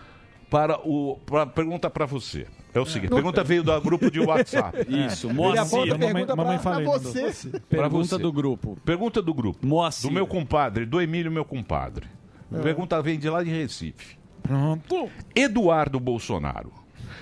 [0.51, 2.47] para o pra, pergunta para você.
[2.77, 4.79] É o seguinte, pergunta veio do grupo de WhatsApp.
[5.07, 5.61] Isso, Moacir.
[5.63, 7.13] aponta Mamãe- pergunta mamãe pra- falei, pra mandou.
[7.13, 7.61] você.
[7.69, 8.19] Pergunta você.
[8.23, 8.79] do grupo.
[8.85, 9.67] Pergunta do grupo.
[9.67, 10.09] Moacir.
[10.11, 12.07] Do meu compadre, do Emílio, meu compadre.
[12.53, 12.61] É.
[12.61, 14.17] Pergunta vem de lá de Recife.
[14.43, 15.09] Pronto.
[15.35, 16.73] Eduardo Bolsonaro.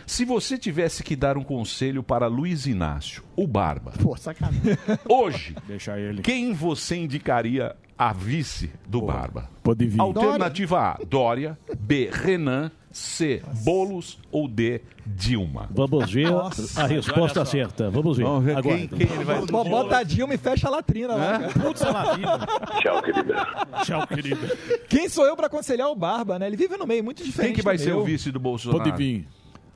[0.06, 4.60] Se você tivesse que dar um conselho para Luiz Inácio, o Barba, Pô, sacanagem.
[5.08, 6.20] hoje, Deixa ele.
[6.20, 9.48] quem você indicaria a vice do Barba?
[9.62, 10.00] Pode vir.
[10.00, 11.56] Alternativa A, Dória.
[11.78, 12.70] B, Renan.
[12.94, 14.18] C, Bolos.
[14.30, 15.68] Ou D, Dilma.
[15.70, 16.80] Vamos ver Nossa.
[16.82, 17.90] a resposta certa.
[17.90, 18.22] Vamos ver.
[18.22, 18.96] Vamos ver quem- Aguarda.
[18.96, 21.38] quem ele vai- Bo- Bota a Dilma e fecha a latrina lá.
[21.40, 21.52] cara.
[21.52, 22.38] Putz, ela vida.
[22.80, 23.46] Tchau, querida.
[23.84, 24.56] Tchau, querida.
[24.88, 26.46] Quem sou eu pra aconselhar o Barba, né?
[26.46, 27.48] Ele vive no meio muito diferente.
[27.48, 27.98] Quem que vai ser meu.
[28.00, 28.84] o vice do Bolsonaro?
[28.84, 29.26] Pode vir.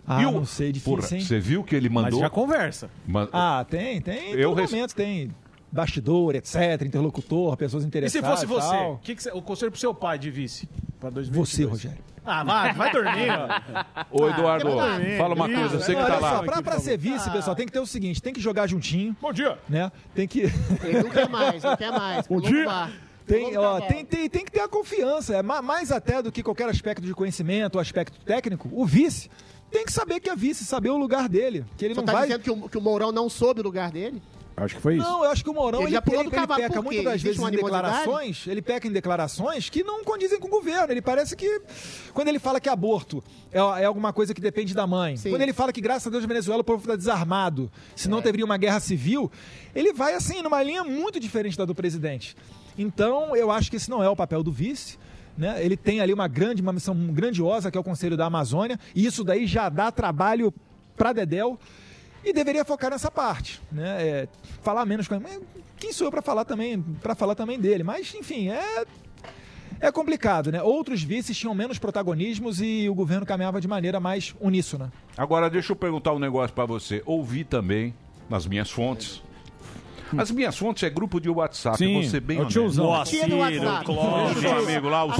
[0.06, 1.20] Ah, E o- não sei, difícil, Porra, hein?
[1.20, 2.20] Você viu que ele Mas mandou?
[2.20, 2.88] já conversa.
[3.06, 4.30] Ma- Ah, tem, tem.
[4.30, 5.30] Eu Eu res- momentos tem
[5.70, 8.28] bastidor, etc, interlocutor, pessoas E se interessadas.
[8.30, 8.68] fosse você?
[8.70, 8.94] tal.
[8.94, 10.68] O que que você- o conselho pro seu pai de vice?
[11.00, 11.48] Pra 2022?
[11.48, 12.04] Você, Rogério.
[12.30, 13.30] Ah, vai, vai dormir.
[13.30, 13.94] ó.
[14.10, 15.60] Ô, Eduardo, Ah, fala uma isso.
[15.60, 16.36] coisa, você que tá olha lá.
[16.36, 19.16] só, pra, pra ser vice, pessoal, tem que ter o seguinte: tem que jogar juntinho.
[19.20, 19.58] Bom dia.
[19.68, 19.90] Né?
[20.14, 20.40] Tem que.
[20.84, 22.26] Ele não quer mais, não quer mais.
[22.28, 22.64] Bom dia.
[22.66, 22.90] bar.
[23.26, 25.36] Tem, ó, tem, tem, tem que ter a confiança.
[25.36, 28.68] É ma- mais até do que qualquer aspecto de conhecimento, aspecto técnico.
[28.72, 29.30] O vice
[29.70, 31.64] tem que saber que é vice, saber o lugar dele.
[31.76, 32.22] Que ele Você não tá vai.
[32.26, 34.22] dizendo que o, que o Mourão não soube o lugar dele?
[34.64, 35.04] Acho que foi isso.
[35.08, 36.74] Não, eu acho que o Mourão Ele ele, já pulou ele, do ele cavalo, peca
[36.74, 36.96] por quê?
[36.96, 38.46] muitas das Existe vezes em declarações.
[38.46, 40.92] Ele peca em declarações que não condizem com o governo.
[40.92, 41.60] Ele parece que
[42.12, 43.22] quando ele fala que aborto
[43.52, 46.22] é, é alguma coisa que depende da mãe, quando ele fala que graças a Deus
[46.22, 48.10] na Venezuela o povo está desarmado, se É.
[48.10, 49.30] não teria uma guerra civil,
[49.74, 52.36] ele vai assim numa linha muito diferente da do presidente.
[52.76, 54.98] Então eu acho que esse não é o papel do vice.
[55.36, 55.64] Né?
[55.64, 59.06] Ele tem ali uma grande, uma missão grandiosa que é o Conselho da Amazônia, e
[59.06, 60.52] isso daí já dá trabalho
[60.96, 61.56] para Dedel
[62.28, 63.96] e deveria focar nessa parte, né?
[64.02, 64.28] É,
[64.62, 65.24] falar menos com ele.
[65.76, 67.82] Quem sou eu para falar também, para falar também dele?
[67.82, 68.84] Mas enfim, é
[69.80, 70.60] é complicado, né?
[70.62, 74.92] Outros vices tinham menos protagonismos e o governo caminhava de maneira mais uníssona.
[75.16, 77.02] Agora, deixa eu perguntar um negócio pra você.
[77.06, 77.94] Ouvi também
[78.28, 79.22] nas minhas fontes.
[80.16, 83.04] As minhas fontes é grupo de WhatsApp, Sim, ser bem é o tiozão.
[83.04, 85.12] Deixa o seu amigo lá, o.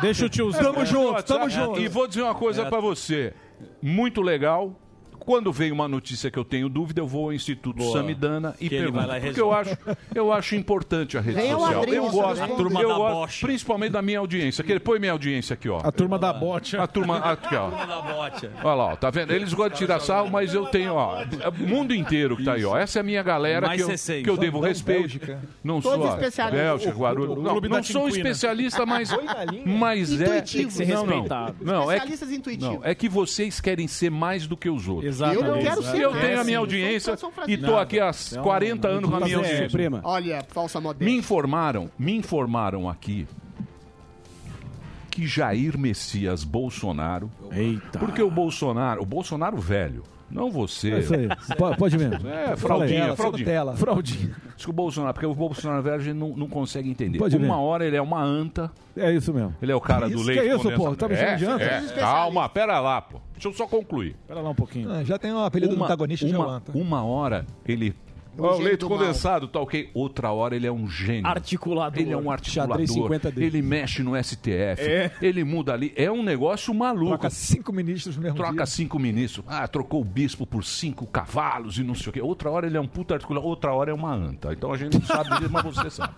[0.00, 0.72] Deixa o tiozão.
[0.72, 1.80] Tamo junto, tamo junto.
[1.80, 2.68] E vou dizer uma coisa É.
[2.70, 3.34] pra você.
[3.82, 4.74] Muito legal.
[5.24, 7.92] Quando vem uma notícia que eu tenho dúvida, eu vou ao Instituto Boa.
[7.92, 9.12] Samidana e Que ele vai pergunto.
[9.14, 9.78] lá Porque eu acho,
[10.14, 11.82] eu acho importante a rede Vem social.
[11.82, 12.42] Adriano Eu gosto.
[12.42, 13.46] A turma eu da gosto bocha.
[13.46, 14.62] principalmente da minha audiência.
[14.62, 15.80] Que põe minha audiência aqui, ó.
[15.82, 16.76] A turma da bote.
[16.76, 17.70] A turma aqui, ó.
[17.70, 18.50] da bote.
[18.62, 19.32] Olha lá, ó, tá vendo?
[19.32, 22.54] Eles gostam de tirar sarro, mas eu tenho, ó, é o mundo inteiro que tá
[22.54, 22.76] aí, ó.
[22.76, 24.22] Essa é a minha galera que eu, 60.
[24.22, 25.20] que eu devo respeito.
[25.62, 26.60] Não sou, especialistas.
[26.60, 27.38] Bélgica, Guarulhos.
[27.38, 29.10] o Não, não sou um especialista, mas,
[29.64, 30.40] mas é...
[30.40, 32.74] Tem que ser não, não, é que, Especialistas intuitivos.
[32.76, 35.13] não, é que vocês querem ser mais do que os outros.
[35.14, 35.44] Exatamente.
[35.44, 37.14] Eu não quero ser Eu tenho a minha audiência
[37.46, 38.10] e tô aqui há
[38.42, 40.00] 40 anos com a minha audiência.
[40.02, 41.04] Olha, falsa modéstia.
[41.04, 43.26] Me informaram, me informaram aqui
[45.10, 47.30] que Jair Messias Bolsonaro.
[47.52, 48.00] Eita.
[48.00, 50.90] Porque o Bolsonaro, o Bolsonaro velho, não você.
[50.92, 51.28] É isso aí.
[51.56, 52.28] Po- pode mesmo.
[52.28, 52.56] É.
[53.44, 53.76] Tela.
[53.76, 54.34] Fraldinha.
[54.56, 57.18] Diz que o Bolsonaro, porque o Bolsonaro velho a gente não, não consegue entender.
[57.18, 57.62] Pode uma ver.
[57.62, 59.54] hora ele é uma anta, É isso mesmo.
[59.60, 60.94] ele é o cara do Isso, leite que é isso, pô?
[60.94, 61.64] Tá me chamando é, de anta?
[61.64, 61.80] é.
[62.00, 63.18] Calma, pera lá, pô.
[63.32, 64.16] Deixa eu só concluir.
[64.22, 64.90] Espera lá um pouquinho.
[64.90, 66.72] Ah, já tem um apelido do Uma, antagonista de uma, Atlanta.
[66.78, 67.94] uma hora ele.
[68.36, 69.90] É Ó, o leite condensado, tá ok.
[69.94, 71.26] Outra hora ele é um gênio.
[71.26, 72.00] Articulador.
[72.00, 72.78] Ele é um articulador.
[72.84, 73.38] 50D.
[73.40, 74.82] Ele mexe no STF.
[74.82, 75.12] É.
[75.22, 75.92] Ele muda ali.
[75.96, 77.10] É um negócio maluco.
[77.10, 78.66] Troca cinco ministros no mesmo Troca dia.
[78.66, 79.44] cinco ministros.
[79.48, 82.20] Ah, trocou o bispo por cinco cavalos e não sei o quê.
[82.20, 84.52] Outra hora ele é um puta articulador, outra hora é uma anta.
[84.52, 86.14] Então a gente não sabe disso, mas você sabe.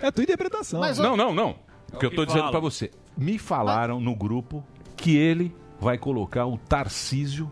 [0.00, 0.80] É tua interpretação.
[0.96, 1.56] não, não, não.
[1.92, 2.90] O que eu que tô dizendo pra você.
[3.16, 4.64] Me falaram no grupo
[4.96, 7.50] que ele vai colocar o Tarcísio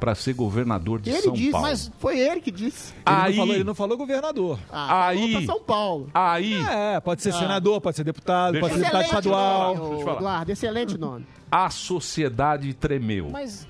[0.00, 1.66] pra ser governador de Ele São disse, Paulo.
[1.68, 2.92] mas foi ele que disse.
[2.94, 4.58] Ele, Aí- não falou, ele não falou governador.
[4.72, 6.10] Ah, Aí- falou pra São Paulo.
[6.14, 7.38] Aí, É, pode ser Ah.
[7.38, 9.76] senador, pode ser deputado, Deixa pode ser deputado estadual.
[9.76, 10.00] nome.
[10.10, 11.26] Eduardo, excelente nome.
[11.52, 13.28] a sociedade tremeu.
[13.30, 13.68] Mas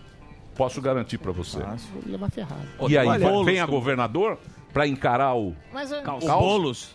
[0.55, 1.59] Posso garantir pra você.
[1.59, 2.61] vou levar ferrado.
[2.89, 4.39] E aí, Olha, vai- vem a governador
[4.73, 6.35] pra encarar o Mas é- Calça.
[6.37, 6.95] Bolos.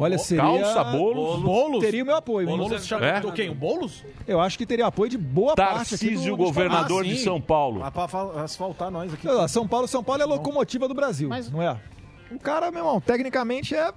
[0.00, 0.42] Olha, seria...
[0.42, 1.42] Calça, bolos.
[1.42, 1.80] Bolos?
[1.80, 2.48] Teria o meu apoio.
[2.50, 2.56] hein?
[2.56, 3.20] Boulos já É?
[3.20, 3.50] o quem?
[3.50, 4.04] O Boulos?
[4.26, 7.18] Eu acho que teria apoio de boa parte aqui do, Tarcísio, governador Ah, de.
[7.18, 7.80] São Paulo.
[7.80, 9.26] Mas pra fa- asfaltar nós aqui.
[9.48, 11.78] São Paulo, São Paulo é a locomotiva do Brasil, não é?
[12.32, 13.92] O cara, meu irmão, tecnicamente é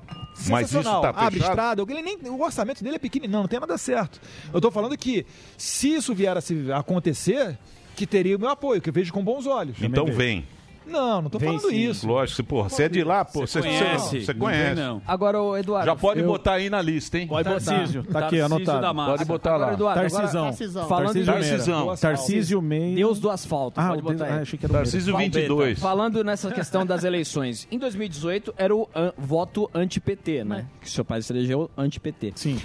[0.50, 1.02] Mas isso sensacional.
[1.04, 4.20] tá Abre estrada, ele nem, o orçamento dele é pequeno, não, não tem nada certo.
[4.52, 5.24] Eu tô falando que
[5.56, 7.58] se isso vier a se acontecer,
[7.96, 9.78] que teria o meu apoio, que eu vejo com bons olhos.
[9.82, 10.48] Então vem.
[10.86, 11.90] Não, não tô Vem falando sim.
[11.90, 12.08] isso.
[12.08, 14.22] Lógico, se, porra, você é de lá, pô, você, conhece.
[14.26, 14.76] você conhece.
[14.76, 15.02] vem, não.
[15.08, 15.86] Agora, o Eduardo.
[15.86, 17.28] Já pode eu- botar aí na lista, hein?
[17.28, 17.62] Pode botar.
[17.66, 18.82] Tarcísio, tá aqui, Tarcísio anotado.
[18.82, 19.12] da Massa.
[19.12, 19.74] Pode botar Agora, lá.
[19.74, 20.44] Eduardo, Tarcisão.
[20.46, 20.88] Tarcisão.
[20.88, 21.80] Falando Tarcisão.
[21.86, 21.98] Meira.
[21.98, 22.96] Tarcísio Meio.
[22.96, 23.80] Deus do asfalto.
[23.80, 24.42] Ah, pode botar ah, aí.
[24.42, 24.84] achei que era Meira.
[24.86, 25.40] Tarcísio Valbeta.
[25.40, 25.80] 22.
[25.80, 30.66] Falando nessa questão das eleições, em 2018 era o an- voto anti-PT, né?
[30.82, 32.34] Que seu pai se elegeu anti-PT.
[32.36, 32.60] Sim.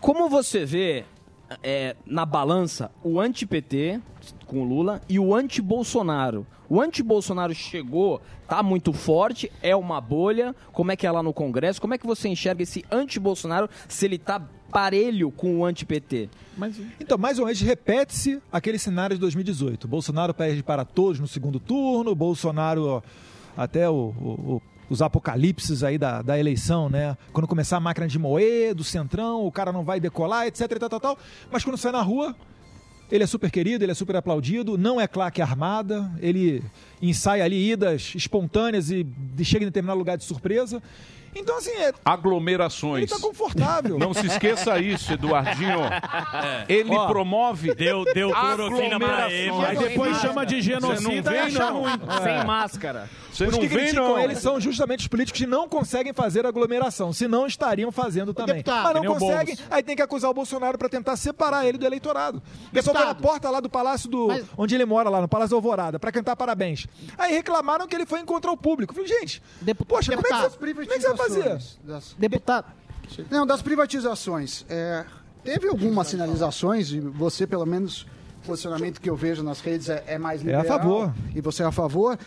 [0.00, 1.04] Como você vê
[1.62, 4.00] é, na balança o anti-PT
[4.44, 6.46] com o Lula e o anti-Bolsonaro.
[6.68, 10.54] O anti-Bolsonaro chegou, tá muito forte, é uma bolha.
[10.72, 11.80] Como é que é lá no Congresso?
[11.80, 14.40] Como é que você enxerga esse anti-Bolsonaro se ele tá
[14.70, 16.28] parelho com o anti-PT?
[16.98, 19.86] Então, mais uma vez, repete-se aquele cenário de 2018.
[19.86, 23.02] Bolsonaro perde para todos no segundo turno, Bolsonaro, ó,
[23.56, 27.16] até o- o- o- os apocalipses aí da, da eleição, né?
[27.32, 30.78] Quando começar a máquina de moer, do centrão, o cara não vai decolar, etc, e
[30.78, 31.18] tal, tal, tal.
[31.52, 32.34] Mas quando sai na rua,
[33.10, 36.62] ele é super querido, ele é super aplaudido, não é claque armada, ele
[37.00, 39.06] ensaia ali idas espontâneas e
[39.42, 40.82] chega em determinado lugar de surpresa.
[41.34, 43.10] Então, assim, é, Aglomerações.
[43.10, 43.98] ele tá confortável.
[43.98, 45.80] Não se esqueça isso, Eduardinho.
[46.68, 47.74] Ele Ó, promove.
[47.74, 49.50] Deu, deu cloroquina pra ele.
[49.64, 51.82] Aí depois chama de genocida Você não e vem, acha não.
[51.82, 51.92] ruim.
[52.22, 53.08] Sem máscara.
[53.32, 54.18] Você Os não que vem, criticam não.
[54.20, 58.56] eles são justamente os políticos que não conseguem fazer aglomeração, se não estariam fazendo também.
[58.56, 61.84] deputado, Mas não conseguem, aí tem que acusar o Bolsonaro pra tentar separar ele do
[61.84, 62.40] eleitorado.
[62.68, 64.28] O pessoal foi na porta lá do palácio do.
[64.28, 66.86] Mas- onde ele mora, lá no Palácio da Alvorada, pra cantar parabéns.
[67.18, 68.92] Aí reclamaram que ele foi encontrar o público.
[68.92, 69.42] Eu Falei, gente,
[69.88, 71.42] poxa, como é, que deputado, você, como é que você vai fazer?
[71.42, 72.66] Privatizações das- Deputado.
[73.30, 74.64] Não, das privatizações.
[74.68, 75.04] é,
[75.42, 78.02] teve algumas sinalizações, e você, pelo menos,
[78.42, 80.78] o posicionamento que eu vejo nas redes é, é mais É a liberal.
[80.78, 81.14] favor.
[81.34, 82.18] E você é a favor.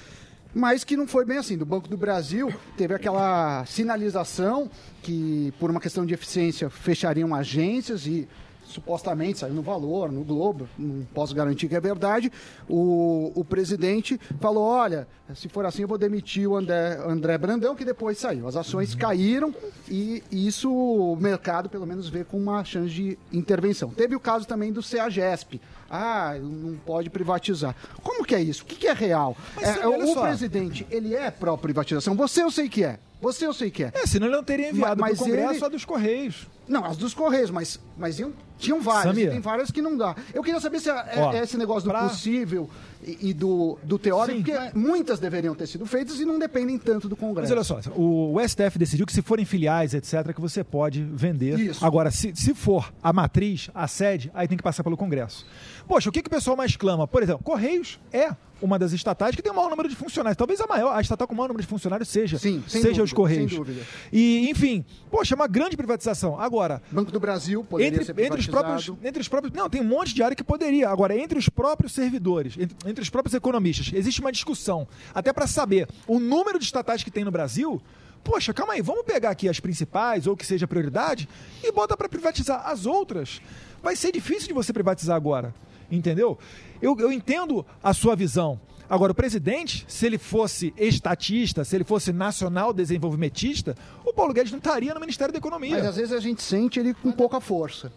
[0.53, 1.57] Mas que não foi bem assim.
[1.57, 4.69] Do Banco do Brasil, teve aquela sinalização
[5.03, 8.27] que, por uma questão de eficiência, fechariam agências e
[8.67, 12.31] supostamente saiu no valor, no Globo, não posso garantir que é verdade.
[12.69, 17.75] O, o presidente falou: olha, se for assim, eu vou demitir o André, André Brandão,
[17.75, 18.47] que depois saiu.
[18.47, 19.53] As ações caíram
[19.89, 23.89] e isso o mercado, pelo menos, vê com uma chance de intervenção.
[23.89, 25.61] Teve o caso também do CEAGESP.
[25.89, 27.73] Ah, não pode privatizar.
[28.03, 28.63] Como que é isso?
[28.63, 29.37] O que, que é real?
[29.55, 30.21] Mas, É, olha o só.
[30.23, 32.13] presidente, ele é pró-privatização?
[32.15, 32.99] Você eu sei que é.
[33.21, 33.91] Você eu sei que é.
[33.95, 36.45] É, senão ele não teria enviado Ma- para o Congresso ele- a dos Correios.
[36.67, 39.17] Não, as dos Correios, mas, mas iam- tinham várias.
[39.17, 40.15] E Tem várias que não dá.
[40.33, 42.69] Eu queria saber se é, é- Ó, é esse negócio do pra- possível
[43.03, 47.07] e, e do, do teórico, porque muitas deveriam ter sido feitas e não dependem tanto
[47.07, 47.53] do Mas Congresso.
[47.53, 51.59] olha só, o, o STF decidiu que se forem filiais, etc., que você pode vender.
[51.59, 51.85] Isso.
[51.85, 55.45] Agora, se, se for a matriz, a sede, aí tem que passar pelo Congresso.
[55.87, 57.07] Poxa, o que, que o pessoal mais clama?
[57.07, 60.35] Por exemplo, Correios é uma das estatais que tem o maior número de funcionários.
[60.35, 63.03] Talvez a maior, a estatal com o maior número de funcionários seja, Sim, seja dúvida,
[63.03, 63.51] os Correios.
[63.51, 63.81] sem dúvida.
[64.11, 66.39] E, enfim, poxa, é uma grande privatização.
[66.39, 69.53] Agora, Banco do Brasil poderia entre, ser entre os próprios, entre os próprios.
[69.53, 70.89] Não, tem um monte de área que poderia.
[70.89, 74.87] Agora, entre os próprios servidores, entre, entre os próprios economistas, existe uma discussão.
[75.13, 77.81] Até para saber o número de estatais que tem no Brasil.
[78.23, 81.29] Poxa, calma aí, vamos pegar aqui as principais ou que seja prioridade
[81.63, 82.67] e bota para privatizar.
[82.67, 83.39] As outras,
[83.81, 85.53] vai ser difícil de você privatizar agora.
[85.89, 86.37] Entendeu?
[86.81, 88.59] Eu, eu entendo a sua visão.
[88.89, 94.51] Agora, o presidente, se ele fosse estatista, se ele fosse nacional desenvolvimentista, o Paulo Guedes
[94.51, 95.75] não estaria no Ministério da Economia.
[95.75, 97.91] Mas às vezes a gente sente ele com pouca força.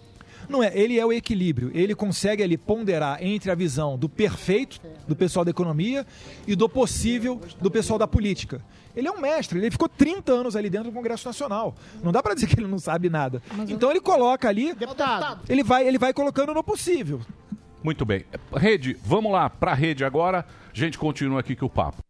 [0.49, 1.71] Não é, ele é o equilíbrio.
[1.73, 6.05] Ele consegue ali ponderar entre a visão do perfeito do pessoal da economia
[6.45, 8.61] e do possível do pessoal da política.
[8.97, 11.77] Ele é um mestre, ele ficou 30 anos ali dentro do Congresso Nacional.
[12.03, 13.41] Não dá pra dizer que ele não sabe nada.
[13.69, 15.43] Então ele coloca ali, Deputado.
[15.49, 17.21] ele vai, ele vai colocando no possível.
[17.83, 18.25] Muito bem.
[18.57, 20.45] Rede, vamos lá pra rede agora.
[20.73, 22.10] A gente continua aqui com o papo.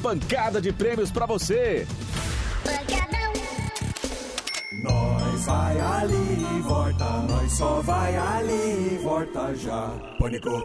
[0.00, 1.86] pancada de prêmios pra você.
[4.82, 9.88] Nós vai ali e volta, nós só vai ali e volta já.
[10.18, 10.64] Pânico.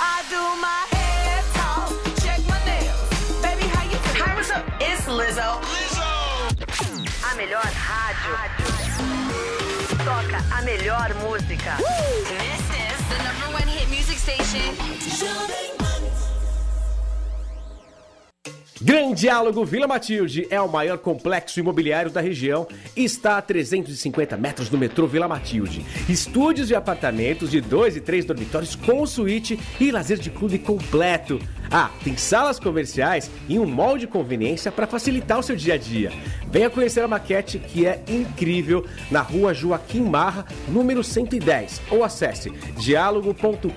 [0.00, 0.86] I do my
[1.54, 1.90] talk,
[2.22, 3.08] check my nails.
[3.42, 4.22] Baby, how you doing?
[4.22, 4.64] Hi, what's up?
[4.80, 5.60] It's Lizzo.
[5.74, 6.06] Lizzo.
[7.26, 8.34] A melhor rádio.
[10.04, 11.76] Toca a melhor música.
[12.30, 15.57] This is the number one hit music station.
[18.80, 22.64] Grande Diálogo Vila Matilde é o maior complexo imobiliário da região
[22.96, 25.84] e está a 350 metros do metrô Vila Matilde.
[26.08, 31.40] Estúdios de apartamentos de dois e três dormitórios com suíte e lazer de clube completo.
[31.68, 35.78] Ah, tem salas comerciais e um mall de conveniência para facilitar o seu dia a
[35.78, 36.12] dia.
[36.48, 42.50] Venha conhecer a maquete que é incrível na rua Joaquim Marra, número 110, ou acesse
[42.78, 43.72] diálogo.com.br.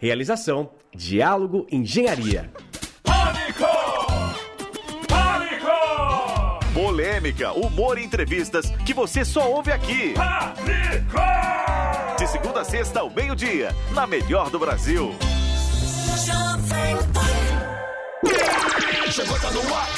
[0.00, 2.50] Realização Diálogo Engenharia.
[6.80, 10.14] Polêmica, humor e entrevistas que você só ouve aqui.
[12.18, 15.14] De segunda a sexta ao meio-dia, na melhor do Brasil.
[19.10, 19.88] Chegou, tá no ar,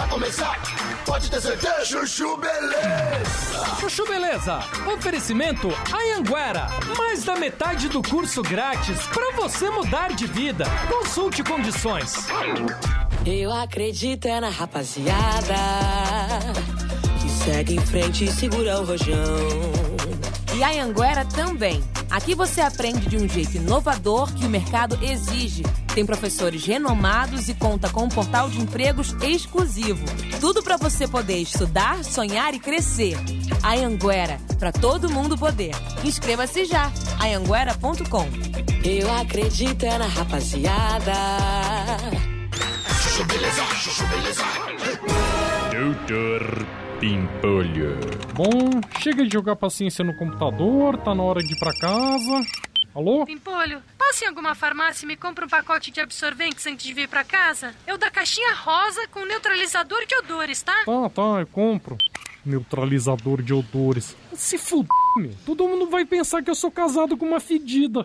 [0.00, 0.58] vai começar,
[1.04, 1.84] pode ter certeza.
[1.84, 3.76] Chuchu Beleza.
[3.80, 4.60] Chuchu Beleza,
[4.94, 10.64] oferecimento Anhanguera, mais da metade do curso grátis para você mudar de vida.
[10.88, 12.14] Consulte condições.
[13.26, 15.54] Eu acredito é na rapaziada
[17.44, 19.16] segue em frente e segura o rojão.
[20.54, 21.82] E a Anguera também.
[22.10, 25.62] Aqui você aprende de um jeito inovador que o mercado exige.
[25.94, 30.04] Tem professores renomados e conta com um portal de empregos exclusivo.
[30.40, 33.16] Tudo para você poder estudar, sonhar e crescer.
[33.62, 35.74] A Anguera, para todo mundo poder.
[36.04, 36.92] Inscreva-se já.
[37.20, 38.28] Anguera.com.
[38.84, 41.14] Eu acredito é na rapaziada.
[43.02, 44.44] Chuchu Beleza, Chuchu Beleza.
[45.70, 47.98] Doutor Pimpolho.
[48.34, 52.46] Bom, chega de jogar paciência no computador, tá na hora de ir pra casa.
[52.94, 53.24] Alô?
[53.24, 57.08] Pimpolho, passa em alguma farmácia e me compra um pacote de absorventes antes de vir
[57.08, 57.74] pra casa.
[57.86, 60.74] Eu da caixinha rosa com neutralizador de odores, tá?
[60.84, 61.96] Tá, tá, eu compro.
[62.44, 64.14] Neutralizador de odores.
[64.34, 65.32] Se fuder, meu.
[65.46, 68.04] Todo mundo vai pensar que eu sou casado com uma fedida.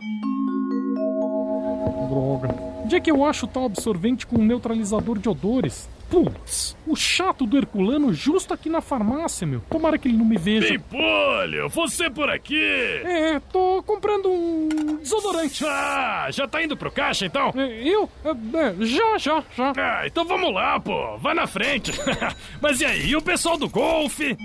[2.08, 2.48] Droga.
[2.86, 5.90] Onde é que eu acho tal absorvente com neutralizador de odores?
[6.10, 9.62] Putz, o chato do Herculano justo aqui na farmácia, meu.
[9.70, 10.68] Tomara que ele não me veja.
[10.68, 12.62] Pimpolho, você por aqui?
[13.04, 15.66] É, tô comprando um desodorante.
[15.66, 17.52] Ah, já tá indo pro caixa então?
[17.56, 18.10] É, Eu?
[18.24, 19.74] É, é, já, já, já.
[19.76, 21.18] Ah, então vamos lá, pô.
[21.18, 21.92] Vai na frente.
[22.62, 24.38] Mas e aí, e o pessoal do golfe?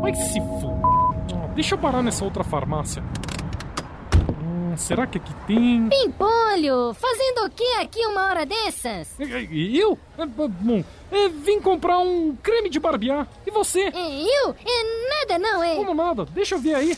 [0.00, 0.38] Vai se.
[0.40, 3.02] Ah, deixa eu parar nessa outra farmácia.
[4.76, 5.88] Será que aqui tem?
[5.88, 9.14] Pimpolho, fazendo o que aqui uma hora dessas?
[9.18, 9.98] Eu?
[10.18, 13.28] É, bom, é, vim comprar um creme de barbear.
[13.46, 13.88] E você?
[13.88, 14.50] Eu?
[14.64, 15.76] É nada não, é?
[15.76, 16.24] Como nada?
[16.26, 16.96] Deixa eu ver aí.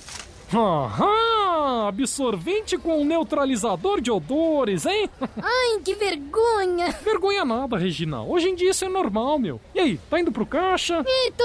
[0.54, 1.88] Aham!
[1.88, 5.10] Absorvente com neutralizador de odores, hein?
[5.42, 6.92] Ai, que vergonha!
[7.02, 8.22] Vergonha nada, Regina.
[8.22, 9.60] Hoje em dia isso é normal, meu.
[9.74, 11.02] E aí, tá indo pro caixa?
[11.06, 11.44] E tô.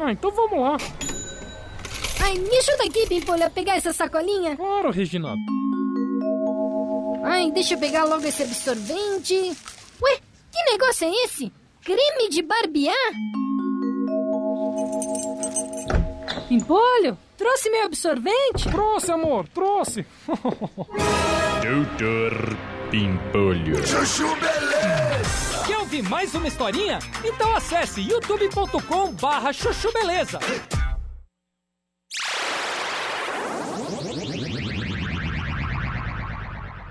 [0.00, 0.76] Ah, então vamos lá.
[2.22, 4.56] Ai, me ajuda aqui, Pimpolho, a pegar essa sacolinha.
[4.56, 5.34] Claro, Regina.
[7.24, 9.34] Ai, deixa eu pegar logo esse absorvente.
[10.02, 10.18] Ué,
[10.50, 11.52] que negócio é esse?
[11.82, 12.96] Creme de barbear?
[16.48, 18.68] Pimpolho, trouxe meu absorvente?
[18.70, 20.04] Trouxe, amor, trouxe.
[21.62, 22.56] Doutor
[22.90, 23.86] Pimpolho.
[23.86, 25.64] Chuchu Beleza.
[25.66, 26.98] Quer ouvir mais uma historinha?
[27.24, 30.40] Então acesse youtube.com barra chuchu beleza.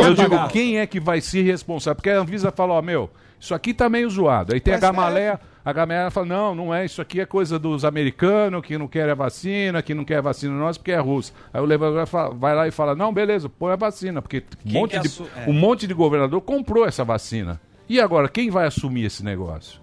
[0.10, 1.96] Eu digo, quem é que vai se responsável?
[1.96, 3.10] Porque a Anvisa fala, ó, meu,
[3.40, 4.54] isso aqui tá meio zoado.
[4.54, 4.88] Aí tem a Mas é.
[4.88, 8.88] Gamaleia, a Gamaleia fala, não, não é, isso aqui é coisa dos americanos, que não
[8.88, 11.32] querem a vacina, que não quer a vacina nossa, porque é russa.
[11.54, 14.72] Aí o levanador fala- vai lá e fala, não, beleza, põe a vacina, porque um
[14.74, 15.08] monte, de,
[15.38, 15.50] é.
[15.50, 17.60] um monte de governador comprou essa vacina.
[17.88, 19.80] E agora, quem vai assumir esse negócio?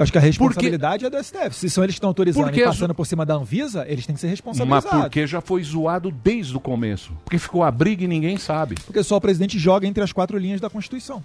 [0.00, 1.54] Eu acho que a responsabilidade é do STF.
[1.54, 4.06] Se são eles que estão autorizando Porque e as- passando por cima da Anvisa, eles
[4.06, 5.00] têm que ser Mas responsabilizados.
[5.02, 7.12] porque já foi zoado desde o começo.
[7.22, 8.76] Porque ficou a briga e ninguém sabe.
[8.86, 11.22] Porque só o presidente joga entre as quatro linhas da Constituição.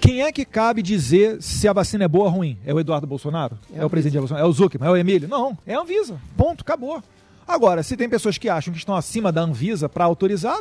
[0.00, 2.56] Quem é que cabe dizer se a vacina é boa ou ruim?
[2.64, 3.58] É o Eduardo Bolsonaro?
[3.74, 4.46] É, o presidente Bolsonaro?
[4.46, 4.88] É o Zuckerman?
[4.88, 5.28] É o Emílio?
[5.28, 6.20] Não, é a Anvisa.
[6.36, 7.02] Ponto, acabou.
[7.46, 10.60] Agora, se tem pessoas que acham que estão acima da Anvisa para autorizar,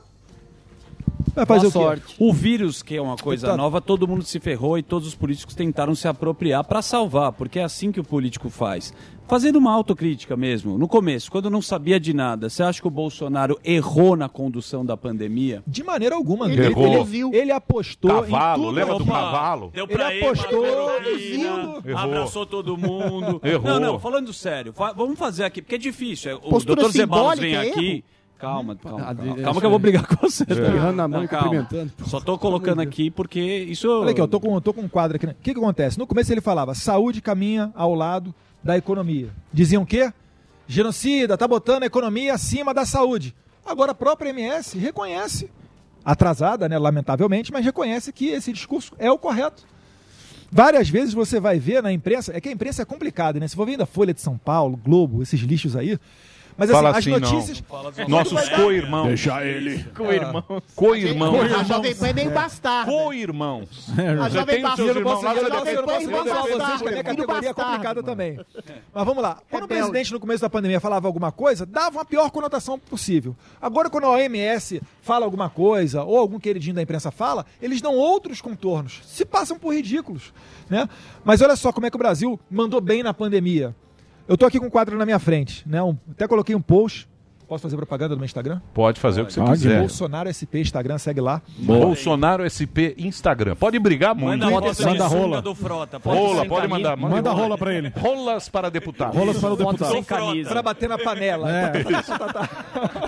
[1.36, 2.02] vai fazer Boa o quê?
[2.02, 2.16] sorte.
[2.20, 3.58] O vírus, que é uma coisa Tá.
[3.58, 7.60] nova, todo mundo se ferrou e todos os políticos tentaram se apropriar para salvar, porque
[7.60, 8.94] é assim que o político faz.
[9.28, 10.78] Fazendo uma autocrítica mesmo.
[10.78, 14.86] No começo, quando não sabia de nada, você acha que o Bolsonaro errou na condução
[14.86, 15.62] da pandemia?
[15.68, 16.46] De maneira alguma.
[16.46, 16.86] Ele Ele, errou.
[16.88, 18.76] ele, ele apostou Cavalo, em tudo.
[18.76, 19.12] lembra do Opa.
[19.14, 19.72] cavalo?
[19.74, 21.98] Deu Ele pra ele, apostou heroína, Errou.
[21.98, 23.42] abraçou todo mundo.
[23.44, 23.64] Errou.
[23.70, 26.32] Não, não, falando sério, fa- vamos fazer aqui, porque é difícil.
[26.32, 27.88] é, O Postura doutor simbólica vem é aqui.
[27.96, 28.04] erro?
[28.38, 30.44] Calma, calma, calma, calma acho que eu vou brigar com você.
[30.44, 30.46] É.
[30.46, 30.54] tá?
[30.54, 31.46] Espirrando na mão e calma.
[31.48, 31.94] cumprimentando.
[32.06, 33.90] Só tô colocando aqui porque isso...
[33.90, 35.26] Olha aqui, eu tô com, tô com um quadro aqui.
[35.26, 35.98] O que, que acontece?
[35.98, 38.34] No começo ele falava, saúde caminha ao lado
[38.64, 39.30] da economia.
[39.52, 40.12] Diziam o quê?
[40.68, 43.34] Genocida, tá botando a economia acima da saúde.
[43.66, 45.50] Agora a própria MS reconhece,
[46.06, 49.66] atrasada, né, lamentavelmente, mas reconhece que esse discurso é o correto.
[50.52, 53.48] Várias vezes você vai ver na imprensa, é que a imprensa é complicada, né?
[53.48, 55.98] Se for vendo a Folha de São Paulo, Globo, esses lixos aí,
[56.58, 57.32] mas Fala assim, assim, as não.
[57.32, 57.60] notícias.
[57.60, 59.08] Fala assim, Nossos co-irmãos.
[59.08, 59.84] Deixa ele.
[59.96, 60.64] Co-irmãos.
[60.76, 61.54] Co-irmãos.
[61.54, 62.92] A Jovem Pan é meio bastarda.
[62.92, 63.90] Co-irmãos.
[63.90, 68.04] A Você Jovem tem Pan não não não bastardo, a filho categoria é bastardo, complicada
[68.04, 68.40] também.
[68.94, 69.38] Mas vamos lá.
[69.50, 73.36] Quando o presidente, no começo da pandemia, falava alguma coisa, dava a pior conotação possível.
[73.62, 77.96] Agora, quando a OMS fala alguma coisa, ou algum queridinho da imprensa fala, eles dão
[77.96, 79.02] outros contornos.
[79.06, 80.34] Se passam por ridículos.
[80.70, 80.90] Né?
[81.24, 83.76] Mas olha só como é que o Brasil mandou bem na pandemia.
[84.28, 85.68] Eu tô aqui com um quadro na minha frente.
[85.68, 85.82] Né?
[85.82, 87.08] Um- até coloquei um post.
[87.48, 88.60] Posso fazer propaganda no meu Instagram?
[88.74, 89.54] Pode fazer o que você Pode.
[89.54, 89.80] quiser.
[89.80, 91.42] Bolsonaro SP, Instagram, segue lá.
[91.60, 93.56] Bolsonaro SP Instagram.
[93.56, 94.44] Pode brigar muito.
[94.46, 94.76] Manda foto de
[95.08, 95.98] sunga do Frota.
[95.98, 96.90] Pode Rola, pode camisa.
[96.96, 96.98] mandar.
[96.98, 97.94] Manda rola pra ele.
[97.96, 99.16] Rolas para deputado.
[99.18, 99.92] Rolas para o deputado.
[99.92, 100.50] sem camisa.
[100.50, 101.50] Pra bater na panela.
[101.50, 101.72] É.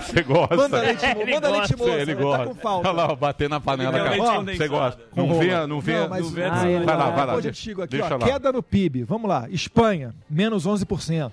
[0.00, 0.56] Você gosta.
[0.56, 2.46] Manda leite, Ele manda leite gosta, moça, Ele tá gosta.
[2.46, 2.88] com falta.
[2.88, 3.92] Olha lá, bater na panela.
[3.92, 4.10] Cara.
[4.10, 4.56] leite condensado.
[4.56, 5.02] Você gosta.
[5.14, 5.38] Não rola.
[5.40, 5.98] vê, não vê.
[6.00, 6.44] Não, mas- não vê.
[6.44, 6.54] Ah,
[6.84, 7.40] vai lá, vai lá.
[7.40, 8.26] Deixa lá.
[8.26, 9.04] Queda no PIB.
[9.04, 9.46] Vamos lá.
[9.50, 11.32] Espanha, menos 11%.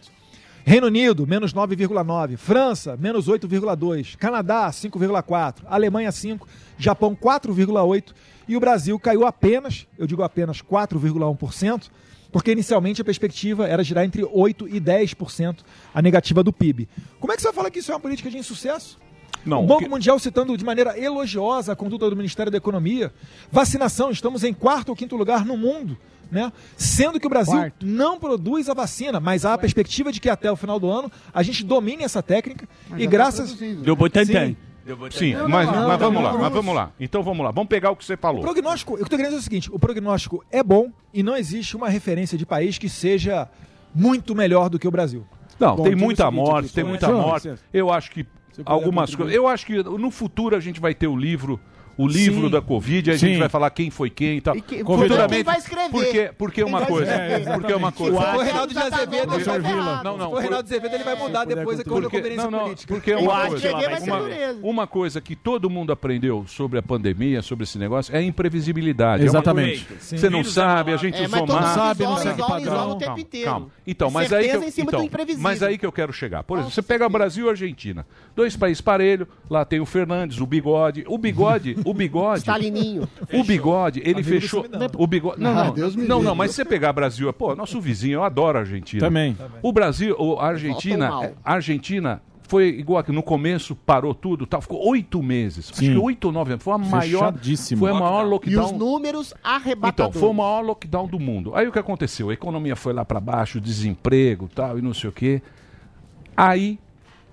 [0.68, 2.36] Reino Unido, menos 9,9%.
[2.36, 4.18] França, menos 8,2%.
[4.18, 5.64] Canadá, 5,4%.
[5.66, 6.42] Alemanha, 5%.
[6.78, 8.14] Japão, 4,8%.
[8.50, 11.84] E o Brasil caiu apenas, eu digo apenas 4,1%,
[12.34, 15.60] porque inicialmente a perspectiva era girar entre 8% e 10%
[15.94, 16.90] a negativa do PIB.
[17.18, 18.98] Como é que você vai falar que isso é uma política de insucesso?
[19.46, 22.58] Não, o o Banco que- Mundial citando de maneira elogiosa a conduta do Ministério da
[22.58, 23.14] Economia.
[23.50, 25.98] Vacinação, estamos em quarto ou quinto lugar no mundo.
[26.32, 26.52] Né?
[26.76, 27.86] Sendo que o Brasil Quarto.
[27.86, 31.12] não produz a vacina, mas há a perspectiva de que até o final do ano
[31.34, 33.54] a gente domine essa técnica Mas e tá graças.
[33.54, 34.58] Deu tem.
[35.12, 35.34] Sim.
[35.34, 36.92] Não, mas, não, mas vamos lá, mas vamos lá.
[36.98, 38.42] Então vamos lá, vamos pegar o que você O falou.
[38.42, 41.90] prognóstico, eu estou querendo dizer o seguinte: o prognóstico é bom e não existe uma
[41.90, 43.50] referência de país que seja
[43.94, 45.26] muito melhor do que o Brasil.
[45.60, 47.54] Não, Bom, tem o muita seguinte morte, tem muita morte.
[47.74, 48.26] Eu acho que
[48.66, 49.34] algumas coisas.
[49.34, 51.60] Eu acho que no futuro a gente vai ter o livro.
[51.98, 52.50] O livro Sim.
[52.52, 53.40] da Covid, a gente Sim.
[53.40, 54.56] vai falar quem foi quem e tal.
[54.56, 55.90] E que- Futuramente, quem vai escrever.
[55.90, 57.12] Porque, porque uma coisa.
[57.12, 57.54] escrever.
[57.56, 58.22] porque uma Se coisa.
[58.22, 60.04] for o Reinaldo de Azevedo, ele vai Vila.
[60.04, 60.26] Não, não.
[60.26, 62.60] Se for o Reinaldo de Azevedo, ele vai mudar depois da Porque, conferência não, não,
[62.66, 62.94] política.
[62.94, 66.78] porque Quem uma coisa, escrever vai ser uma, uma coisa que todo mundo aprendeu sobre
[66.78, 69.24] a pandemia, sobre esse negócio, é a imprevisibilidade.
[69.24, 69.88] É uma Exatamente.
[70.00, 71.76] Você não Vírus sabe, é a gente É, usou mundo máscara.
[71.76, 73.00] sabe, não segue padrão.
[73.00, 73.50] Calma, inteiro.
[73.50, 73.68] calma.
[73.86, 75.44] Então, mas aí, que eu, em cima do então, imprevisível.
[75.44, 76.44] mas aí que eu quero chegar.
[76.44, 78.06] Por exemplo, você pega Brasil e Argentina.
[78.36, 81.04] Dois países parelhos, lá tem o Fernandes, o Bigode.
[81.08, 82.40] O Bigode, o Bigode.
[82.40, 83.08] Stalininho.
[83.34, 84.62] O Bigode, ele Amigo fechou.
[84.64, 84.96] do Seminário.
[84.98, 85.42] O Bigode.
[85.42, 88.16] Não, Ah, não, Deus me não, não, mas se você pegar Brasil, pô, nosso vizinho,
[88.16, 89.00] eu adoro a Argentina.
[89.02, 89.38] Também.
[89.62, 91.26] O Brasil, o- a Argentina, mal.
[91.44, 95.70] a Argentina foi igual que no começo parou tudo, tal, ficou oito meses.
[95.70, 95.92] Acho Sim.
[95.92, 96.64] que oito ou nove anos.
[96.64, 97.80] Foi a maior, Fechadíssimo.
[97.80, 98.66] foi a maior E lockdown.
[98.66, 100.20] os números Então, arrebatadores.
[100.20, 101.54] foi o maior lockdown do mundo.
[101.54, 102.30] Aí o que aconteceu?
[102.30, 105.42] A economia foi lá para baixo, desemprego tal, e não sei o quê.
[106.36, 106.80] Aí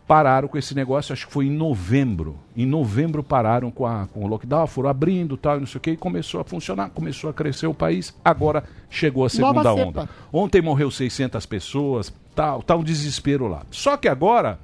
[0.07, 2.37] pararam com esse negócio, acho que foi em novembro.
[2.57, 5.81] Em novembro pararam com, a, com o lockdown, foram abrindo tal, e não sei o
[5.81, 8.15] quê, e começou a funcionar, começou a crescer o país.
[8.25, 10.09] Agora chegou a segunda onda.
[10.33, 13.63] Ontem morreu 600 pessoas, tal, tá um desespero lá.
[13.71, 14.59] Só que agora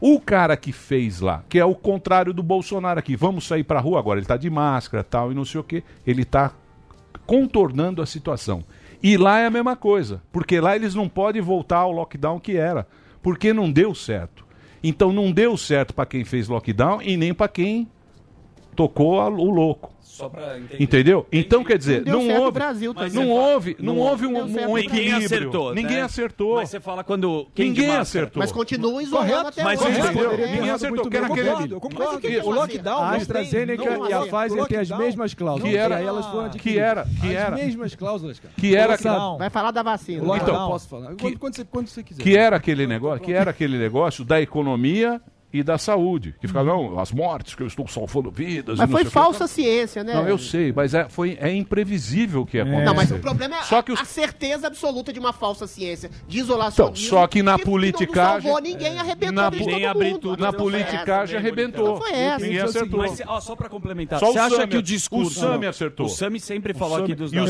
[0.00, 3.80] o cara que fez lá, que é o contrário do Bolsonaro aqui, vamos sair pra
[3.80, 6.52] rua agora, ele tá de máscara, tal, e não sei o quê, ele tá
[7.26, 8.62] contornando a situação.
[9.02, 12.56] E lá é a mesma coisa, porque lá eles não podem voltar ao lockdown que
[12.56, 12.86] era,
[13.22, 14.43] porque não deu certo.
[14.86, 17.88] Então não deu certo para quem fez lockdown e nem para quem
[18.76, 19.90] tocou a- o louco.
[20.14, 20.82] Só pra entender.
[20.82, 21.26] Entendeu?
[21.32, 23.10] Então quer dizer, Não não, houve, Brasil também.
[23.12, 25.16] não houve, não Não houve um, um Ninguém equilíbrio.
[25.26, 25.74] acertou.
[25.74, 26.02] Ninguém né?
[26.02, 26.54] acertou.
[26.56, 27.46] Mas você fala quando.
[27.56, 28.40] Ninguém acertou.
[28.40, 29.92] Mas continuam isolando Correto, até mas hoje.
[30.00, 31.10] ter Ninguém acertou.
[31.10, 32.20] Que era aquele- Concordo, concordo.
[32.20, 34.20] Que o lockdown A AstraZeneca e a.
[34.20, 35.70] Pfizer têm as mesmas cláusulas.
[35.70, 38.54] Que era- elas foram que era, que As mesmas cláusulas, cara.
[38.56, 38.96] que era.
[39.38, 40.22] Vai falar da vacina.
[40.36, 41.14] Então, Posso falar?
[41.14, 42.22] que- Quando, você, quando você quiser.
[42.22, 45.20] que era aquele negócio, que era aquele negócio da economia
[45.54, 46.34] e da saúde.
[46.40, 48.76] Que ficava, não, as mortes que eu estou salvando vidas.
[48.76, 50.12] e Mas não foi falsa ciência, né?
[50.14, 52.84] Não, eu sei, mas é, foi, é imprevisível o que aconteceu.
[52.84, 55.66] Não, mas o problema é Só a, que os- a certeza absoluta de uma falsa
[55.66, 57.08] ciência, de Então, isolacionismo.
[57.08, 58.34] só que na que- que politicagem.
[58.34, 60.20] Não salvou ninguém, arrebentou na, a vida de Nem todo abrir mundo.
[60.20, 60.40] tudo.
[60.40, 61.86] na Não politicagem arrebentou.
[61.88, 62.44] Não foi essa.
[62.44, 62.98] Ninguém acertou.
[63.00, 65.30] Mas, ó, só pra complementar, Só você acha Sami- que o discurso.
[65.30, 66.06] o Sami Não, acertou.
[66.06, 67.44] O Sami sempre falou Sami- aqui dos e o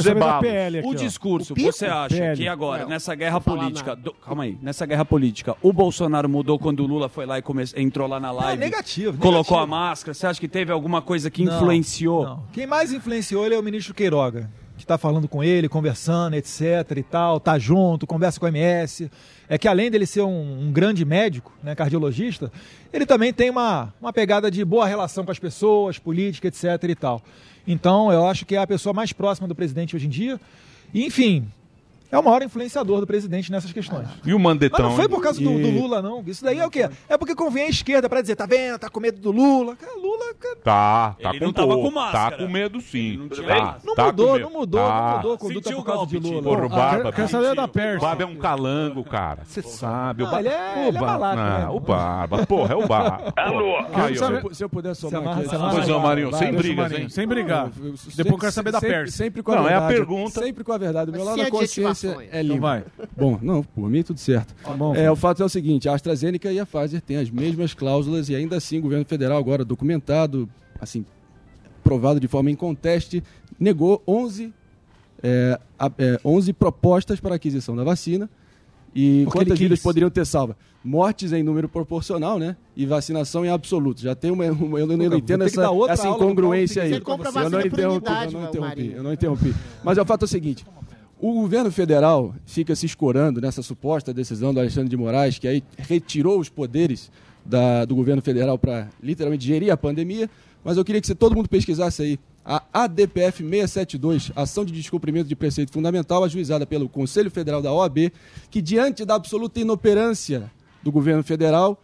[0.89, 1.73] O discurso, O Pico?
[1.73, 3.99] você acha que agora, Não, nessa guerra não política.
[4.25, 7.65] calma aí, nessa guerra política, o Bolsonaro mudou quando o Lula foi lá e come-
[7.95, 8.59] entrou lá na live.
[8.59, 9.61] negativo, Colocou negativo.
[9.61, 10.13] a máscara.
[10.15, 12.25] Você acha que teve alguma coisa que Não, influenciou?
[12.25, 12.43] não.
[12.53, 16.59] Quem mais influenciou ele é o ministro Queiroga, que está falando com ele, conversando, etc
[16.97, 19.09] e tal, tá junto, conversa com a MS.
[19.49, 22.51] É que além dele ser um, um grande médico, né, cardiologista,
[22.93, 26.95] ele também tem uma, uma pegada de boa relação com as pessoas, política, etc e
[26.97, 27.23] tal.
[27.67, 30.41] Então, eu acho que é a pessoa mais próxima do presidente hoje em dia.
[30.93, 31.47] E, enfim,
[32.15, 34.09] é o maior influenciador do presidente nessas questões.
[34.25, 34.79] E o Mandetão?
[34.81, 36.23] Mas não foi por causa do, do Lula, não.
[36.27, 36.89] Isso daí é o quê?
[37.09, 39.77] É porque convém a esquerda pra dizer, tá vendo, tá com medo do Lula.
[39.77, 42.37] Cara, Lula, cara, Tá, tá Ele com não tava com máscara.
[42.37, 43.29] Tá com medo sim.
[43.33, 43.81] tinha Tá, máscara.
[43.85, 44.45] Não tá mudou, com medo.
[44.45, 45.01] não mudou, Tá.
[45.11, 46.43] não mudou a conduta por causa de Lula.
[46.43, 47.03] Porra, o Ah, Barba.
[47.03, 47.99] quero- quero saber da Pérsia.
[47.99, 49.43] O Barba é um calango, cara.
[49.45, 50.23] Você sabe.
[50.23, 51.69] o Não, Ba- ele é- o ele é malaco, Não, né?
[51.69, 52.47] o Barba.
[52.47, 53.33] Porra, é o Barba.
[53.37, 53.75] Alô?
[54.53, 55.49] Se eu puder somar aqui.
[55.75, 57.09] Pois não, Marinho, sem o brigas, hein?
[57.09, 57.65] Sem brigar.
[57.77, 59.25] Não, Depois eu quero saber da Pérsia.
[59.25, 59.95] Sempre com a Não, é a verdade.
[59.95, 60.41] pergunta.
[60.43, 61.11] Sempre com a verdade.
[61.11, 62.29] O meu lado Sem da consciência adjetivações.
[62.33, 62.55] é limpo.
[62.55, 62.85] Então vai.
[63.17, 64.55] Bom, não, por mim tudo certo.
[64.77, 67.75] bom, é, o fato é o seguinte, a AstraZeneca e a Pfizer têm as mesmas
[67.75, 70.49] cláusulas e ainda assim o governo federal agora documentado,
[70.81, 71.05] assim,
[71.83, 73.23] provado de forma inconteste,
[73.59, 74.53] negou 11,
[75.23, 78.29] é, a- é, 11 propostas para aquisição da vacina.
[78.97, 80.57] E Porque quantas vidas poderiam ter salva?
[80.85, 82.57] Mortes em número proporcional, né?
[82.77, 84.01] E vacinação em absoluto.
[84.01, 84.45] Já tem uma.
[84.53, 86.91] uma- eu não, eu não entendo essa, essa incongruência aí.
[86.95, 89.55] Você compra eu não interrompi, eu não interrompi, eu não interrompi.
[89.83, 90.65] Mas o fato é o seguinte:
[91.21, 95.63] o governo federal fica se escorando nessa suposta decisão do Alexandre de Moraes, que aí
[95.79, 97.11] retirou os poderes
[97.45, 100.29] da- do governo federal para literalmente gerir a pandemia.
[100.65, 102.19] Mas eu queria que todo mundo pesquisasse aí.
[102.45, 108.13] A ADPF 672, Ação de Descumprimento de Preceito Fundamental, ajuizada pelo Conselho Federal da OAB,
[108.51, 110.51] que diante da absoluta inoperância
[110.83, 111.83] do governo federal,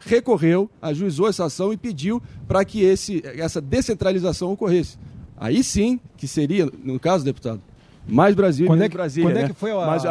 [0.00, 4.96] recorreu, ajuizou essa ação e pediu para que esse, essa descentralização ocorresse.
[5.36, 7.60] Aí sim, que seria, no caso, deputado,
[8.08, 9.28] mais Brasil Quando é menos que- Brasília.
[9.28, 9.48] quando é né?
[9.48, 10.02] que foi a- Mas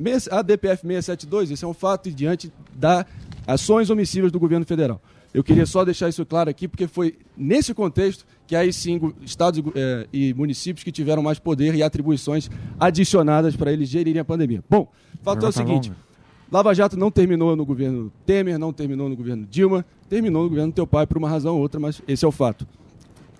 [0.00, 3.04] meia- a DPF 672, esse é um fato diante das
[3.46, 5.00] ações omissivas do governo federal.
[5.34, 9.60] Eu queria só deixar isso claro aqui, porque foi nesse contexto que aí sim estados
[9.60, 12.48] e eh, e municípios que tiveram mais poder e atribuições
[12.80, 14.64] adicionadas para eles gerirem a pandemia.
[14.70, 14.90] Bom,
[15.20, 16.00] o fato é o Pergunta seguinte: longa.
[16.50, 20.72] Lava Jato não terminou no governo Temer, não terminou no governo Dilma, terminou no governo
[20.72, 22.66] do teu pai por uma razão ou outra, mas esse é o fato.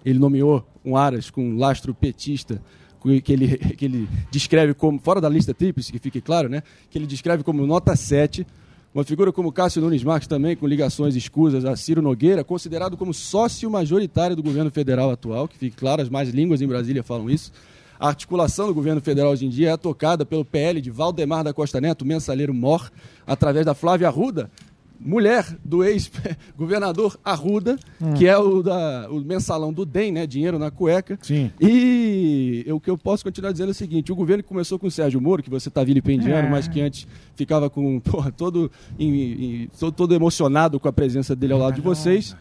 [0.05, 2.61] Ele nomeou um Aras com lastro petista,
[2.97, 6.63] que ele, que ele descreve como, fora da lista tríplice, que fique claro, né?
[6.91, 8.47] Que ele descreve como nota 7.
[8.95, 13.13] Uma figura como Cássio Nunes Marques também, com ligações escusas a Ciro Nogueira, considerado como
[13.13, 17.29] sócio majoritário do governo federal atual, que fique claro, as mais línguas em Brasília falam
[17.29, 17.53] isso.
[17.99, 21.53] A articulação do governo federal hoje em dia é tocada pelo PL de Valdemar da
[21.53, 22.91] Costa Neto, mensalheiro MOR,
[23.27, 24.51] através da Flávia Arruda,
[24.99, 28.15] mulher do ex-governador Arruda, Hum.
[28.15, 30.27] que é o, da, o mensalão do DEM, né?
[30.27, 31.19] Dinheiro na cueca.
[31.23, 31.51] Sim.
[31.61, 34.87] E o que eu posso continuar dizendo é o seguinte: o governo que começou com
[34.87, 36.51] o Sérgio Moro, que você está vilipendiando, É.
[36.51, 41.35] mas que antes ficava com porra, todo, em- em- todo, todo emocionado com a presença
[41.37, 42.37] dele ao lado de vocês.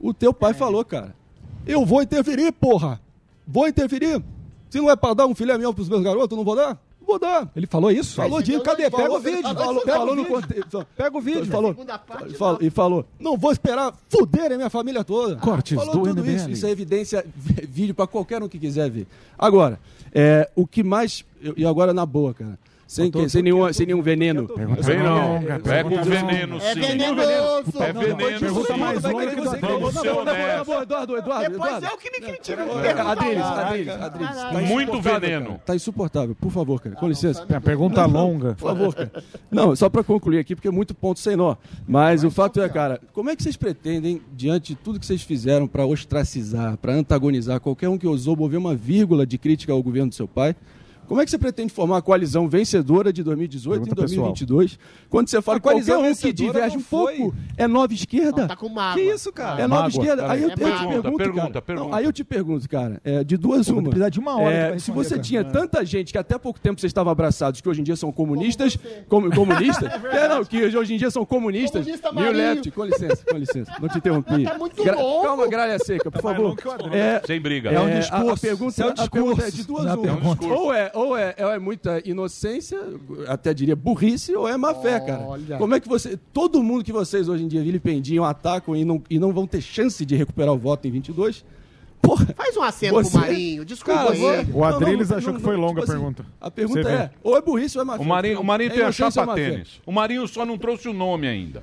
[0.00, 1.14] O teu pai falou, cara.
[1.66, 3.00] Eu vou interferir, porra!
[3.46, 4.20] Vou interferir!
[4.68, 6.76] Se não é pra dar um filé mignon pros meus garotos, eu não vou dar?
[7.12, 7.46] Vou dar.
[7.54, 8.14] Ele falou isso?
[8.16, 8.58] Falou Mas disso.
[8.60, 8.84] então Cadê?
[8.84, 9.42] não Pega o falou, vídeo.
[9.42, 10.40] falou, Falou, pega o falou no vídeo.
[10.40, 10.86] contexto.
[10.96, 11.44] Pega o vídeo.
[11.46, 11.76] Falou,
[12.26, 15.36] e falou, e falou, não vou esperar fuderem a minha família toda.
[15.36, 16.30] Cortes falou do tudo MBL.
[16.36, 16.50] isso.
[16.50, 17.24] Isso é evidência,
[17.68, 19.06] vídeo pra qualquer um que quiser ver.
[19.38, 19.78] Agora,
[20.14, 21.24] é, o que mais...
[21.56, 22.58] E agora na boa, cara.
[22.92, 24.46] Sem, que- sem, nenhuma, sem nenhum veneno.
[24.80, 25.36] Vem não.
[25.38, 26.80] É, É com veneno, É sim.
[26.80, 27.82] venenoso.
[27.82, 30.60] É veneno, Pergunta mais longa que você Vamos ser não, não, honestos.
[30.82, 31.86] Eduardo, Eduardo, Depois Eduardo.
[31.86, 32.60] eu que me critico.
[32.60, 34.36] É, Adriles, Adriles, Adriles.
[34.36, 35.46] Tá Muito veneno.
[35.46, 35.58] cara.
[35.64, 36.34] Tá insuportável.
[36.34, 36.94] Por favor, cara.
[36.96, 37.46] Com licença.
[37.48, 38.54] A pergunta longa.
[38.56, 39.10] Por favor, cara.
[39.50, 41.56] Não, só para concluir aqui, porque é muito ponto sem nó.
[41.88, 45.22] Mas o fato é, cara, como é que vocês pretendem, diante de tudo que vocês
[45.22, 49.82] fizeram para ostracizar, para antagonizar qualquer um que ousou mover uma vírgula de crítica ao
[49.82, 50.54] governo do seu pai?
[51.12, 54.78] Como é que você pretende formar a coalizão vencedora de 2018 Pergunta e 2022?
[55.10, 58.48] Quando você fala qualquer coalizão um que diverge não um pouco é nova esquerda?
[58.48, 58.94] Tá com mágoa.
[58.94, 59.60] Que isso, cara?
[59.60, 60.00] É nova mágoa.
[60.00, 60.32] esquerda.
[60.32, 61.62] Aí eu, É eu te pergunto, Pergunta, cara.
[61.62, 61.88] pergunta.
[61.90, 63.90] Não, aí eu te pergunto, cara, é, de duas Vou uma.
[63.90, 65.20] precisar de uma hora É, se você cara.
[65.22, 68.10] tinha tanta gente que até pouco tempo vocês estavam abraçados, que hoje em dia são
[68.10, 72.32] comunistas, como, comunistas, é, não, que hoje em dia são comunistas, Comunista New.
[72.32, 74.44] Left, com licença, com licença, não te interrompi.
[74.44, 75.26] Tá muito louco.
[75.26, 76.56] Calma, gralha seca, por favor.
[76.90, 77.70] É, Sem briga.
[77.70, 78.40] é, um discurso.
[78.40, 79.56] pergunta, É um a pergunta é discurso.
[79.56, 80.56] de duas Não é uma.
[80.58, 82.78] Ou é, ou, é, é muita inocência,
[83.26, 85.22] até diria burrice, ou é má fé, cara.
[85.22, 85.58] Olha.
[85.58, 86.18] Como é que você.
[86.32, 89.60] Todo mundo que vocês hoje em dia vilipendiam, atacam e não, e não vão ter
[89.60, 91.44] chance de recuperar o voto em 22.
[92.02, 92.26] Porra.
[92.36, 93.64] Faz um aceno Você- pro Marinho.
[93.64, 94.18] Desculpa Cara, aí.
[94.18, 96.26] você- O Adriles Não, não, achou não, que foi longa tipo a pergunta.
[96.40, 96.94] A pergunta Você vê.
[96.96, 97.96] é: ou é burrice ou é má.
[97.96, 99.80] O Marinho, o Marinho É tem a chapa tênis.
[99.86, 101.62] O Marinho só não trouxe o nome ainda.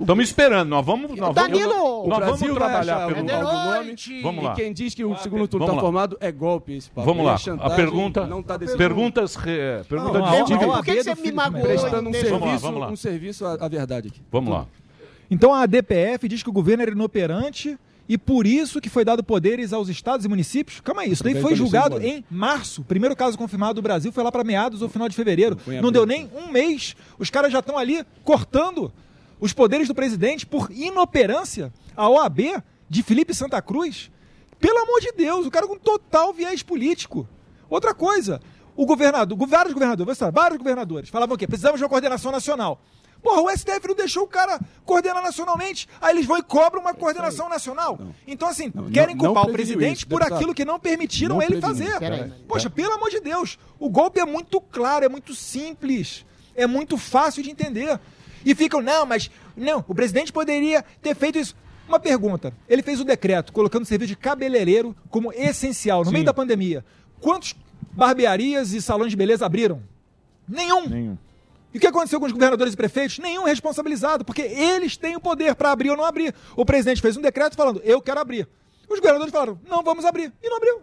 [0.00, 0.68] Estamos esperando.
[0.68, 1.72] Nós vamos, nós Danilo!
[1.72, 3.96] vamos, nós vamos trabalhar achar pelo nome.
[4.22, 4.52] Vamos lá.
[4.52, 7.06] E quem diz que o segundo turno está formado é golpe esse papo.
[7.06, 7.34] Vamos lá.
[7.34, 10.46] É A pergunta, tá perguntas, re- pergunta não,
[10.76, 11.62] Por que, você me magoou?
[11.64, 12.48] Prestando um Deixa- Vamos
[12.80, 14.20] lá, serviço, um à verdade aqui.
[14.30, 14.66] Vamos lá.
[15.30, 17.78] Então a DPF diz que o governo era inoperante
[18.10, 20.80] e por isso que foi dado poderes aos estados e municípios.
[20.80, 22.80] Calma aí, isso daí foi julgado em março.
[22.80, 25.56] O primeiro caso confirmado do Brasil foi lá para meados ou final de fevereiro.
[25.80, 26.96] Não deu nem um mês.
[27.18, 28.92] Os caras já estão ali cortando
[29.40, 31.72] os poderes do presidente por inoperância.
[31.96, 32.40] A OAB
[32.88, 34.10] de Felipe Santa Cruz.
[34.58, 37.28] Pelo amor de Deus, o cara com total viés político.
[37.68, 38.40] Outra coisa,
[38.76, 41.46] O governador, go- vários governadores, vários governadores falavam o quê?
[41.46, 42.80] Precisamos de uma coordenação nacional.
[43.22, 45.88] Porra, o STF não deixou o cara coordenar nacionalmente.
[46.00, 47.98] Aí eles vão e cobram uma coordenação nacional.
[48.26, 50.36] Então, assim, querem não- não culpar o presidente isso, por deputado.
[50.38, 51.98] aquilo que não permitiram Não ele fazer.
[51.98, 52.32] Peraí.
[52.48, 56.24] Poxa, pelo amor de Deus, o golpe é muito claro, é muito simples,
[56.54, 58.00] é muito fácil de entender.
[58.44, 61.54] E ficam, não, mas não, o presidente poderia ter feito isso.
[61.86, 66.24] Uma pergunta: ele fez o decreto colocando o serviço de cabeleireiro como essencial no meio
[66.24, 66.82] da pandemia.
[67.20, 67.54] Quantos
[67.92, 69.82] barbearias e salões de beleza abriram?
[70.48, 70.88] Nenhum.
[70.88, 71.18] Nenhum.
[71.72, 73.18] E o que aconteceu com os governadores e prefeitos?
[73.18, 76.34] Nenhum responsabilizado, porque eles têm o poder para abrir ou não abrir.
[76.56, 78.48] O presidente fez um decreto falando, eu quero abrir.
[78.88, 80.32] Os governadores falaram, não vamos abrir.
[80.42, 80.82] E não abriu.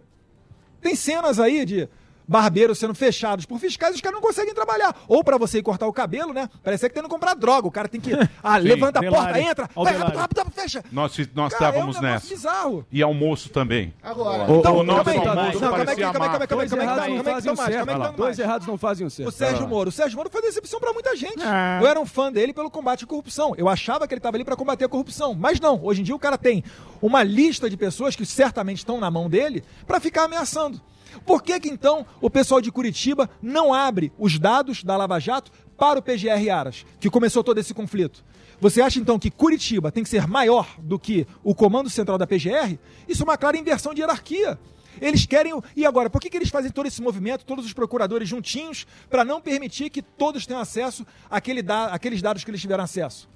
[0.80, 1.88] Tem cenas aí de
[2.28, 4.94] barbeiros sendo fechados por fiscais os caras não conseguem trabalhar.
[5.08, 6.48] Ou para você ir cortar o cabelo, né?
[6.62, 7.66] Parece que tá indo comprar droga.
[7.66, 8.10] O cara tem que.
[8.42, 8.68] Ah, Sim.
[8.68, 9.40] levanta a porta, Delari.
[9.42, 9.70] entra.
[9.74, 10.16] Ó o Vai, Delari.
[10.16, 10.84] rápido, rápido, fecha.
[10.92, 12.28] Nós, nós Cara, estávamos é um nessa.
[12.28, 12.86] bizarro.
[12.92, 13.92] E almoço também.
[14.02, 14.50] Agora.
[14.50, 15.28] O, Então, o nosso calma aí.
[15.28, 17.16] almoço Não, calma aí, parecia calma aí, calma aí, calma aí, calma aí, calma aí,
[17.16, 19.28] não calma aí, um calma aí, calma aí, Dois errados não fazem um certo.
[19.28, 19.88] O Sérgio Moro.
[19.88, 21.42] O Sérgio Moro foi decepção pra muita gente.
[21.80, 23.54] Eu era um fã dele pelo combate à corrupção.
[23.56, 25.34] Eu achava que ele estava ali pra combater a corrupção.
[25.34, 25.80] Mas não.
[25.82, 26.62] Hoje em dia o cara tem
[27.00, 30.80] uma lista de pessoas que certamente estão na mão dele pra ficar ameaçando.
[31.28, 35.52] Por que que então o pessoal de Curitiba não abre os dados da Lava Jato
[35.76, 38.24] para o PGR Aras, que começou todo esse conflito?
[38.58, 42.26] Você acha então que Curitiba tem que ser maior do que o comando central da
[42.26, 42.78] PGR?
[43.06, 44.58] Isso é uma clara inversão de hierarquia.
[45.02, 45.52] Eles querem.
[45.76, 49.22] E agora, por que, que eles fazem todo esse movimento, todos os procuradores juntinhos, para
[49.22, 51.88] não permitir que todos tenham acesso àquele da...
[51.88, 53.28] àqueles dados que eles tiveram acesso?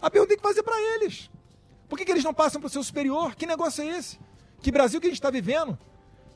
[0.00, 1.30] A pergunta tem que fazer para eles.
[1.90, 3.34] Por que, que eles não passam para o seu superior?
[3.34, 4.18] Que negócio é esse?
[4.62, 5.78] Que Brasil que a gente está vivendo?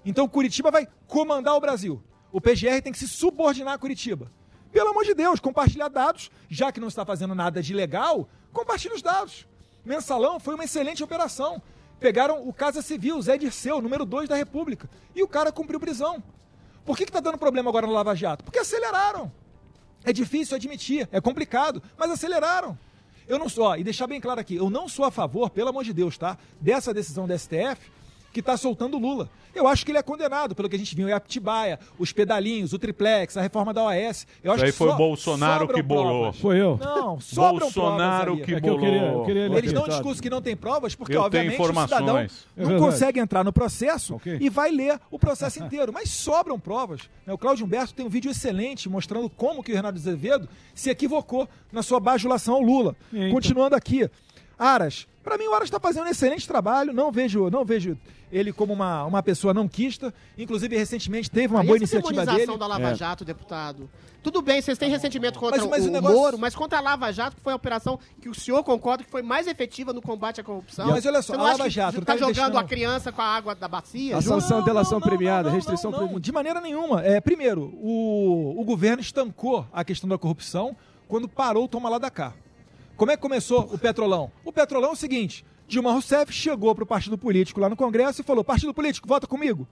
[0.05, 2.03] Então Curitiba vai comandar o Brasil.
[2.31, 4.31] O PGR tem que se subordinar a Curitiba.
[4.71, 8.95] Pelo amor de Deus, compartilhar dados, já que não está fazendo nada de legal, compartilhe
[8.95, 9.47] os dados.
[9.85, 11.63] Mensalão foi uma excelente operação.
[11.99, 16.23] Pegaram o Casa Civil, Zé Dirceu, número 2 da República, e o cara cumpriu prisão.
[16.85, 18.45] Por que está dando problema agora no Lava Jato?
[18.45, 19.33] Porque aceleraram.
[20.05, 22.79] É difícil admitir, é complicado, mas aceleraram.
[23.27, 25.69] Eu não sou, ó, e deixar bem claro aqui, eu não sou a favor, pelo
[25.69, 26.39] amor de Deus, tá?
[26.61, 27.91] Dessa decisão do STF
[28.33, 29.29] que está soltando o Lula.
[29.55, 32.73] Eu acho que ele é condenado, pelo que a gente viu em Aptibaia, os pedalinhos,
[32.73, 34.25] o triplex, a reforma da OAS.
[34.45, 36.21] Eu acho Isso aí que foi so- o Bolsonaro que bolou.
[36.21, 36.41] provas.
[36.41, 36.79] Foi eu.
[36.81, 38.55] Não, sobram Bolsonaro provas que.
[38.55, 38.87] É que eu bolou.
[38.87, 41.61] queria- eu queria ler Eles dão um discurso que não tem provas, porque, Eu obviamente,
[41.61, 42.19] o cidadão.
[42.19, 42.79] É não verdade.
[42.79, 44.39] consegue entrar no processo Ok.
[44.41, 45.93] e vai ler o processo inteiro.
[45.93, 47.01] Mas sobram provas.
[47.27, 47.33] né?
[47.33, 51.49] O Cláudio Humberto tem um vídeo excelente mostrando como que o Renato Azevedo se equivocou
[51.73, 52.95] na sua bajulação ao Lula.
[53.13, 53.33] Eita.
[53.35, 54.09] Continuando aqui.
[54.59, 56.93] Aras, para mim o Aras está fazendo um excelente trabalho.
[56.93, 57.97] Não vejo, não vejo
[58.31, 60.13] ele como uma, uma pessoa não quista.
[60.37, 62.59] Inclusive, recentemente teve uma Aí boa essa iniciativa dele.
[62.59, 62.95] da Lava É.
[62.95, 63.89] Jato, deputado.
[64.21, 66.81] Tudo bem, vocês têm ressentimento contra Mas- mas o, o negócio- Moro, mas contra a
[66.81, 70.03] Lava Jato, que foi a operação que o senhor concorda que foi mais efetiva no
[70.03, 70.89] combate à corrupção.
[70.89, 73.55] Mas olha só, a Lava Jato tá tá jogando investindo- a criança com a água
[73.55, 74.17] da bacia?
[74.17, 76.21] A sanção, delação premiada, não, restrição não, premiada.
[76.21, 77.01] De maneira nenhuma.
[77.03, 80.77] É, primeiro, o, o governo estancou a questão da corrupção
[81.07, 82.35] quando parou o toma lá da cá.
[82.99, 84.33] Como é que começou o Petrolão?
[84.45, 88.21] O Petrolão é o seguinte: Dilma Rousseff chegou para o partido político lá no Congresso
[88.21, 89.69] e falou: Partido político, vota comigo.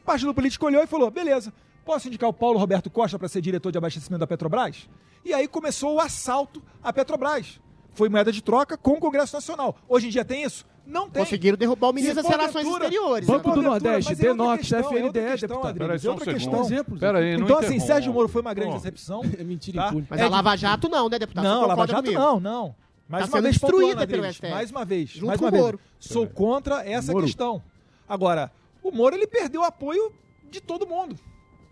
[0.00, 1.52] O partido político olhou e falou: beleza,
[1.84, 4.88] posso indicar o Paulo Roberto Costa para ser diretor de abastecimento da Petrobras?
[5.24, 7.60] E aí começou o assalto à Petrobras.
[7.92, 9.76] Foi moeda de troca com o Congresso Nacional.
[9.88, 10.66] Hoje em dia tem isso?
[10.86, 11.22] Não tem.
[11.22, 13.26] Conseguiram derrubar o ministro das Relações Exteriores.
[13.26, 13.62] Banco do.
[13.62, 15.66] Nordeste, é Denox, é outra FNDE, questão, deputado.
[15.68, 16.40] Adriano, Peraí, é só um outra segundo.
[16.50, 16.64] questão.
[16.64, 17.00] Exemplos.
[17.00, 17.80] Peraí, não Então, assim.
[17.80, 19.22] Sérgio Moro foi uma grande decepção.
[19.38, 19.92] É mentira tá?
[20.10, 21.44] Mas É a de- Lava Jato não, né, deputado?
[21.44, 22.20] Não, a Lava Jato comigo?
[22.20, 22.74] não, não.
[23.08, 24.50] Mais Tá uma sendo vez destruída pelo STF.
[24.50, 25.10] Mais uma vez.
[25.10, 25.64] Junto mais com uma o vez.
[25.64, 25.80] Moro.
[25.98, 27.24] Sou contra essa Moro.
[27.24, 27.62] questão.
[28.08, 28.50] Agora,
[28.82, 30.12] o Moro ele perdeu o apoio
[30.50, 31.16] de todo mundo.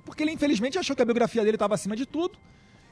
[0.05, 2.39] Porque ele, infelizmente, achou que a biografia dele estava acima de tudo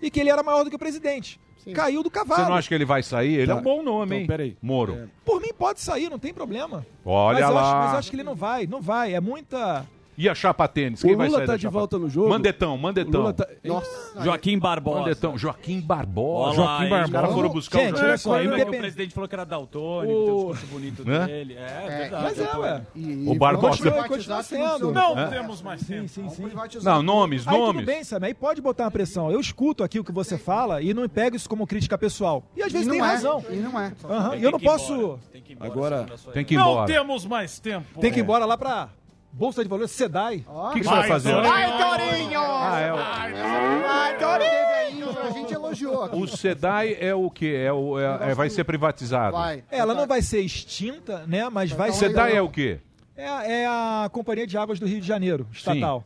[0.00, 1.40] e que ele era maior do que o presidente.
[1.74, 2.42] Caiu do cavalo.
[2.42, 3.34] Você não acha que ele vai sair?
[3.34, 3.60] Ele é Tá.
[3.60, 4.26] um bom nome, Então, hein?
[4.26, 4.56] peraí.
[4.62, 5.08] Moro.
[5.24, 6.86] Por mim pode sair, não tem problema.
[7.04, 7.62] Olha mas lá.
[7.62, 9.14] Acho, mas eu acho que ele não vai, não vai.
[9.14, 9.86] É muita.
[10.22, 11.02] E a chapa tênis?
[11.02, 11.78] O Quem vai Lula sair tá da de chapa?
[11.78, 12.28] volta no jogo.
[12.28, 13.32] Mandetão, Mandetão.
[13.32, 14.22] Tá- Nossa.
[14.22, 14.98] Joaquim Barbosa.
[14.98, 15.38] Mandetão.
[15.38, 16.60] Joaquim Barbosa.
[16.60, 16.90] Olha lá, Joaquim?
[16.90, 17.04] Barbosa.
[17.06, 20.12] Os caras foram buscar Gente, o só, Lembra que o presidente falou que era daltônico,
[20.12, 21.26] O- tem um discurso bonito Né?
[21.26, 21.54] dele.
[21.54, 22.22] É, É, verdade.
[22.24, 22.82] Mas é, ué.
[22.94, 23.78] E, O Barbosa.
[23.82, 24.92] continua Continua, sendo.
[24.92, 25.26] Não É?
[25.28, 26.08] temos mais tempo.
[26.08, 26.42] Sim, sim.
[26.42, 27.76] privatizar Não, nomes, Aí nomes.
[27.76, 29.30] tudo bem, Sam, aí pode botar uma pressão.
[29.30, 32.42] Eu escuto aqui o que você fala e não pego isso como crítica pessoal.
[32.54, 33.42] E às vezes E tem é, razão.
[33.48, 33.90] E não é.
[34.38, 34.92] E eu não posso.
[34.92, 35.18] embora.
[35.32, 37.98] Tem que ir embora, Agora- Não temos mais tempo.
[38.00, 38.90] Tem que ir embora lá pra
[39.32, 40.44] Bolsa de Valores, SEDAI.
[40.48, 41.32] O que, que você vai fazer?
[41.34, 42.40] Vai, Torinho!
[42.40, 42.96] Ah, é o...
[42.96, 45.20] Vai, Torinho!
[45.20, 46.16] A gente elogiou aqui.
[46.16, 47.62] O SEDAI é o quê?
[47.66, 49.36] É o, é- é- vai ser privatizado.
[49.36, 49.62] Vai.
[49.70, 51.48] Ela não vai ser extinta, né?
[51.48, 52.08] Mas vai Então, ser.
[52.08, 52.78] SEDAI é o quê?
[53.16, 56.04] É, é a Companhia de Águas do Rio de Janeiro, estatal.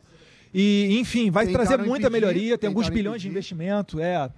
[0.53, 3.99] E, enfim, vai Tentaram trazer muita impedir, melhoria, tem alguns bilhões de investimento.
[3.99, 4.29] É.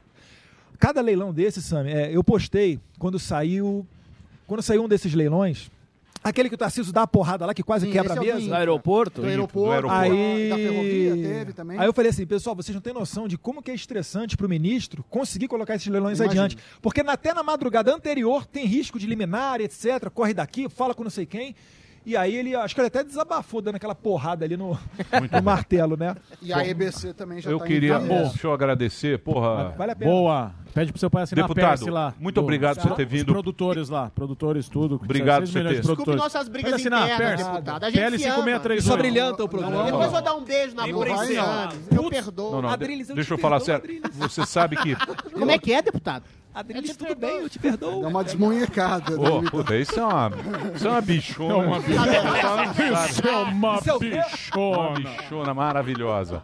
[0.79, 3.85] Cada leilão desse, Sam, é, eu postei quando saiu.
[4.47, 5.69] Quando saiu um desses leilões,
[6.23, 8.33] Aquele que o Tarcísio dá a porrada lá, que quase Sim, quebra a esse é
[8.33, 8.57] o do mesa.
[8.57, 9.21] Aeroporto?
[9.21, 10.13] Do aeroporto, Do aeroporto.
[10.13, 10.49] Aí...
[10.49, 11.79] da ferrovia teve também.
[11.79, 14.49] Aí eu falei assim, pessoal, vocês não têm noção de como que é estressante pro
[14.49, 16.43] ministro conseguir colocar esses leilões Imagino.
[16.43, 16.61] adiante.
[16.81, 20.09] Porque na- até na madrugada anterior tem risco de liminar, etc.
[20.13, 21.55] Corre daqui, fala com não sei quem.
[22.07, 24.79] E aí ele, acho que ele até desabafou dando aquela porrada ali no,
[25.29, 26.15] no martelo, né?
[26.41, 29.73] E a EBC também já Eu tá queria, pô, deixa eu agradecer, porra.
[29.77, 30.09] Vale a pena.
[30.09, 30.51] Boa.
[30.73, 32.13] Pede pro seu pai assinar Deputado, a lá.
[32.17, 33.33] muito obrigado por você ter Os vindo.
[33.33, 34.95] produtores lá, produtores, tudo.
[34.95, 37.83] Obrigado por você ter- de Desculpe nossas brigas Pode assinar, internas, deputado.
[37.83, 38.35] A gente PL se ama.
[38.35, 38.81] 5638.
[38.83, 39.83] Só brilhanta o programa.
[39.83, 41.09] Depois vou dar um beijo na boca.
[41.93, 42.51] Eu perdoo.
[42.53, 44.01] Não, não, Adriles, eu deixa eu falar sério.
[44.13, 44.95] Você sabe que.
[45.33, 46.23] Como é que é, deputado?
[46.59, 48.01] Adriles, tudo bem, eu te perdoo.
[48.01, 49.15] Dá uma desmunhecada.
[49.17, 49.29] né?
[49.29, 50.31] Ô, puta, isso é uma,
[50.75, 51.53] isso é uma bichona.
[51.53, 53.07] É uma bichona.
[53.09, 54.77] Isso é uma é bichona.
[54.89, 56.43] Uma bichona maravilhosa.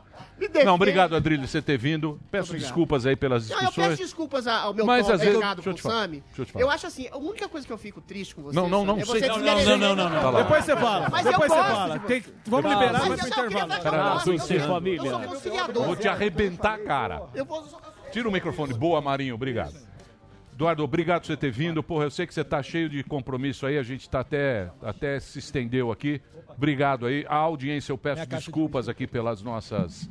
[0.65, 2.19] Não, obrigado, Adrilho, você ter vindo.
[2.29, 2.67] Peço Obrigado.
[2.67, 3.87] desculpas aí pelas Não, eu discussões.
[3.89, 6.23] peço desculpas ao meu Mas tom às vezes- errado deixa eu com te falar, Sami.
[6.27, 6.65] deixa eu te falar.
[6.65, 8.97] Eu acho assim, a única coisa que eu fico triste com você, Não, não, não
[8.97, 9.21] é sei.
[9.21, 9.43] Não, não,
[9.77, 10.19] não, não, não.
[10.19, 10.43] trabalho.
[10.43, 11.09] Depois você fala.
[11.09, 11.99] Mas Depois você fala.
[11.99, 14.31] de Tem- vamos Mas liberar, pro queria intervalo.
[14.31, 14.97] eu sou- família.
[14.97, 15.83] Eu sou conciliador.
[15.85, 17.23] Vou te arrebentar, cara.
[17.33, 17.63] Eu vou...
[18.11, 18.73] Tira o microfone.
[18.73, 19.73] Boa, Marinho, obrigado.
[20.63, 21.83] Eduardo, obrigado por você ter vindo.
[21.83, 25.19] Porra, eu sei que você tá cheio de compromisso aí, a gente tá até, até
[25.19, 26.21] se estendeu aqui.
[26.55, 27.25] Obrigado aí.
[27.27, 30.09] A audiência, eu peço desculpas aqui pelas nossas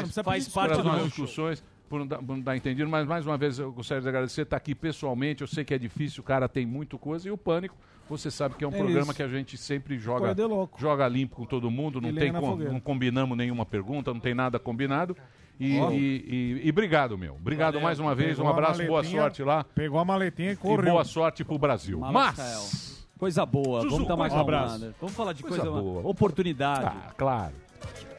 [0.00, 3.06] precisa Faz parte pelas do nossas discussões, por não, dar, por não dar entendido, mas
[3.06, 5.42] mais uma vez eu gostaria de agradecer, estar aqui pessoalmente.
[5.42, 7.28] Eu sei que é difícil, o cara tem muito coisa.
[7.28, 7.76] E o Pânico,
[8.08, 9.14] você sabe que é um É programa isso.
[9.14, 10.80] que a gente sempre joga, louco.
[10.80, 14.32] joga limpo com todo mundo, não, tem na com- não combinamos nenhuma pergunta, não tem
[14.34, 15.14] nada combinado.
[15.58, 15.90] E, Ó.
[15.92, 17.34] e, e- e obrigado, meu.
[17.34, 19.64] Obrigado mais uma vez, um Pegou a abraço, boa sorte lá.
[19.74, 20.92] Pegou a maletinha e E correu.
[20.92, 22.00] boa sorte pro Brasil.
[22.00, 23.06] Mas.
[23.18, 24.94] Coisa boa, Zuzu, vamos dar mais um uma abraço.
[25.00, 26.02] Vamos falar de Coisa coisa, boa.
[26.08, 26.86] oportunidade.
[26.86, 27.54] Ah, claro.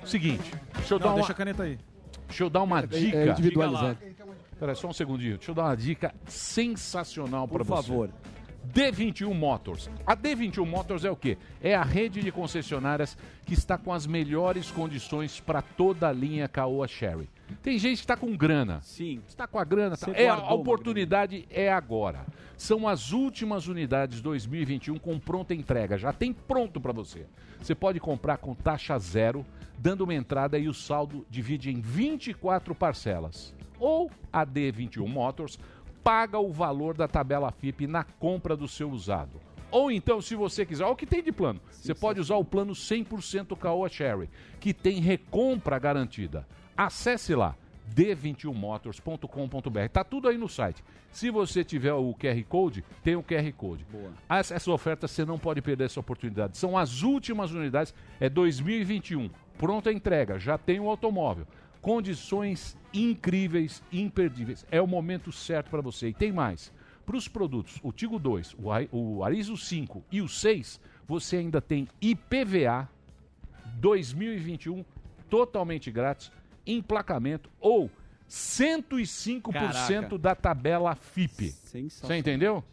[0.06, 1.78] Seguinte, deixa eu dar Não, uma, deixa a caneta aí.
[2.28, 3.18] deixa eu dar uma dica.
[3.18, 3.98] É individualizado.
[4.57, 5.36] Pera aí, só um segundinho.
[5.38, 7.88] Deixa eu dar uma dica sensacional para Por você.
[7.88, 8.10] favor.
[8.73, 9.89] D21 Motors.
[10.05, 11.37] A D21 Motors é o quê?
[11.61, 16.47] É a rede de concessionárias que está com as melhores condições para toda a linha
[16.47, 17.29] Caoa Sherry.
[17.61, 18.79] Tem gente que está com grana.
[18.81, 19.21] Sim.
[19.27, 19.95] Está com a grana.
[19.95, 22.25] tá- É, a oportunidade é agora.
[22.57, 25.97] São as últimas unidades 2021 com pronta entrega.
[25.97, 27.25] Já tem pronto para você.
[27.61, 29.45] Você pode comprar com taxa zero,
[29.77, 33.53] dando uma entrada e o saldo divide em 24 parcelas.
[33.79, 35.59] Ou a D21 Motors
[36.06, 39.41] paga o valor da tabela FIP na compra do seu usado.
[39.72, 41.60] Ou então, se você quiser, olha o que tem de plano.
[41.72, 44.30] Você pode usar o plano 100% Caoa Sherry,
[44.60, 46.48] que tem recompra garantida.
[46.77, 47.56] Acesse lá
[47.94, 49.90] d21motors.com.br.
[49.91, 50.84] Tá tudo aí no site.
[51.11, 53.86] Se você tiver o QR Code, tem o QR Code.
[54.30, 56.57] As- Essa oferta você não pode perder essa oportunidade.
[56.57, 59.30] São as últimas unidades, é 2021.
[59.57, 61.48] Pronta a entrega, já tem o automóvel.
[61.86, 64.66] Condições incríveis, imperdíveis.
[64.72, 66.07] É o momento certo para você.
[66.07, 66.74] E tem mais.
[67.06, 71.38] Para os produtos, o Tigo 2, o, Ari- o Arizo 5 e o 6, você
[71.38, 72.90] ainda tem IPVA
[73.76, 74.84] 2021
[75.30, 76.32] totalmente grátis,
[76.66, 77.91] emplacamento ou
[78.28, 80.18] 105% Caraca.
[80.18, 81.52] da tabela FIP.
[82.07, 82.64] Você entendeu?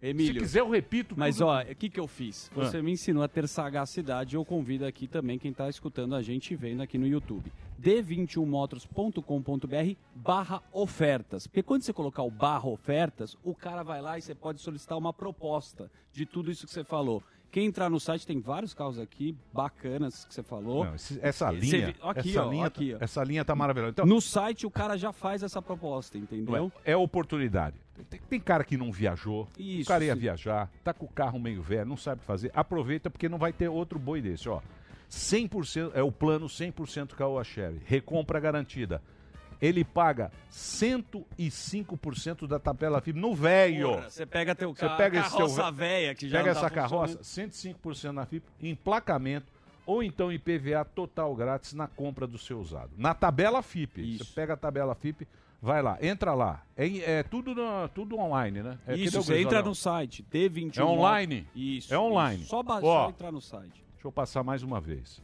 [0.01, 0.33] Emílio.
[0.33, 1.13] Se quiser, eu repito.
[1.17, 1.47] Mas tudo.
[1.47, 2.49] ó, o que, que eu fiz?
[2.55, 2.83] Você Ah.
[2.83, 4.35] me ensinou a ter sagacidade.
[4.35, 7.51] Eu convido aqui também quem está escutando a gente e vendo aqui no YouTube.
[7.79, 11.47] d21motors.com.br barra ofertas.
[11.47, 14.97] Porque quando você colocar o barra ofertas, o cara vai lá e você pode solicitar
[14.97, 17.23] uma proposta de tudo isso que você falou.
[17.51, 20.85] Quem entrar no site tem vários carros aqui bacanas que você falou.
[20.85, 22.97] Não, esse- essa linha, vi- Aqui, essa ó, linha, aqui, ó.
[23.01, 23.91] essa linha tá maravilhosa.
[23.91, 26.71] Então, No site o cara já faz essa proposta, entendeu?
[26.85, 27.75] É, é oportunidade.
[28.09, 30.19] Tem, tem cara que não viajou, Isso, o cara ia sim.
[30.21, 32.51] viajar, tá com o carro meio velho, não sabe o que fazer.
[32.53, 34.61] Aproveita porque não vai ter outro boi desse, ó.
[35.09, 39.01] 100% é o plano 100% Caoa Sherry, recompra garantida.
[39.61, 44.01] Ele paga 105% da tabela FIP no velho.
[44.03, 46.59] Você pega teu Você ca- pega esse teu carroça ve- velha que já Pega tá
[46.59, 47.51] essa carroça, funcionando.
[47.51, 49.51] 105% na FIP, emplacamento
[49.85, 52.91] ou então IPVA total grátis na compra do seu usado.
[52.97, 54.17] Na tabela FIP.
[54.17, 55.27] Você pega a tabela FIP,
[55.61, 56.63] vai lá, entra lá.
[56.75, 58.77] É, é tudo, na- tudo online, né?
[58.87, 60.79] É, Isso, você entra no site, D21.
[60.81, 61.47] É online?
[61.55, 61.93] Isso.
[61.93, 62.41] É online.
[62.41, 62.49] isso.
[62.49, 63.83] Só, ba- Ó, entrar no site.
[63.93, 65.21] Deixa eu passar mais uma vez.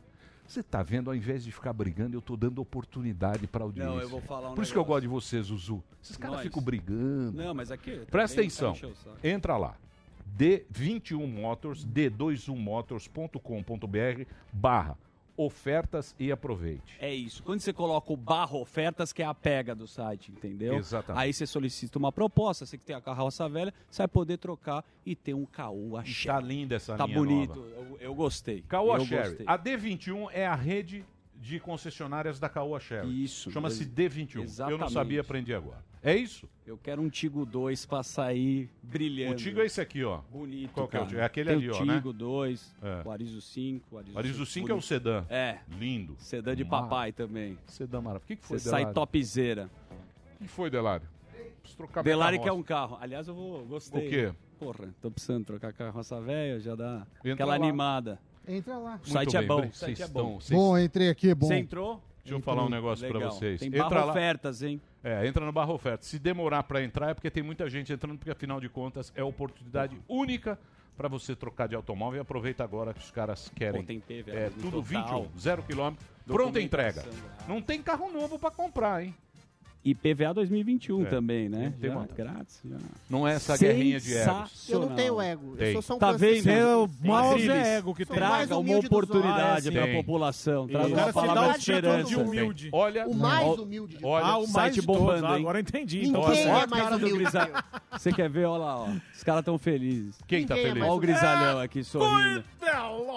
[0.48, 3.92] Você tá vendo, ao invés de ficar brigando, eu tô dando oportunidade pra audiência.
[3.92, 5.84] Não, eu vou falar um Por isso que eu gosto de você, Zuzu.
[6.02, 7.34] Esses caras ficam brigando.
[7.34, 8.00] Não, mas aqui.
[8.10, 8.72] Presta atenção.
[8.72, 9.18] tá enchendo o saco.
[9.28, 9.76] Entra lá.
[10.38, 14.98] D21 Motors, d21motors.com.br barra
[15.38, 16.98] ofertas e aproveite.
[17.00, 17.44] É isso.
[17.44, 20.74] Quando você coloca o barra ofertas, que é a pega do site, entendeu?
[20.76, 21.22] Exatamente.
[21.24, 24.84] Aí você solicita uma proposta, você que tem a carroça velha, você vai poder trocar
[25.06, 26.26] e ter um Caoa Sherry.
[26.42, 27.56] Tá linda essa Tá linha bonito.
[27.56, 27.70] nova.
[27.78, 28.64] Eu, eu gostei.
[28.68, 29.44] Caoa Sherry.
[29.46, 31.06] A D21 é a rede
[31.40, 33.24] de concessionárias da Caoa Sherry.
[33.24, 33.52] Isso.
[33.52, 34.32] Chama-se ex- D21.
[34.32, 34.92] Eu não exatamente.
[34.92, 35.86] sabia, aprendi agora.
[36.04, 36.48] É isso?
[36.66, 39.34] Eu quero um Tigo 2 pra sair brilhando.
[39.34, 40.20] O Tigo é esse aqui, ó.
[40.32, 41.08] Bonito, Qual que é o.
[41.08, 41.20] Tigo?
[41.20, 41.96] É aquele Tem ali, o ó, né?
[41.96, 43.02] Tigo 2, É.
[43.08, 43.96] o Arizo 5.
[43.96, 44.86] O Arizo, Arizo 5 é o bonito.
[44.86, 45.26] sedã.
[45.30, 45.60] É.
[45.78, 46.16] Lindo.
[46.20, 47.58] Sedã de papai também.
[47.66, 48.24] Sedã maravilhoso.
[48.26, 48.96] O que, que foi, Você sai Delário?
[48.96, 49.70] topzera.
[50.36, 51.08] O que foi, Delário?
[51.76, 52.98] Trocar Delari quer um carro.
[53.02, 54.08] Aliás, eu vou, gostei.
[54.08, 54.34] O quê?
[54.58, 57.56] Porra, tô precisando trocar carroça velha, já dá Entra aquela lá.
[57.56, 58.20] animada.
[58.48, 59.00] Entra lá.
[59.04, 59.66] O site é bom.
[59.68, 60.38] O site é vocês bom.
[60.40, 61.48] estão- Bom, entrei aqui, é bom.
[61.48, 62.02] Você entrou?
[62.24, 63.34] Deixa eu falar um negócio pra Legal.
[63.34, 63.60] vocês.
[63.60, 64.82] Tem Entra barra lá- ofertas, hein?
[65.04, 66.04] É, entra no barra oferta.
[66.06, 69.24] Se demorar pra entrar é porque tem muita gente entrando, porque afinal de contas é
[69.24, 70.60] oportunidade única
[70.98, 73.82] pra você trocar de automóvel e aproveita agora que os caras querem.
[73.82, 75.24] Pô, tem PVA é, tudo total.
[75.24, 77.06] 21, zero quilômetro, pronta entrega.
[77.48, 79.16] Não tem carro novo pra comprar, hein?
[79.86, 81.06] E PVA 2021 É.
[81.06, 81.74] também, né?
[81.80, 82.60] Tem Já, uma- grátis.
[82.70, 82.76] Já.
[83.10, 84.70] Não é essa guerrinha de egos.
[84.70, 85.52] Eu não tenho ego.
[85.52, 85.74] Eu Tem.
[85.74, 86.44] sou só um Tá vendo?
[86.44, 86.44] francês.
[86.44, 88.06] Seu mouse Adriles, é ego que.
[88.06, 89.96] Traga mais uma oportunidade pra Tem.
[89.96, 90.68] população.
[90.68, 90.96] Traga Isso.
[90.96, 92.18] uma palavra de esperança.
[92.20, 92.70] humilde.
[92.74, 95.26] Olha, O mais humilde de olha, Ah, o site mais de bombando.
[95.26, 96.02] Ah, agora eu entendi.
[96.02, 97.64] Ninguém Então, é Olha a mais cara do humilde eu.
[97.98, 98.46] Você quer ver?
[98.46, 98.90] Olha lá, ó.
[99.16, 100.16] Os caras tão felizes.
[100.28, 100.84] quem tá Ninguém é feliz?
[100.88, 102.44] Olha o grisalhão aqui sorrindo.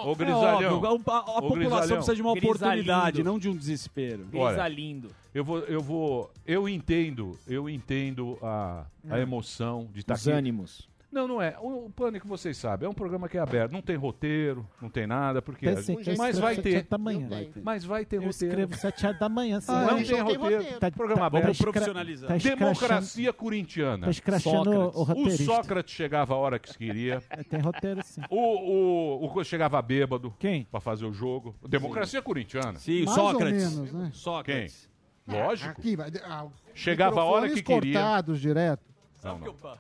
[0.05, 0.81] Ô, É Grisalhão.
[0.85, 4.27] a, a- a população precisa de uma oportunidade, não de um desespero.
[4.35, 5.09] Olha, Grisalindo.
[5.33, 10.37] Eu vou, eu vou, eu entendo, eu entendo a, a emoção de estar Os aqui.
[10.37, 10.89] ânimos.
[11.13, 11.57] Não, não é.
[11.61, 13.73] O, o Pânico, vocês sabem, é um programa que é aberto.
[13.73, 15.67] Não tem roteiro, não tem nada, porque.
[15.67, 16.77] Pensei que eu mas escrevo vai sete ter.
[16.77, 17.29] horas da manhã.
[17.33, 17.65] Eu tenho.
[17.65, 18.47] Mas vai ter Eu roteiro.
[18.61, 19.61] escrevo sete horas da manhã.
[19.61, 19.73] sim.
[19.73, 20.41] Ah, Não, tem roteiro.
[20.41, 20.79] roteiro.
[20.79, 21.45] Tá- programa tá- aberto.
[21.47, 22.29] tá escra- profissionalizar.
[22.29, 24.05] Tá escrachando, Democracia corintiana.
[24.05, 24.95] tá escrachando Sócrates.
[24.95, 25.45] o, o O roteirista.
[25.47, 27.21] Sócrates chegava a hora que queria.
[27.31, 28.21] É, Tem roteiro, sim.
[28.31, 30.33] O, o, o chegava bêbado.
[30.39, 30.63] Quem?
[30.63, 31.57] Pra fazer o jogo.
[31.69, 32.79] Democracia corintiana.
[32.79, 33.65] Sim, Mais Sócrates.
[33.65, 34.11] ou menos, né?
[34.15, 34.89] Sócrates.
[35.31, 35.71] Lógico.
[35.81, 36.11] Aqui, vai.
[36.25, 38.01] ah, Chegava a hora que queria.
[38.01, 38.83] cortados direto.
[39.23, 39.79] Não, Sabe o que não.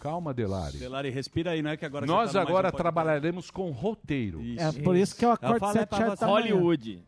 [0.00, 0.78] Calma, Delari.
[0.78, 4.40] Delari, respira aí, não é que agora Nós tá agora Mais trabalharemos com roteiro.
[4.42, 4.62] Isso.
[4.62, 6.24] É por isso que eu acordo sete horas da você.
[6.26, 6.54] manhã.
[6.54, 7.02] Hollywood.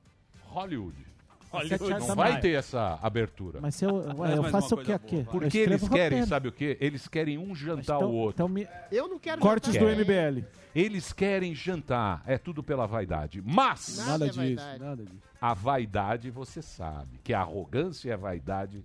[0.47, 1.07] Hollywood.
[1.51, 3.61] Horas Não vai ter essa abertura.
[3.61, 5.25] Mas se eu, ué, eu faço o que aqui?
[5.31, 6.27] Porque eles querem, roteiro.
[6.27, 6.77] sabe o quê?
[6.81, 8.35] Eles querem um jantar Então- o outro.
[8.37, 9.87] então me- Eu não quero Cortes jantar.
[9.87, 10.45] do MBL.
[10.75, 12.23] Eles querem jantar.
[12.27, 13.43] É tudo pela vaidade.
[13.45, 15.23] Mas Nada Nada é disso, nada disso.
[15.41, 18.85] a vaidade, você sabe, que a arrogância e a vaidade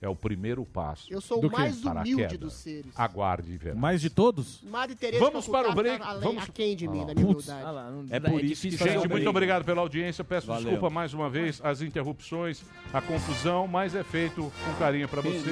[0.00, 1.06] é o primeiro passo.
[1.10, 2.92] Eu sou o mais para humilde dos seres.
[2.96, 3.74] Aguarde e verá.
[3.74, 4.60] Mais de todos?
[4.62, 6.02] Madre Teresa Vamos para o break.
[6.02, 7.48] além- Vamos- aquém de mim, Ah, na minha putz.
[7.48, 7.66] humildade.
[7.66, 9.28] Ah lá, não- É por isso difícil que Gente, um muito break.
[9.28, 10.22] obrigado pela audiência.
[10.22, 10.62] Peço Valeu.
[10.64, 12.62] desculpa mais uma vez as interrupções,
[12.92, 15.44] a confusão, mas é feito com carinho pra vocês.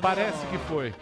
[0.00, 0.92] Parece que foi.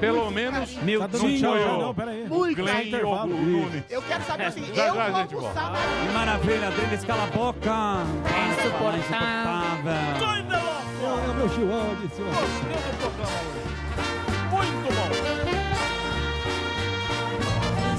[0.00, 1.40] Pelo menos Meu Tá Deus.
[1.40, 1.94] Não.
[2.28, 3.26] Muito Glenn e o.
[3.26, 3.84] Nunes.
[3.88, 5.72] Eu quero saber o seguinte, Já, eu vou almoçar
[6.12, 7.70] maravilha, Adriles, cala a boca.
[8.26, 10.29] É insuportável.
[11.02, 12.28] É o meu João de cima.
[14.50, 15.08] Muito bom.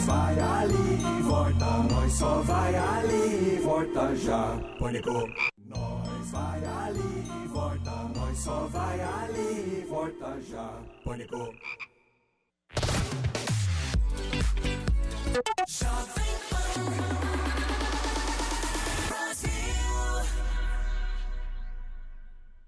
[0.06, 4.56] Vai ali e volta, nós só vai ali e volta já.
[4.80, 5.28] Pânico.
[5.66, 10.70] Nós vai ali e volta, nós só vai ali e volta já.
[11.04, 11.56] Pânico.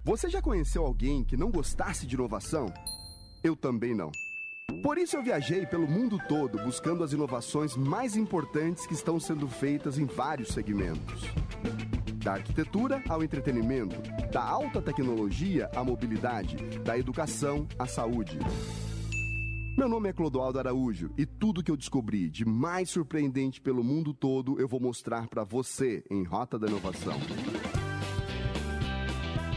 [0.05, 2.65] Você já conheceu alguém que não gostasse de inovação?
[3.41, 4.11] Eu também não.
[4.83, 9.47] Por isso eu viajei pelo mundo todo buscando as inovações mais importantes que estão sendo
[9.47, 11.23] feitas em vários segmentos.
[12.17, 13.95] Da arquitetura ao entretenimento,
[14.29, 18.37] da alta tecnologia à mobilidade, da educação à saúde.
[19.77, 24.13] Meu nome é Clodoaldo Araújo e tudo que eu descobri de mais surpreendente pelo mundo
[24.13, 27.17] todo eu vou mostrar para você em Rota da Inovação.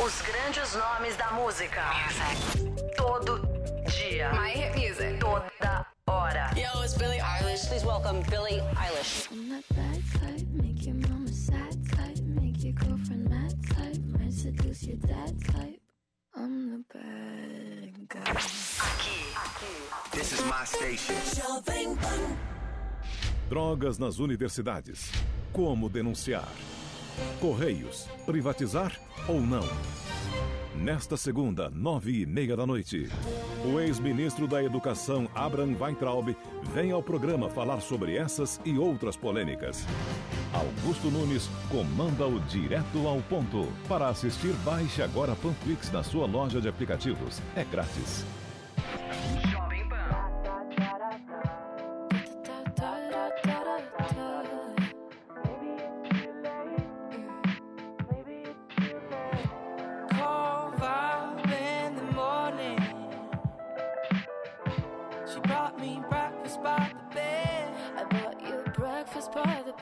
[0.00, 1.82] Os grandes nomes da música.
[2.96, 3.40] Todo
[3.86, 4.32] dia.
[4.32, 5.20] My hit music.
[5.20, 6.50] Toda hora.
[6.56, 7.68] Yo, it's Billie Eilish.
[7.68, 9.28] Please welcome Billie Eilish.
[9.30, 14.32] I'm that bad type, make your mama sad type, make your girlfriend mad type, might
[14.32, 15.80] seduce your dad type.
[16.34, 18.42] I'm the bad guy.
[20.12, 21.14] This is my station.
[21.36, 22.36] Jovem Pan.
[23.48, 25.10] Drogas nas universidades.
[25.52, 26.48] Como denunciar?
[27.40, 28.06] Correios.
[28.26, 29.64] Privatizar ou não?
[30.74, 33.08] Nesta segunda, nove e meia da noite,
[33.64, 36.36] o ex-ministro da Educação, Abraham Weintraub,
[36.74, 39.86] vem ao programa falar sobre essas e outras polêmicas.
[40.52, 43.68] Augusto Nunes comanda o Direto ao Ponto.
[43.88, 47.40] Para assistir, baixe agora Panflix na sua loja de aplicativos.
[47.54, 48.24] É grátis.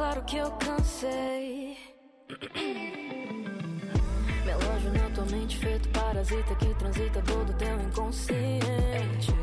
[0.00, 1.76] claro que eu cansei.
[4.46, 9.34] Melanjo na tua mente, feito parasita que transita todo teu inconsciente.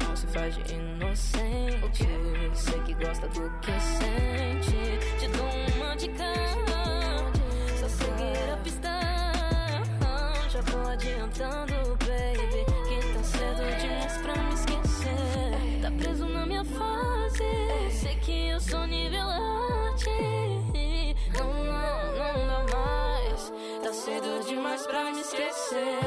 [0.00, 2.06] Não se faz de inocente.
[2.54, 4.78] Sei que gosta do que sente.
[5.18, 6.32] Te dou uma dica.
[7.80, 8.92] Só seguir a pista.
[10.48, 11.74] Já vou adiantando,
[12.06, 12.64] baby.
[12.88, 15.80] Que tá cedo demais pra me esquecer.
[15.82, 17.42] Tá preso na minha fase.
[17.90, 18.86] Sei que eu sou
[21.38, 23.52] Não, não, não dá mais.
[23.82, 26.00] Tá cedo demais pra me esquecer.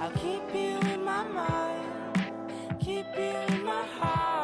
[0.00, 4.35] I'll keep you in my mind, keep you in my heart.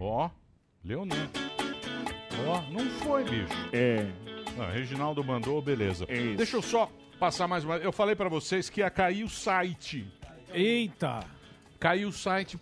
[0.00, 0.30] Ó,
[0.84, 1.16] Leonel.
[2.46, 3.52] Ó, não foi, bicho.
[3.72, 4.06] É.
[4.58, 6.06] Ah, Reginaldo mandou, beleza.
[6.36, 7.76] Deixa eu só passar mais uma.
[7.78, 10.06] Eu falei pra vocês que ia cair o site.
[10.52, 11.20] Eita!
[11.80, 12.58] Caiu o site.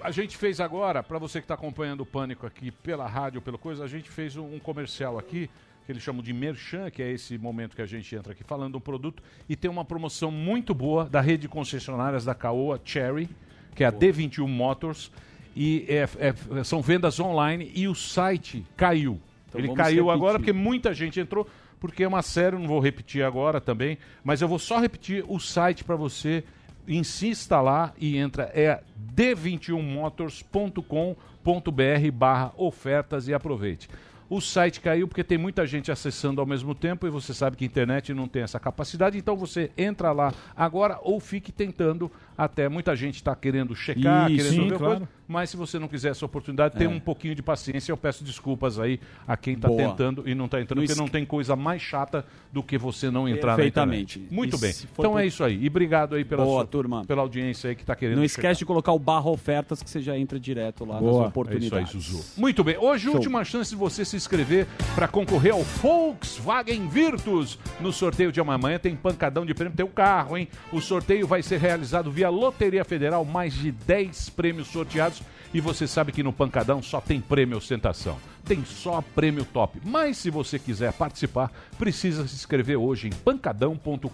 [0.00, 3.58] A gente fez agora, pra você que tá acompanhando o Pânico aqui pela rádio, pela
[3.58, 5.50] coisa, a gente fez um, um comercial aqui,
[5.84, 8.76] que eles chamam de Merchan, que é esse momento que a gente entra aqui falando
[8.76, 13.28] um produto, e tem uma promoção muito boa da rede de concessionárias da Caoa Cherry,
[13.74, 15.10] que é a D21 Motors,
[15.60, 19.20] e é- é- são vendas online e o site caiu.
[19.48, 20.10] Então Ele caiu repetir.
[20.14, 21.48] agora porque muita gente entrou,
[21.80, 25.40] porque é uma série, não vou repetir agora também, mas eu vou só repetir o
[25.40, 26.44] site para você.
[26.86, 28.80] Insista lá e entra, é
[29.16, 33.88] d21motors.com.br barra ofertas e aproveite.
[34.30, 37.64] O site caiu porque tem muita gente acessando ao mesmo tempo e você sabe que
[37.64, 42.68] a internet não tem essa capacidade, então você entra lá agora ou fique tentando até.
[42.68, 44.96] Muita gente está querendo checar, Isso, querendo sim, ver claro.
[44.98, 46.90] coisa, mas se você não quiser essa oportunidade, tem É.
[46.90, 47.90] um pouquinho de paciência.
[47.90, 51.24] Eu peço desculpas aí a quem está tentando e não está entrando, porque não tem
[51.24, 54.18] coisa mais chata do que você não entrar na Perfeitamente.
[54.18, 54.34] internet.
[54.34, 54.74] Muito E bem.
[54.92, 55.58] Então por- é isso aí.
[55.64, 57.04] E obrigado aí pela, Boa, sua- turma.
[57.06, 58.44] pela audiência aí que está querendo Não checar.
[58.50, 61.20] esquece de colocar o barra ofertas que você já entra direto lá Boa.
[61.22, 61.72] nas oportunidades.
[61.72, 62.40] É isso aí, Zuzu.
[62.40, 62.76] Muito bem.
[62.78, 63.14] Hoje, Show.
[63.14, 67.58] última chance de você se inscrever para concorrer ao Volkswagen Virtus.
[67.80, 70.48] No sorteio de amanhã tem pancadão de prêmio, tem o carro, hein?
[70.72, 75.22] O sorteio vai ser realizado via Loteria Federal, mais de 10 prêmios sorteados.
[75.52, 78.18] E você sabe que no Pancadão só tem prêmio ostentação.
[78.44, 79.80] Tem só prêmio top.
[79.84, 84.08] Mas se você quiser participar, precisa se inscrever hoje em pancadão.com.br.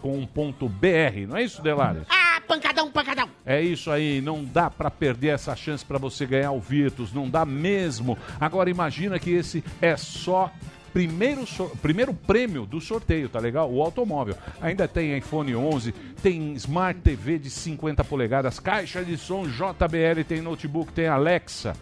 [1.28, 2.02] Não é isso, Delari?
[2.08, 3.28] Ah, pancadão, pancadão.
[3.44, 7.28] É isso aí, não dá pra perder essa chance pra você ganhar o Virtus, não
[7.28, 8.16] dá mesmo.
[8.40, 10.50] Agora imagina que esse é só
[10.94, 13.70] primeiro, so- primeiro prêmio do sorteio, tá legal?
[13.70, 14.36] O automóvel.
[14.60, 15.92] Ainda tem iPhone 11,
[16.22, 21.76] tem Smart TV de 50 polegadas, caixa de som JBL, tem notebook, tem Alexa,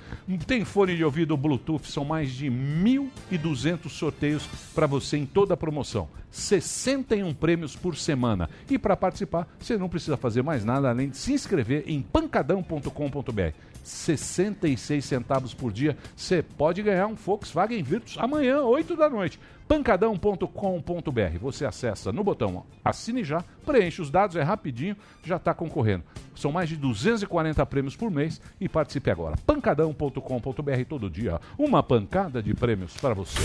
[0.46, 5.56] tem fone de ouvido Bluetooth, são mais de 1.200 sorteios pra você em toda a
[5.56, 6.08] promoção.
[6.30, 8.48] 61 prêmios por semana.
[8.70, 13.52] E para participar, você não precisa fazer mais nada além de se inscrever em pancadão.com.br.
[13.82, 19.38] 66 centavos por dia, você pode ganhar um Volkswagen Virtus amanhã, 8 da noite.
[19.68, 21.38] pancadão.com.br.
[21.40, 26.04] Você acessa no botão Assine já, preenche os dados, é rapidinho, já está concorrendo.
[26.34, 29.36] São mais de 240 prêmios por mês e participe agora.
[29.46, 33.38] pancadão.com.br todo dia, uma pancada de prêmios para você.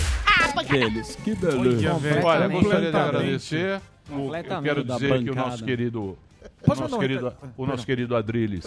[0.57, 1.51] Aqueles, que Olha,
[1.99, 2.25] beleza.
[2.25, 3.81] Olha, gostaria de agradecer.
[4.09, 6.17] o- Eu Completamente quero dizer que o nosso querido,
[6.65, 8.65] o nosso querido, o nosso querido Adriles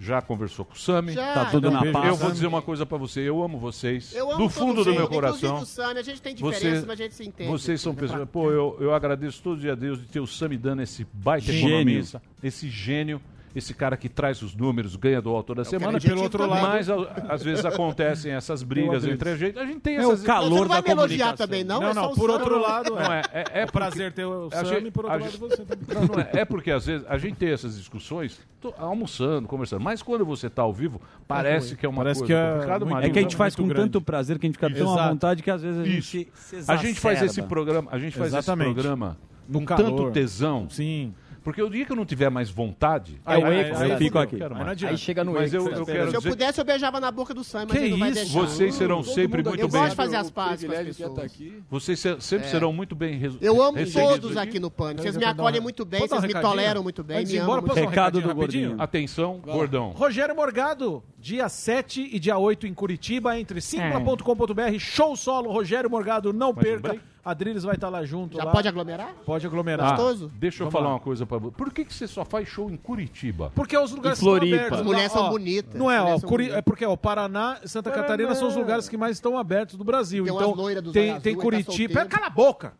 [0.00, 1.12] já conversou com o Sami.
[1.12, 1.34] Já.
[1.34, 2.18] Tá tudo na eu paz.
[2.18, 3.20] vou dizer uma coisa pra você.
[3.20, 4.14] Eu amo vocês.
[4.14, 5.64] Eu amo do todo fundo do meu coração.
[5.66, 6.00] Sami.
[6.00, 7.50] A gente tem diferença, Você- mas a gente se entende.
[7.50, 8.26] Vocês são pessoas.
[8.30, 11.52] Pô, eu, eu agradeço todo dia a Deus de ter o Sami dando esse baita
[11.52, 11.68] Gênio.
[11.68, 13.20] economista, esse gênio.
[13.54, 15.98] Esse cara que traz os números, ganha do autor da semana.
[15.98, 16.86] quero pelo outro lado- Mas
[17.28, 19.58] às vezes acontecem essas brigas entre a gente.
[19.58, 21.46] A gente tem É essas o calor Você não vai da me elogiar comunicação.
[21.46, 21.80] também, não?
[21.80, 24.12] Não, É só não, o por outro lado, Não, é, é, é É um prazer
[24.12, 25.94] ter o a Sami, gente- por a outro lado gente- você também.
[25.94, 26.30] Não, não é.
[26.32, 29.82] É porque às vezes a gente tem essas discussões tô almoçando, conversando.
[29.82, 33.06] Mas quando você está ao vivo, parece que é uma Parece coisa que é complicada.
[33.06, 33.90] É que a gente faz com grande.
[33.90, 36.12] tanto prazer que a gente fica tão à vontade que às vezes a Isso.
[36.12, 38.66] gente se A gente faz esse programa, a gente faz Exatamente.
[38.68, 39.16] esse programa
[39.48, 39.84] No com calor.
[39.84, 40.68] tanto tesão.
[40.70, 41.12] Sim.
[41.42, 43.90] Porque o dia que eu não tiver mais vontade, É o êxtase.
[43.90, 44.36] eu Fico aqui.
[44.42, 44.86] Aí.
[44.88, 47.32] Aí chega no Mas eu, eu quero Se eu dizer pudesse, eu beijava na boca
[47.32, 48.20] do Sam, mas Que ele não vai isso?
[48.20, 48.40] deixar.
[48.40, 51.32] Vocês serão Todo sempre muito Eu bem- gosto de fazer as pazes com as pessoas.
[51.70, 52.50] vocês se- sempre É.
[52.50, 55.02] serão muito bem Eu amo todos aqui no Pânico.
[55.02, 57.84] Vocês me acolhem muito bem, vocês me toleram muito bem, me amam muito bem.
[57.86, 58.76] Recado do gordinho.
[58.78, 59.90] Atenção, gordão.
[59.90, 66.32] Rogério Morgado, dia 7 e dia 8 em Curitiba, entre simpla.com.br, show solo, Rogério Morgado,
[66.32, 67.00] não Mais um perca.
[67.24, 68.36] Adriles vai estar lá junto.
[68.36, 68.50] Já lá.
[68.50, 69.14] pode aglomerar?
[69.26, 69.86] Pode aglomerar.
[69.92, 70.30] Ah, Gostoso?
[70.34, 70.94] deixa eu Vamos falar lá.
[70.94, 71.54] uma coisa pra você.
[71.56, 73.52] Por que, que você só faz show em Curitiba?
[73.54, 74.46] Porque os lugares E Floripa.
[74.46, 74.78] estão abertos.
[74.80, 75.74] As mulheres Ó, são bonitas.
[75.74, 78.88] Não é, ó, Curi- é porque ó, o Paraná e Santa Catarina são os lugares
[78.88, 80.24] que mais estão abertos do Brasil.
[80.24, 80.54] Tem então
[80.92, 81.94] tem, tem azul, Curitiba.
[81.94, 82.08] tá solteiro.
[82.08, 82.72] Cala a boca!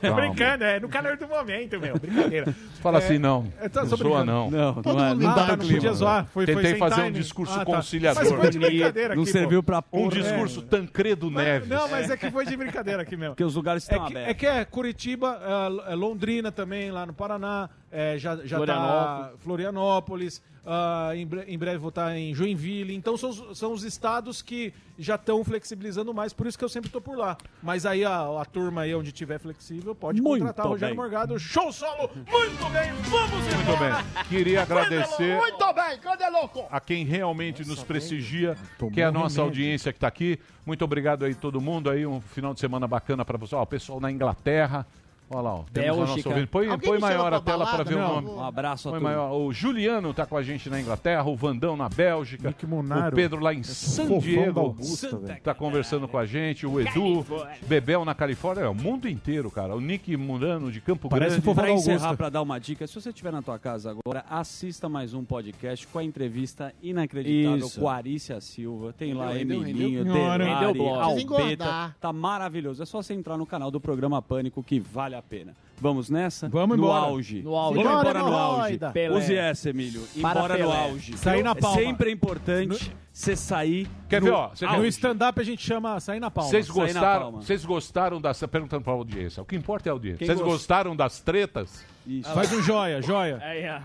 [0.00, 1.98] Tô brincando, é no calor do momento, meu.
[1.98, 2.54] Brincadeira.
[2.80, 3.46] Fala É, assim, não.
[3.60, 4.50] é, tá, não tô zoa, não.
[4.50, 5.14] Não, Todo não é.
[5.14, 5.74] Não Ah, dá tá no não clima.
[5.76, 6.26] podia zoar.
[6.26, 7.18] Foi, Tentei foi fazer um timing.
[7.20, 7.64] discurso Ah, tá.
[7.64, 8.22] conciliador.
[8.22, 10.10] Mas foi de brincadeira Não aqui, serviu pra Um porra.
[10.10, 11.68] discurso Tancredo Neves.
[11.68, 13.34] Não, mas é que foi de brincadeira aqui mesmo.
[13.34, 14.40] Porque os lugares É estão que, é abertos.
[14.40, 15.40] que é Curitiba,
[15.88, 20.42] é, é Londrina também, lá no Paraná, é, já, já tá Florianópolis.
[20.64, 22.94] Ah, em, bre- em breve vou estar em Joinville.
[22.94, 26.68] Então são, os- são os estados que já estão flexibilizando mais, por isso que eu
[26.68, 27.36] sempre estou por lá.
[27.60, 31.02] Mas aí a, a turma aí onde tiver flexível pode Muito contratar o Rogério bem.
[31.02, 31.36] Morgado.
[31.40, 32.08] Show solo!
[32.14, 33.96] Muito bem, vamos Muito embora!
[34.14, 34.24] bem.
[34.28, 36.64] Queria agradecer Muito bem, cadê louco?
[36.70, 38.56] a quem realmente nos prestigia,
[38.92, 40.38] que é a nossa audiência que está aqui.
[40.64, 43.56] Muito obrigado aí todo mundo aí, um final de semana bacana para você.
[43.56, 44.86] Ó, o pessoal na Inglaterra.
[45.34, 46.28] Olha lá, ó, nossa Bélgica.
[46.28, 46.46] ouvinte.
[46.48, 48.14] Põe, Alguém põe me maior pra a tela para ver o Não.
[48.20, 48.28] nome.
[48.28, 49.14] Um abraço a Põe todos.
[49.16, 49.32] maior.
[49.32, 53.54] O Juliano tá com a gente na Inglaterra, o Vandão na Bélgica, o Pedro lá
[53.54, 55.40] em San fofão da Diego Augusta, velho.
[55.42, 57.24] tá conversando com a gente, o Edu,
[57.66, 59.74] Bebel na Califórnia, é o mundo inteiro, cara.
[59.74, 61.44] O Nick Murano de Campo Parece Grande.
[61.44, 62.16] fofão Para da encerrar, Augusta.
[62.16, 65.86] para dar uma dica, se você estiver na tua casa agora, assista mais um podcast
[65.86, 67.80] com a entrevista inacreditável Isso.
[67.80, 68.92] com a Arícia Silva.
[68.92, 70.14] Tem lá Rendeu, rendeu, Emilinho, rendeu.
[70.14, 70.98] Delari, Rendeu o blog.
[70.98, 71.96] Precisa engordar.
[72.00, 72.82] Tá maravilhoso.
[72.82, 75.54] É só você entrar no canal do programa Pânico que vale a pena.
[75.80, 76.48] Vamos nessa?
[76.48, 77.06] Vamos no embora.
[77.06, 77.42] auge.
[77.42, 77.82] No auge.
[77.82, 78.78] Vamos Bora, embora no auge.
[78.92, 79.16] Pelé.
[79.18, 80.02] Use essa, Emílio.
[80.20, 81.16] Para Embora no auge.
[81.16, 81.80] Sair na palma.
[81.80, 84.48] É sempre importante você sair Quer no ver, ó?
[84.50, 86.50] Você No stand-up a gente chama sair na palma.
[86.50, 88.40] Vocês gostaram, vocês gostaram das.
[88.44, 89.42] Perguntando pra audiência.
[89.42, 90.24] O que importa é a audiência.
[90.24, 91.84] Vocês gost- gostaram das tretas?
[92.06, 92.30] Isso.
[92.32, 93.40] Faz um joia, joia.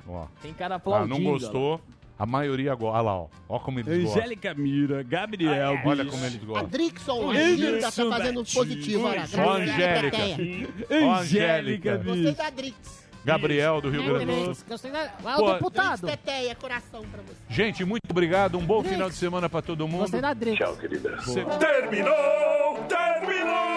[0.08, 0.14] Ó.
[0.14, 0.28] Ó.
[0.42, 1.20] Tem cara Ah, aplaudindo.
[1.20, 1.82] não gostou.
[2.20, 2.98] A maioria gosta.
[2.98, 3.28] Olha lá, ó.
[3.48, 4.20] Ó como eles gostam.
[4.22, 6.16] Angélica Mira, Gabriel, Olha bicho.
[6.16, 6.68] como eles gostam.
[6.70, 9.06] Drixon lá, linda, tá fazendo positivo.
[9.08, 10.18] Olha, Ó, a Angélica.
[11.04, 11.98] Ó, Angélica.
[11.98, 13.08] Gostei da Drix.
[13.26, 14.66] Gabriel do Rio Grande do Sul.
[14.70, 15.12] Gostei da...
[15.26, 16.08] Ah, o deputado.
[16.08, 17.36] Teteia, coração pra você.
[17.50, 18.58] Gente, muito obrigado.
[18.58, 20.00] Um bom final de semana pra todo mundo.
[20.02, 20.58] Gostei da Drix.
[21.26, 22.16] Cê- Terminou!
[22.88, 23.77] Terminou!